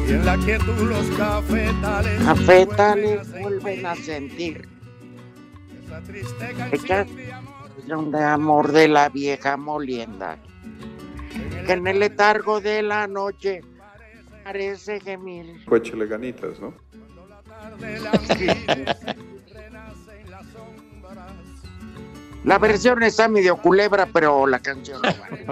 y 0.07 0.12
en 0.12 0.24
la 0.24 0.36
quietud 0.36 0.78
los 0.89 1.05
cafetales. 1.18 2.22
Cafetales 2.22 3.32
vuelven 3.41 3.84
a 3.84 3.97
sentir. 3.97 4.68
Esa 6.70 6.86
canción 6.86 8.12
de 8.12 8.22
amor 8.22 8.70
de 8.70 8.86
la 8.86 9.09
vieja 9.09 9.57
molienda. 9.57 10.39
Que 11.66 11.72
en 11.72 11.84
el 11.89 11.99
letargo 11.99 12.61
de 12.61 12.84
la 12.84 13.09
noche 13.09 13.62
parece 14.45 15.01
gemir. 15.01 15.64
Pues 15.66 15.82
ganitas, 16.09 16.61
¿no? 16.61 16.72
La 17.80 19.16
versión 22.61 23.03
está 23.03 23.28
medio 23.28 23.57
culebra, 23.57 24.09
pero 24.12 24.47
la 24.47 24.59
canción 24.59 25.01
no 25.03 25.09
vale. 25.20 25.47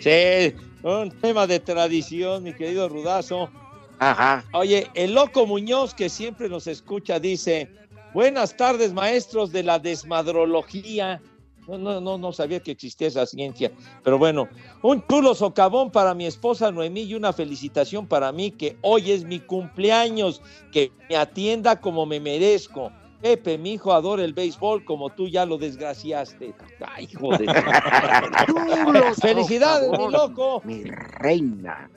Sí, 0.00 0.56
un 0.82 1.10
tema 1.10 1.46
de 1.46 1.60
tradición, 1.60 2.42
mi 2.42 2.54
querido 2.54 2.88
Rudazo. 2.88 3.50
Ajá. 3.98 4.44
Oye, 4.52 4.90
el 4.94 5.14
loco 5.14 5.46
Muñoz, 5.46 5.94
que 5.94 6.08
siempre 6.08 6.48
nos 6.48 6.66
escucha, 6.66 7.20
dice: 7.20 7.70
Buenas 8.12 8.56
tardes, 8.56 8.92
maestros 8.92 9.52
de 9.52 9.62
la 9.62 9.78
desmadrología. 9.78 11.20
No, 11.68 11.78
no, 11.78 12.00
no, 12.00 12.18
no 12.18 12.32
sabía 12.32 12.60
que 12.60 12.72
existía 12.72 13.06
esa 13.06 13.24
ciencia. 13.24 13.70
Pero 14.02 14.18
bueno, 14.18 14.48
un 14.82 15.06
chulo 15.06 15.34
socavón 15.34 15.92
para 15.92 16.12
mi 16.12 16.26
esposa 16.26 16.72
Noemí 16.72 17.02
y 17.02 17.14
una 17.14 17.32
felicitación 17.32 18.06
para 18.06 18.32
mí, 18.32 18.50
que 18.50 18.76
hoy 18.82 19.12
es 19.12 19.24
mi 19.24 19.38
cumpleaños, 19.38 20.42
que 20.72 20.90
me 21.08 21.16
atienda 21.16 21.80
como 21.80 22.04
me 22.04 22.18
merezco. 22.18 22.90
Pepe, 23.22 23.56
mi 23.56 23.74
hijo 23.74 23.92
adora 23.92 24.24
el 24.24 24.34
béisbol 24.34 24.84
como 24.84 25.08
tú 25.10 25.28
ya 25.28 25.46
lo 25.46 25.56
desgraciaste. 25.56 26.52
Ay, 26.84 27.08
hijo 27.10 27.38
de... 27.38 27.46
Chulo 28.46 29.14
Felicidades, 29.14 29.90
mi 29.96 30.10
loco. 30.10 30.60
Mi 30.64 30.82
reina. 30.82 31.88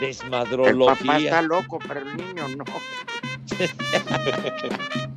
El 0.00 0.06
Desmadrología. 0.08 1.04
papá 1.06 1.18
está 1.18 1.42
loco, 1.42 1.78
pero 1.86 2.00
el 2.00 2.16
niño 2.16 2.48
no. 2.56 2.64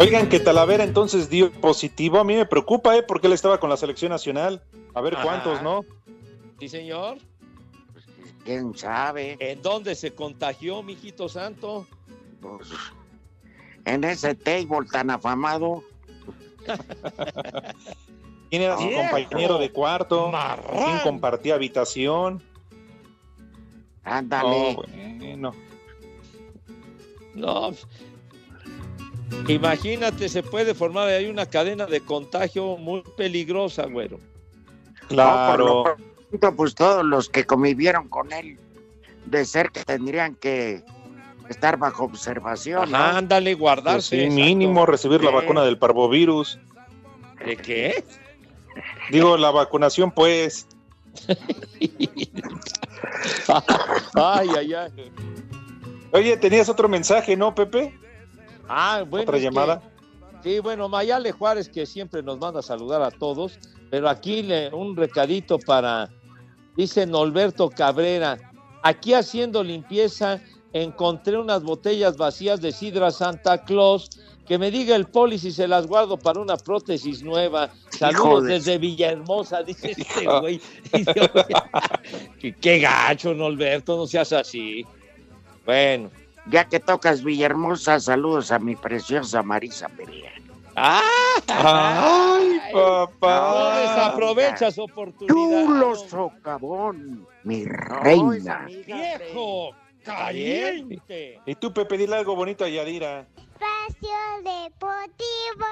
Oigan, 0.00 0.30
que 0.30 0.40
Talavera 0.40 0.82
entonces 0.82 1.28
dio 1.28 1.52
positivo. 1.52 2.18
A 2.18 2.24
mí 2.24 2.34
me 2.34 2.46
preocupa, 2.46 2.96
¿eh? 2.96 3.02
Porque 3.02 3.26
él 3.26 3.34
estaba 3.34 3.60
con 3.60 3.68
la 3.68 3.76
selección 3.76 4.10
nacional. 4.10 4.62
A 4.94 5.02
ver 5.02 5.14
Ajá. 5.14 5.24
cuántos, 5.24 5.60
¿no? 5.62 5.84
Sí, 6.58 6.70
señor. 6.70 7.18
¿Quién 8.42 8.74
sabe? 8.74 9.36
¿En 9.38 9.60
dónde 9.60 9.94
se 9.94 10.14
contagió, 10.14 10.82
mijito 10.82 11.28
santo? 11.28 11.86
Pues, 12.40 12.68
en 13.84 14.04
ese 14.04 14.34
table 14.34 14.88
tan 14.90 15.10
afamado. 15.10 15.84
¿Quién 18.48 18.62
era 18.62 18.78
su 18.78 18.88
Viejo. 18.88 19.02
compañero 19.02 19.58
de 19.58 19.70
cuarto? 19.70 20.32
¿Quién 20.72 20.98
compartía 21.02 21.56
habitación? 21.56 22.42
Ándale. 24.02 24.74
No, 24.74 24.82
bueno. 25.18 25.52
No. 27.34 27.72
Imagínate, 29.48 30.28
se 30.28 30.42
puede 30.42 30.74
formar 30.74 31.08
ahí 31.08 31.26
una 31.26 31.46
cadena 31.46 31.86
de 31.86 32.00
contagio 32.00 32.76
muy 32.76 33.02
peligrosa, 33.16 33.86
güero. 33.86 34.18
No, 35.10 35.56
lo 35.56 35.82
pronto, 35.82 36.56
pues 36.56 36.74
todos 36.74 37.04
los 37.04 37.28
que 37.28 37.44
convivieron 37.44 38.08
con 38.08 38.32
él 38.32 38.58
de 39.26 39.44
cerca 39.44 39.82
tendrían 39.84 40.34
que 40.36 40.82
estar 41.48 41.76
bajo 41.76 42.04
observación. 42.04 42.90
¿no? 42.90 42.96
Ajá, 42.96 43.18
ándale, 43.18 43.52
Pues 43.52 43.60
guardarse. 43.60 44.24
sí, 44.24 44.30
mínimo 44.30 44.86
recibir 44.86 45.22
la 45.24 45.30
vacuna 45.30 45.62
del 45.62 45.78
parvovirus. 45.78 46.58
¿De 47.44 47.56
qué? 47.56 48.04
Digo, 49.10 49.36
la 49.36 49.50
vacunación, 49.50 50.12
pues. 50.12 50.66
Ay, 54.14 54.48
ay, 54.56 54.74
ay. 54.74 55.12
Oye, 56.12 56.36
tenías 56.36 56.68
otro 56.68 56.88
mensaje, 56.88 57.36
¿no, 57.36 57.54
Pepe? 57.54 57.98
Ah, 58.72 59.04
bueno. 59.08 59.24
¿Otra 59.24 59.38
que- 59.38 59.44
llamada? 59.44 59.82
sí, 60.44 60.60
bueno, 60.60 60.88
Mayale 60.88 61.32
Juárez, 61.32 61.68
que 61.68 61.84
siempre 61.86 62.22
nos 62.22 62.38
manda 62.38 62.60
a 62.60 62.62
saludar 62.62 63.02
a 63.02 63.10
todos, 63.10 63.58
pero 63.90 64.08
aquí 64.08 64.42
le, 64.42 64.72
un 64.72 64.96
recadito 64.96 65.58
para, 65.58 66.08
dice 66.76 67.04
Norberto 67.04 67.68
Cabrera, 67.68 68.38
aquí 68.82 69.12
haciendo 69.12 69.62
limpieza 69.64 70.40
encontré 70.72 71.36
unas 71.36 71.64
botellas 71.64 72.16
vacías 72.16 72.60
de 72.60 72.70
sidra 72.70 73.10
Santa 73.10 73.64
Claus, 73.64 74.08
que 74.46 74.56
me 74.56 74.70
diga 74.70 74.94
el 74.94 75.06
poli 75.06 75.36
si 75.38 75.50
se 75.50 75.66
las 75.66 75.86
guardo 75.88 76.16
para 76.16 76.38
una 76.40 76.56
prótesis 76.56 77.22
nueva. 77.24 77.70
Saludos 77.90 78.44
de- 78.44 78.52
desde 78.54 78.78
Villahermosa, 78.78 79.62
dice 79.64 79.94
este 79.96 80.26
güey. 80.26 80.60
Qué, 82.38 82.52
qué 82.60 82.78
gacho, 82.78 83.34
Norberto, 83.34 83.96
no 83.96 84.06
seas 84.06 84.32
así. 84.32 84.84
Bueno. 85.66 86.10
Ya 86.50 86.64
que 86.64 86.80
tocas 86.80 87.22
Villahermosa, 87.22 88.00
saludos 88.00 88.50
a 88.50 88.58
mi 88.58 88.74
preciosa 88.74 89.42
Marisa 89.42 89.88
Perea. 89.88 90.32
¡Ay, 90.74 92.60
papá! 92.72 93.50
No 93.54 93.80
desaprovechas 93.80 94.78
oportunidad. 94.78 95.34
Chulo 95.34 95.94
socavón, 95.94 97.26
mi 97.44 97.64
reina. 97.64 98.66
Viejo, 98.66 99.70
caliente. 100.04 101.40
Y 101.46 101.54
tú, 101.54 101.72
Pepe, 101.72 101.98
dile 101.98 102.16
algo 102.16 102.34
bonito 102.34 102.64
a 102.64 102.68
Yadira. 102.68 103.26
Espacio 103.60 104.16
Deportivo. 104.38 105.66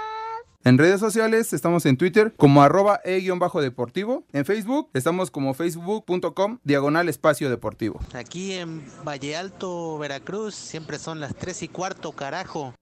En 0.65 0.77
redes 0.77 1.01
sociales 1.01 1.53
estamos 1.55 1.87
en 1.87 1.97
Twitter 1.97 2.35
como 2.37 2.63
arroba 2.63 3.01
e-deportivo. 3.05 4.25
En 4.33 4.45
Facebook 4.45 4.91
estamos 4.93 5.31
como 5.31 5.55
facebook.com 5.55 6.59
diagonal 6.65 7.09
espacio 7.09 7.49
deportivo. 7.49 8.01
Aquí 8.13 8.53
en 8.53 8.85
Valle 9.07 9.37
Alto, 9.37 9.97
Veracruz, 9.99 10.55
siempre 10.55 10.99
son 10.99 11.21
las 11.21 11.35
3 11.35 11.63
y 11.63 11.69
cuarto, 11.69 12.13
carajo. 12.13 12.75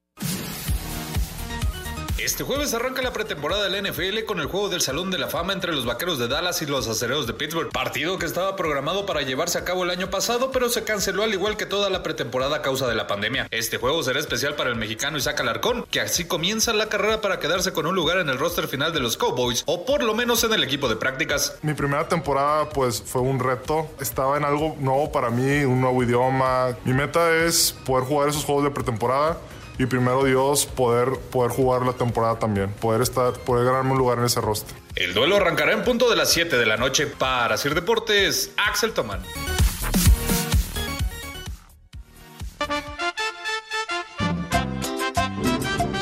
Este 2.18 2.44
jueves 2.44 2.72
arranca 2.72 3.02
la 3.02 3.12
pretemporada 3.12 3.68
del 3.68 3.92
NFL 3.92 4.24
con 4.24 4.40
el 4.40 4.46
juego 4.46 4.70
del 4.70 4.80
Salón 4.80 5.10
de 5.10 5.18
la 5.18 5.28
Fama 5.28 5.52
entre 5.52 5.74
los 5.74 5.84
Vaqueros 5.84 6.18
de 6.18 6.28
Dallas 6.28 6.62
y 6.62 6.66
los 6.66 6.88
Acereros 6.88 7.26
de 7.26 7.34
Pittsburgh, 7.34 7.70
partido 7.70 8.18
que 8.18 8.24
estaba 8.24 8.56
programado 8.56 9.04
para 9.04 9.20
llevarse 9.20 9.58
a 9.58 9.64
cabo 9.64 9.84
el 9.84 9.90
año 9.90 10.08
pasado, 10.08 10.50
pero 10.50 10.70
se 10.70 10.82
canceló 10.82 11.24
al 11.24 11.34
igual 11.34 11.58
que 11.58 11.66
toda 11.66 11.90
la 11.90 12.02
pretemporada 12.02 12.56
a 12.56 12.62
causa 12.62 12.88
de 12.88 12.94
la 12.94 13.06
pandemia. 13.06 13.48
Este 13.50 13.76
juego 13.76 14.02
será 14.02 14.18
especial 14.18 14.54
para 14.54 14.70
el 14.70 14.76
mexicano 14.76 15.18
Isaac 15.18 15.40
Alarcón, 15.40 15.84
que 15.90 16.00
así 16.00 16.24
comienza 16.24 16.72
la 16.72 16.88
carrera 16.88 17.20
para 17.20 17.38
quedarse 17.38 17.74
con 17.74 17.84
un 17.84 17.94
lugar 17.94 18.16
en 18.16 18.30
el 18.30 18.38
roster 18.38 18.66
final 18.66 18.94
de 18.94 19.00
los 19.00 19.18
Cowboys, 19.18 19.62
o 19.66 19.84
por 19.84 20.02
lo 20.02 20.14
menos 20.14 20.42
en 20.42 20.54
el 20.54 20.64
equipo 20.64 20.88
de 20.88 20.96
prácticas. 20.96 21.58
Mi 21.60 21.74
primera 21.74 22.08
temporada 22.08 22.70
pues 22.70 23.02
fue 23.04 23.20
un 23.20 23.38
reto, 23.38 23.90
estaba 24.00 24.38
en 24.38 24.44
algo 24.46 24.74
nuevo 24.80 25.12
para 25.12 25.28
mí, 25.28 25.64
un 25.66 25.82
nuevo 25.82 26.02
idioma. 26.02 26.78
Mi 26.86 26.94
meta 26.94 27.30
es 27.44 27.72
poder 27.84 28.04
jugar 28.06 28.30
esos 28.30 28.46
juegos 28.46 28.64
de 28.64 28.70
pretemporada 28.70 29.36
y 29.79 29.87
primero 29.87 30.24
Dios 30.24 30.66
poder, 30.66 31.18
poder 31.31 31.51
jugar 31.51 31.83
la 31.83 31.93
temporada 31.93 32.39
también, 32.39 32.70
poder 32.72 33.03
estar, 33.03 33.33
poder 33.35 33.66
ganarme 33.66 33.93
un 33.93 33.99
lugar 33.99 34.18
en 34.18 34.24
ese 34.24 34.41
roster. 34.41 34.77
El 34.95 35.12
duelo 35.12 35.37
arrancará 35.37 35.72
en 35.72 35.85
punto 35.85 36.09
de 36.09 36.16
las 36.16 36.31
7 36.31 36.57
de 36.57 36.66
la 36.66 36.77
noche 36.77 37.07
para 37.07 37.57
Sir 37.57 37.74
Deportes, 37.74 38.53
Axel 38.57 38.93
Tomán. 38.93 39.20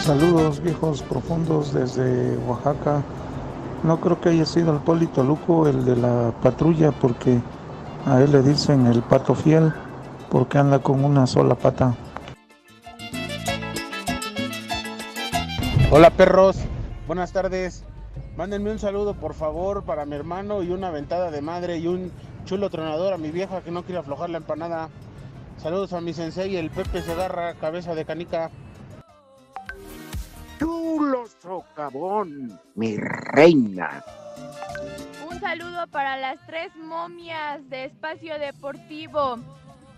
Saludos 0.04 0.62
viejos 0.62 1.02
profundos 1.02 1.72
desde 1.72 2.36
Oaxaca. 2.46 3.02
No 3.82 4.00
creo 4.00 4.20
que 4.20 4.28
haya 4.28 4.44
sido 4.44 4.72
el 4.72 4.80
Polito 4.80 5.24
Luco 5.24 5.66
el 5.66 5.84
de 5.86 5.96
la 5.96 6.30
patrulla 6.42 6.92
porque 6.92 7.40
a 8.04 8.20
él 8.20 8.32
le 8.32 8.42
dicen 8.42 8.86
el 8.86 9.02
pato 9.02 9.34
fiel 9.34 9.72
porque 10.30 10.58
anda 10.58 10.78
con 10.80 11.04
una 11.04 11.26
sola 11.26 11.54
pata. 11.54 11.94
Hola 15.96 16.10
perros, 16.10 16.56
buenas 17.06 17.32
tardes. 17.32 17.84
Mándenme 18.36 18.72
un 18.72 18.80
saludo 18.80 19.14
por 19.14 19.32
favor 19.32 19.84
para 19.84 20.04
mi 20.04 20.16
hermano 20.16 20.64
y 20.64 20.70
una 20.70 20.90
ventada 20.90 21.30
de 21.30 21.40
madre 21.40 21.78
y 21.78 21.86
un 21.86 22.10
chulo 22.44 22.68
tronador 22.68 23.12
a 23.12 23.16
mi 23.16 23.30
vieja 23.30 23.62
que 23.62 23.70
no 23.70 23.84
quiere 23.84 24.00
aflojar 24.00 24.28
la 24.28 24.38
empanada. 24.38 24.88
Saludos 25.56 25.92
a 25.92 26.00
mi 26.00 26.12
sensei, 26.12 26.56
el 26.56 26.70
Pepe 26.70 27.00
Segarra, 27.00 27.54
cabeza 27.54 27.94
de 27.94 28.04
canica. 28.04 28.50
Chulo 30.58 31.26
socavón, 31.40 32.58
mi 32.74 32.96
reina. 32.96 34.02
Un 35.30 35.38
saludo 35.38 35.86
para 35.92 36.16
las 36.16 36.44
tres 36.44 36.74
momias 36.74 37.70
de 37.70 37.84
Espacio 37.84 38.36
Deportivo. 38.40 39.38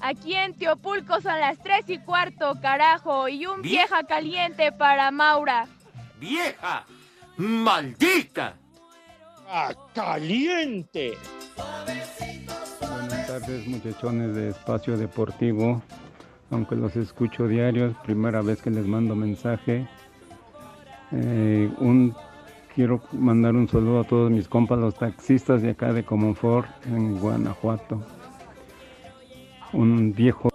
Aquí 0.03 0.35
en 0.35 0.53
Teopulco 0.53 1.23
son 1.23 1.41
las 1.41 1.57
tres 1.61 1.89
y 1.89 1.97
cuarto, 1.97 2.53
carajo. 2.61 3.29
Y 3.29 3.47
un 3.47 3.63
Bien. 3.63 3.79
vieja 3.79 4.05
caliente 4.05 4.73
para 4.73 5.11
Maura. 5.11 5.67
¡Vieja! 6.19 6.87
¡Maldita! 7.37 8.57
¡Ah, 9.49 9.75
caliente! 9.95 11.13
Buenas 12.81 13.27
tardes 13.27 13.67
muchachones 13.67 14.35
de 14.35 14.49
Espacio 14.51 14.97
Deportivo. 14.97 15.83
Aunque 16.51 16.75
los 16.75 16.97
escucho 16.97 17.47
diarios, 17.47 17.95
primera 18.05 18.41
vez 18.41 18.63
que 18.63 18.71
les 18.71 18.87
mando 18.87 19.15
mensaje. 19.15 19.87
Eh, 21.13 21.71
un, 21.79 22.15
quiero 22.75 23.03
mandar 23.13 23.55
un 23.55 23.69
saludo 23.69 24.01
a 24.01 24.05
todos 24.05 24.31
mis 24.31 24.49
compas, 24.49 24.79
los 24.79 24.95
taxistas 24.95 25.61
de 25.61 25.71
acá 25.71 25.93
de 25.93 26.05
Comonfort, 26.05 26.69
en 26.87 27.19
Guanajuato. 27.19 28.03
Un 29.73 30.15
viejo 30.15 30.49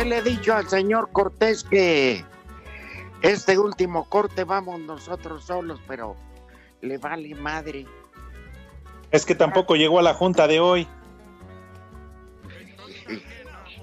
Se 0.00 0.06
le 0.06 0.16
he 0.16 0.22
dicho 0.22 0.54
al 0.54 0.66
señor 0.66 1.10
Cortés 1.12 1.62
que 1.62 2.24
este 3.20 3.58
último 3.58 4.08
corte 4.08 4.44
vamos 4.44 4.80
nosotros 4.80 5.44
solos, 5.44 5.78
pero 5.86 6.16
le 6.80 6.96
vale 6.96 7.34
madre. 7.34 7.84
Es 9.10 9.26
que 9.26 9.34
tampoco 9.34 9.76
llegó 9.76 9.98
a 9.98 10.02
la 10.02 10.14
junta 10.14 10.46
de 10.46 10.58
hoy. 10.58 10.88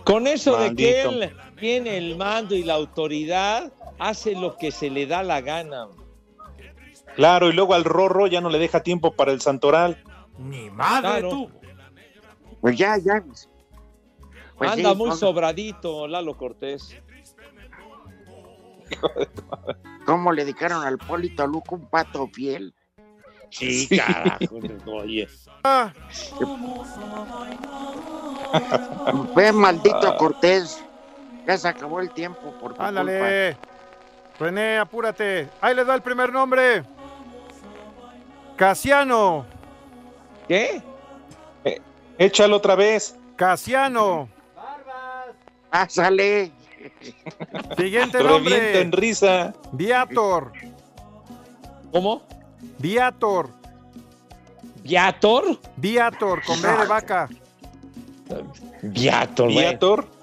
Con 0.06 0.26
eso 0.26 0.58
de 0.58 0.74
que 0.74 1.04
él 1.04 1.38
tiene 1.60 1.98
el 2.00 2.18
mando 2.18 2.56
y 2.56 2.64
la 2.64 2.74
autoridad, 2.74 3.72
hace 4.00 4.34
lo 4.34 4.58
que 4.58 4.72
se 4.72 4.90
le 4.90 5.06
da 5.06 5.22
la 5.22 5.42
gana. 5.42 5.88
Claro, 7.16 7.50
y 7.50 7.54
luego 7.54 7.76
al 7.76 7.84
Rorro 7.84 8.26
ya 8.26 8.42
no 8.42 8.50
le 8.50 8.58
deja 8.58 8.82
tiempo 8.82 9.14
para 9.14 9.32
el 9.32 9.42
Santoral. 9.42 10.04
Ni 10.40 10.72
madre 10.72 11.20
Claro. 11.20 11.30
tú. 11.30 11.52
Pues 12.60 12.76
ya, 12.76 12.98
ya. 12.98 13.24
Pues 14.58 14.72
Anda 14.72 14.92
sí, 14.92 14.96
muy 14.96 15.12
sobradito, 15.12 16.08
Lalo 16.08 16.36
Cortés. 16.38 16.96
¿Cómo 20.06 20.32
le 20.32 20.46
dedicaron 20.46 20.84
al 20.84 20.98
Polito 20.98 21.46
Luco 21.46 21.76
un 21.76 21.90
pato 21.90 22.28
fiel? 22.28 22.74
Sí, 23.50 23.88
carajo, 23.88 24.60
oye. 24.88 25.28
Ve, 29.36 29.52
maldito 29.52 30.18
Cortés. 30.18 30.84
Ya 31.46 31.58
se 31.58 31.68
acabó 31.68 32.02
el 32.02 32.12
tiempo 32.12 32.54
por 32.60 32.74
tu 32.74 32.82
Ándale. 32.82 33.58
René, 34.40 34.78
apúrate. 34.78 35.50
Ahí 35.62 35.76
le 35.76 35.86
da 35.86 35.96
el 35.96 36.02
primer 36.02 36.32
nombre. 36.32 36.84
Casiano. 38.56 39.46
¿Qué? 40.48 40.82
Échalo 42.18 42.58
otra 42.58 42.76
vez. 42.76 43.18
Casiano. 43.36 44.28
Pásale. 45.72 46.52
Siguiente 47.78 48.20
Revienta 48.20 48.24
nombre. 48.24 48.82
en 48.82 48.92
risa. 48.92 49.54
Viator. 49.74 50.52
¿Cómo? 51.92 52.24
Viator. 52.80 53.50
¿Viator? 54.84 55.60
Viator, 55.76 56.44
con 56.46 56.62
B 56.62 56.68
de 56.68 56.86
vaca. 56.86 57.28
Viator. 58.82 59.50
Viator. 59.50 60.08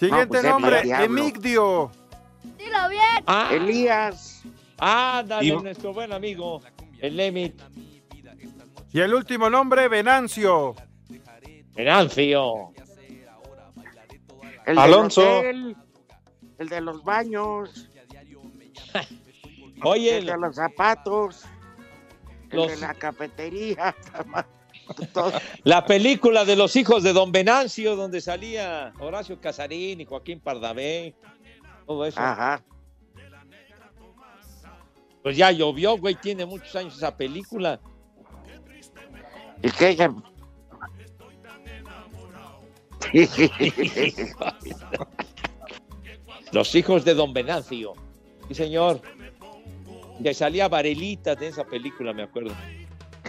Siguiente 0.00 0.26
pues, 0.26 0.44
es 0.44 0.50
nombre. 0.50 0.80
Emigdio. 1.04 1.92
Dilo 2.58 2.88
bien. 2.88 3.02
Ah, 3.26 3.50
Elías. 3.52 4.42
Ah, 4.78 5.22
dale, 5.24 5.46
Y- 5.46 5.52
nuestro 5.56 5.92
buen 5.92 6.12
amigo, 6.12 6.60
el 6.98 7.16
Lemit. 7.16 7.60
Y 8.92 9.00
el 9.00 9.14
último 9.14 9.48
nombre, 9.48 9.86
Venancio. 9.88 10.74
Venancio. 11.74 12.72
El 14.66 14.78
Alonso. 14.78 15.22
Del 15.22 15.36
hotel, 15.38 15.76
el 16.58 16.68
de 16.68 16.80
los 16.80 17.02
baños. 17.02 17.88
Oye, 19.82 20.18
el 20.18 20.26
de 20.26 20.36
los 20.38 20.56
zapatos. 20.56 21.44
El 22.50 22.56
los- 22.56 22.68
de 22.68 22.76
la 22.76 22.94
cafetería. 22.94 23.94
La 25.64 25.86
película 25.86 26.44
de 26.44 26.56
los 26.56 26.76
hijos 26.76 27.02
de 27.02 27.12
Don 27.12 27.32
Venancio, 27.32 27.96
donde 27.96 28.20
salía 28.20 28.92
Horacio 28.98 29.40
Casarín 29.40 30.00
y 30.00 30.04
Joaquín 30.04 30.40
Pardavé. 30.40 31.14
Todo 31.86 32.04
eso. 32.04 32.20
Ajá. 32.20 32.62
Pues 35.22 35.36
ya 35.36 35.50
llovió, 35.52 35.96
güey, 35.96 36.16
tiene 36.16 36.44
muchos 36.44 36.74
años 36.76 36.96
esa 36.96 37.16
película. 37.16 37.80
¿Y 39.62 39.70
qué? 39.70 39.96
Los 46.52 46.74
hijos 46.74 47.04
de 47.04 47.14
Don 47.14 47.32
Venancio. 47.32 47.94
Sí, 48.48 48.54
señor. 48.54 49.00
Que 50.22 50.34
salía 50.34 50.68
Varelita 50.68 51.34
de 51.34 51.48
esa 51.48 51.64
película, 51.64 52.12
me 52.12 52.22
acuerdo. 52.24 52.52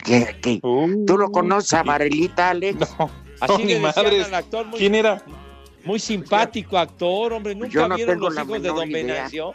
¿Qué- 0.04 0.36
qué? 0.42 0.60
¿Tú 0.62 1.18
lo 1.18 1.32
conoces 1.32 1.74
a 1.74 1.84
Varelita, 1.84 2.50
Alex? 2.50 2.94
Así 3.40 3.64
ni 3.64 3.76
le 3.76 3.80
decían 3.80 4.22
al 4.26 4.34
actor 4.36 4.66
muy, 4.66 4.80
¿Quién 4.80 4.96
era? 4.96 5.24
Muy 5.86 6.00
simpático 6.00 6.78
actor, 6.78 7.34
hombre. 7.34 7.56
¿Nunca 7.56 7.70
Yo 7.70 7.88
no 7.88 7.96
vieron 7.96 8.20
los 8.20 8.36
la 8.36 8.44
hijos 8.44 8.62
de 8.62 8.70
Don 8.70 8.90
idea. 8.92 9.04
Venancio? 9.16 9.54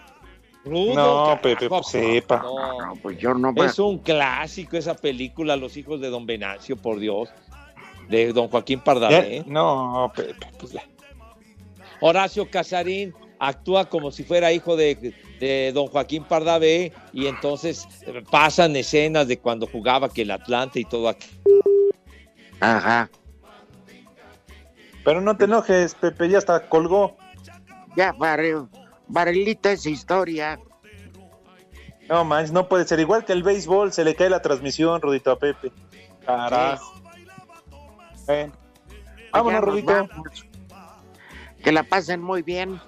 Rudo, 0.64 0.94
No, 1.34 1.40
Pepe, 1.40 1.68
pues, 1.68 1.86
sepa. 1.86 2.42
no. 2.42 2.94
pues 3.02 3.16
yo 3.18 3.32
no 3.34 3.52
me- 3.52 3.64
Es 3.66 3.78
un 3.78 3.98
clásico 3.98 4.76
esa 4.76 4.94
película, 4.94 5.56
Los 5.56 5.76
hijos 5.76 6.00
de 6.00 6.08
Don 6.10 6.26
Venancio, 6.26 6.76
por 6.76 6.98
Dios. 6.98 7.28
De 8.08 8.32
Don 8.32 8.48
Joaquín 8.48 8.80
Pardavé. 8.80 9.38
Ya- 9.38 9.52
No, 9.52 10.10
Pepe, 10.14 10.46
pues 10.58 10.72
ya. 10.72 10.82
Horacio 12.00 12.48
Casarín 12.50 13.14
actúa 13.40 13.84
como 13.88 14.10
si 14.10 14.24
fuera 14.24 14.52
hijo 14.52 14.76
de, 14.76 15.14
de 15.40 15.72
don 15.74 15.86
Joaquín 15.88 16.24
Pardavé 16.24 16.92
y 17.12 17.26
entonces 17.26 17.86
eh, 18.06 18.22
pasan 18.30 18.74
escenas 18.76 19.28
de 19.28 19.38
cuando 19.38 19.66
jugaba 19.66 20.08
que 20.08 20.22
el 20.22 20.30
Atlante 20.30 20.80
y 20.80 20.84
todo 20.84 21.08
aquí. 21.08 21.28
Ajá. 22.60 23.10
Pero 25.04 25.20
no 25.20 25.36
te 25.36 25.44
enojes, 25.44 25.94
Pepe, 25.94 26.28
ya 26.28 26.38
hasta 26.38 26.68
colgó. 26.68 27.16
Ya, 27.96 28.12
Vare- 28.12 28.66
Varelita 29.08 29.72
es 29.72 29.86
historia. 29.86 30.58
No 32.08 32.24
manches, 32.24 32.52
no 32.52 32.68
puede 32.68 32.84
ser. 32.86 33.00
Igual 33.00 33.24
que 33.24 33.32
el 33.32 33.42
béisbol, 33.42 33.92
se 33.92 34.04
le 34.04 34.14
cae 34.14 34.30
la 34.30 34.40
transmisión, 34.42 35.00
Rudito, 35.00 35.30
a 35.30 35.38
Pepe. 35.38 35.72
Carajo. 36.24 36.94
Ven. 38.28 38.52
Vámonos, 39.32 39.60
Rudito. 39.62 40.08
Que 41.64 41.72
la 41.72 41.82
pasen 41.82 42.22
muy 42.22 42.42
bien. 42.42 42.80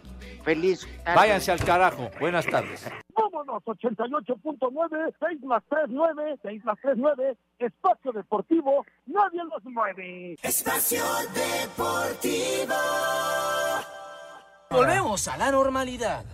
Feliz. 0.44 0.86
tarde. 1.04 1.16
Váyanse 1.16 1.52
al 1.52 1.64
carajo. 1.64 2.10
Buenas 2.20 2.46
tardes. 2.46 2.86
Vámonos, 3.14 3.62
88.9, 3.64 5.14
6 5.18 5.42
más 5.42 5.62
3, 5.68 5.84
9, 5.88 6.38
6 6.42 6.64
más 6.64 6.78
3, 6.80 6.94
9, 6.96 7.36
Espacio 7.58 8.12
Deportivo, 8.12 8.86
nadie 9.06 9.42
los 9.44 9.64
mueve. 9.64 10.36
Espacio 10.42 11.02
Deportivo. 11.34 12.74
Volvemos 14.70 15.28
a 15.28 15.36
la 15.36 15.50
normalidad. 15.50 16.24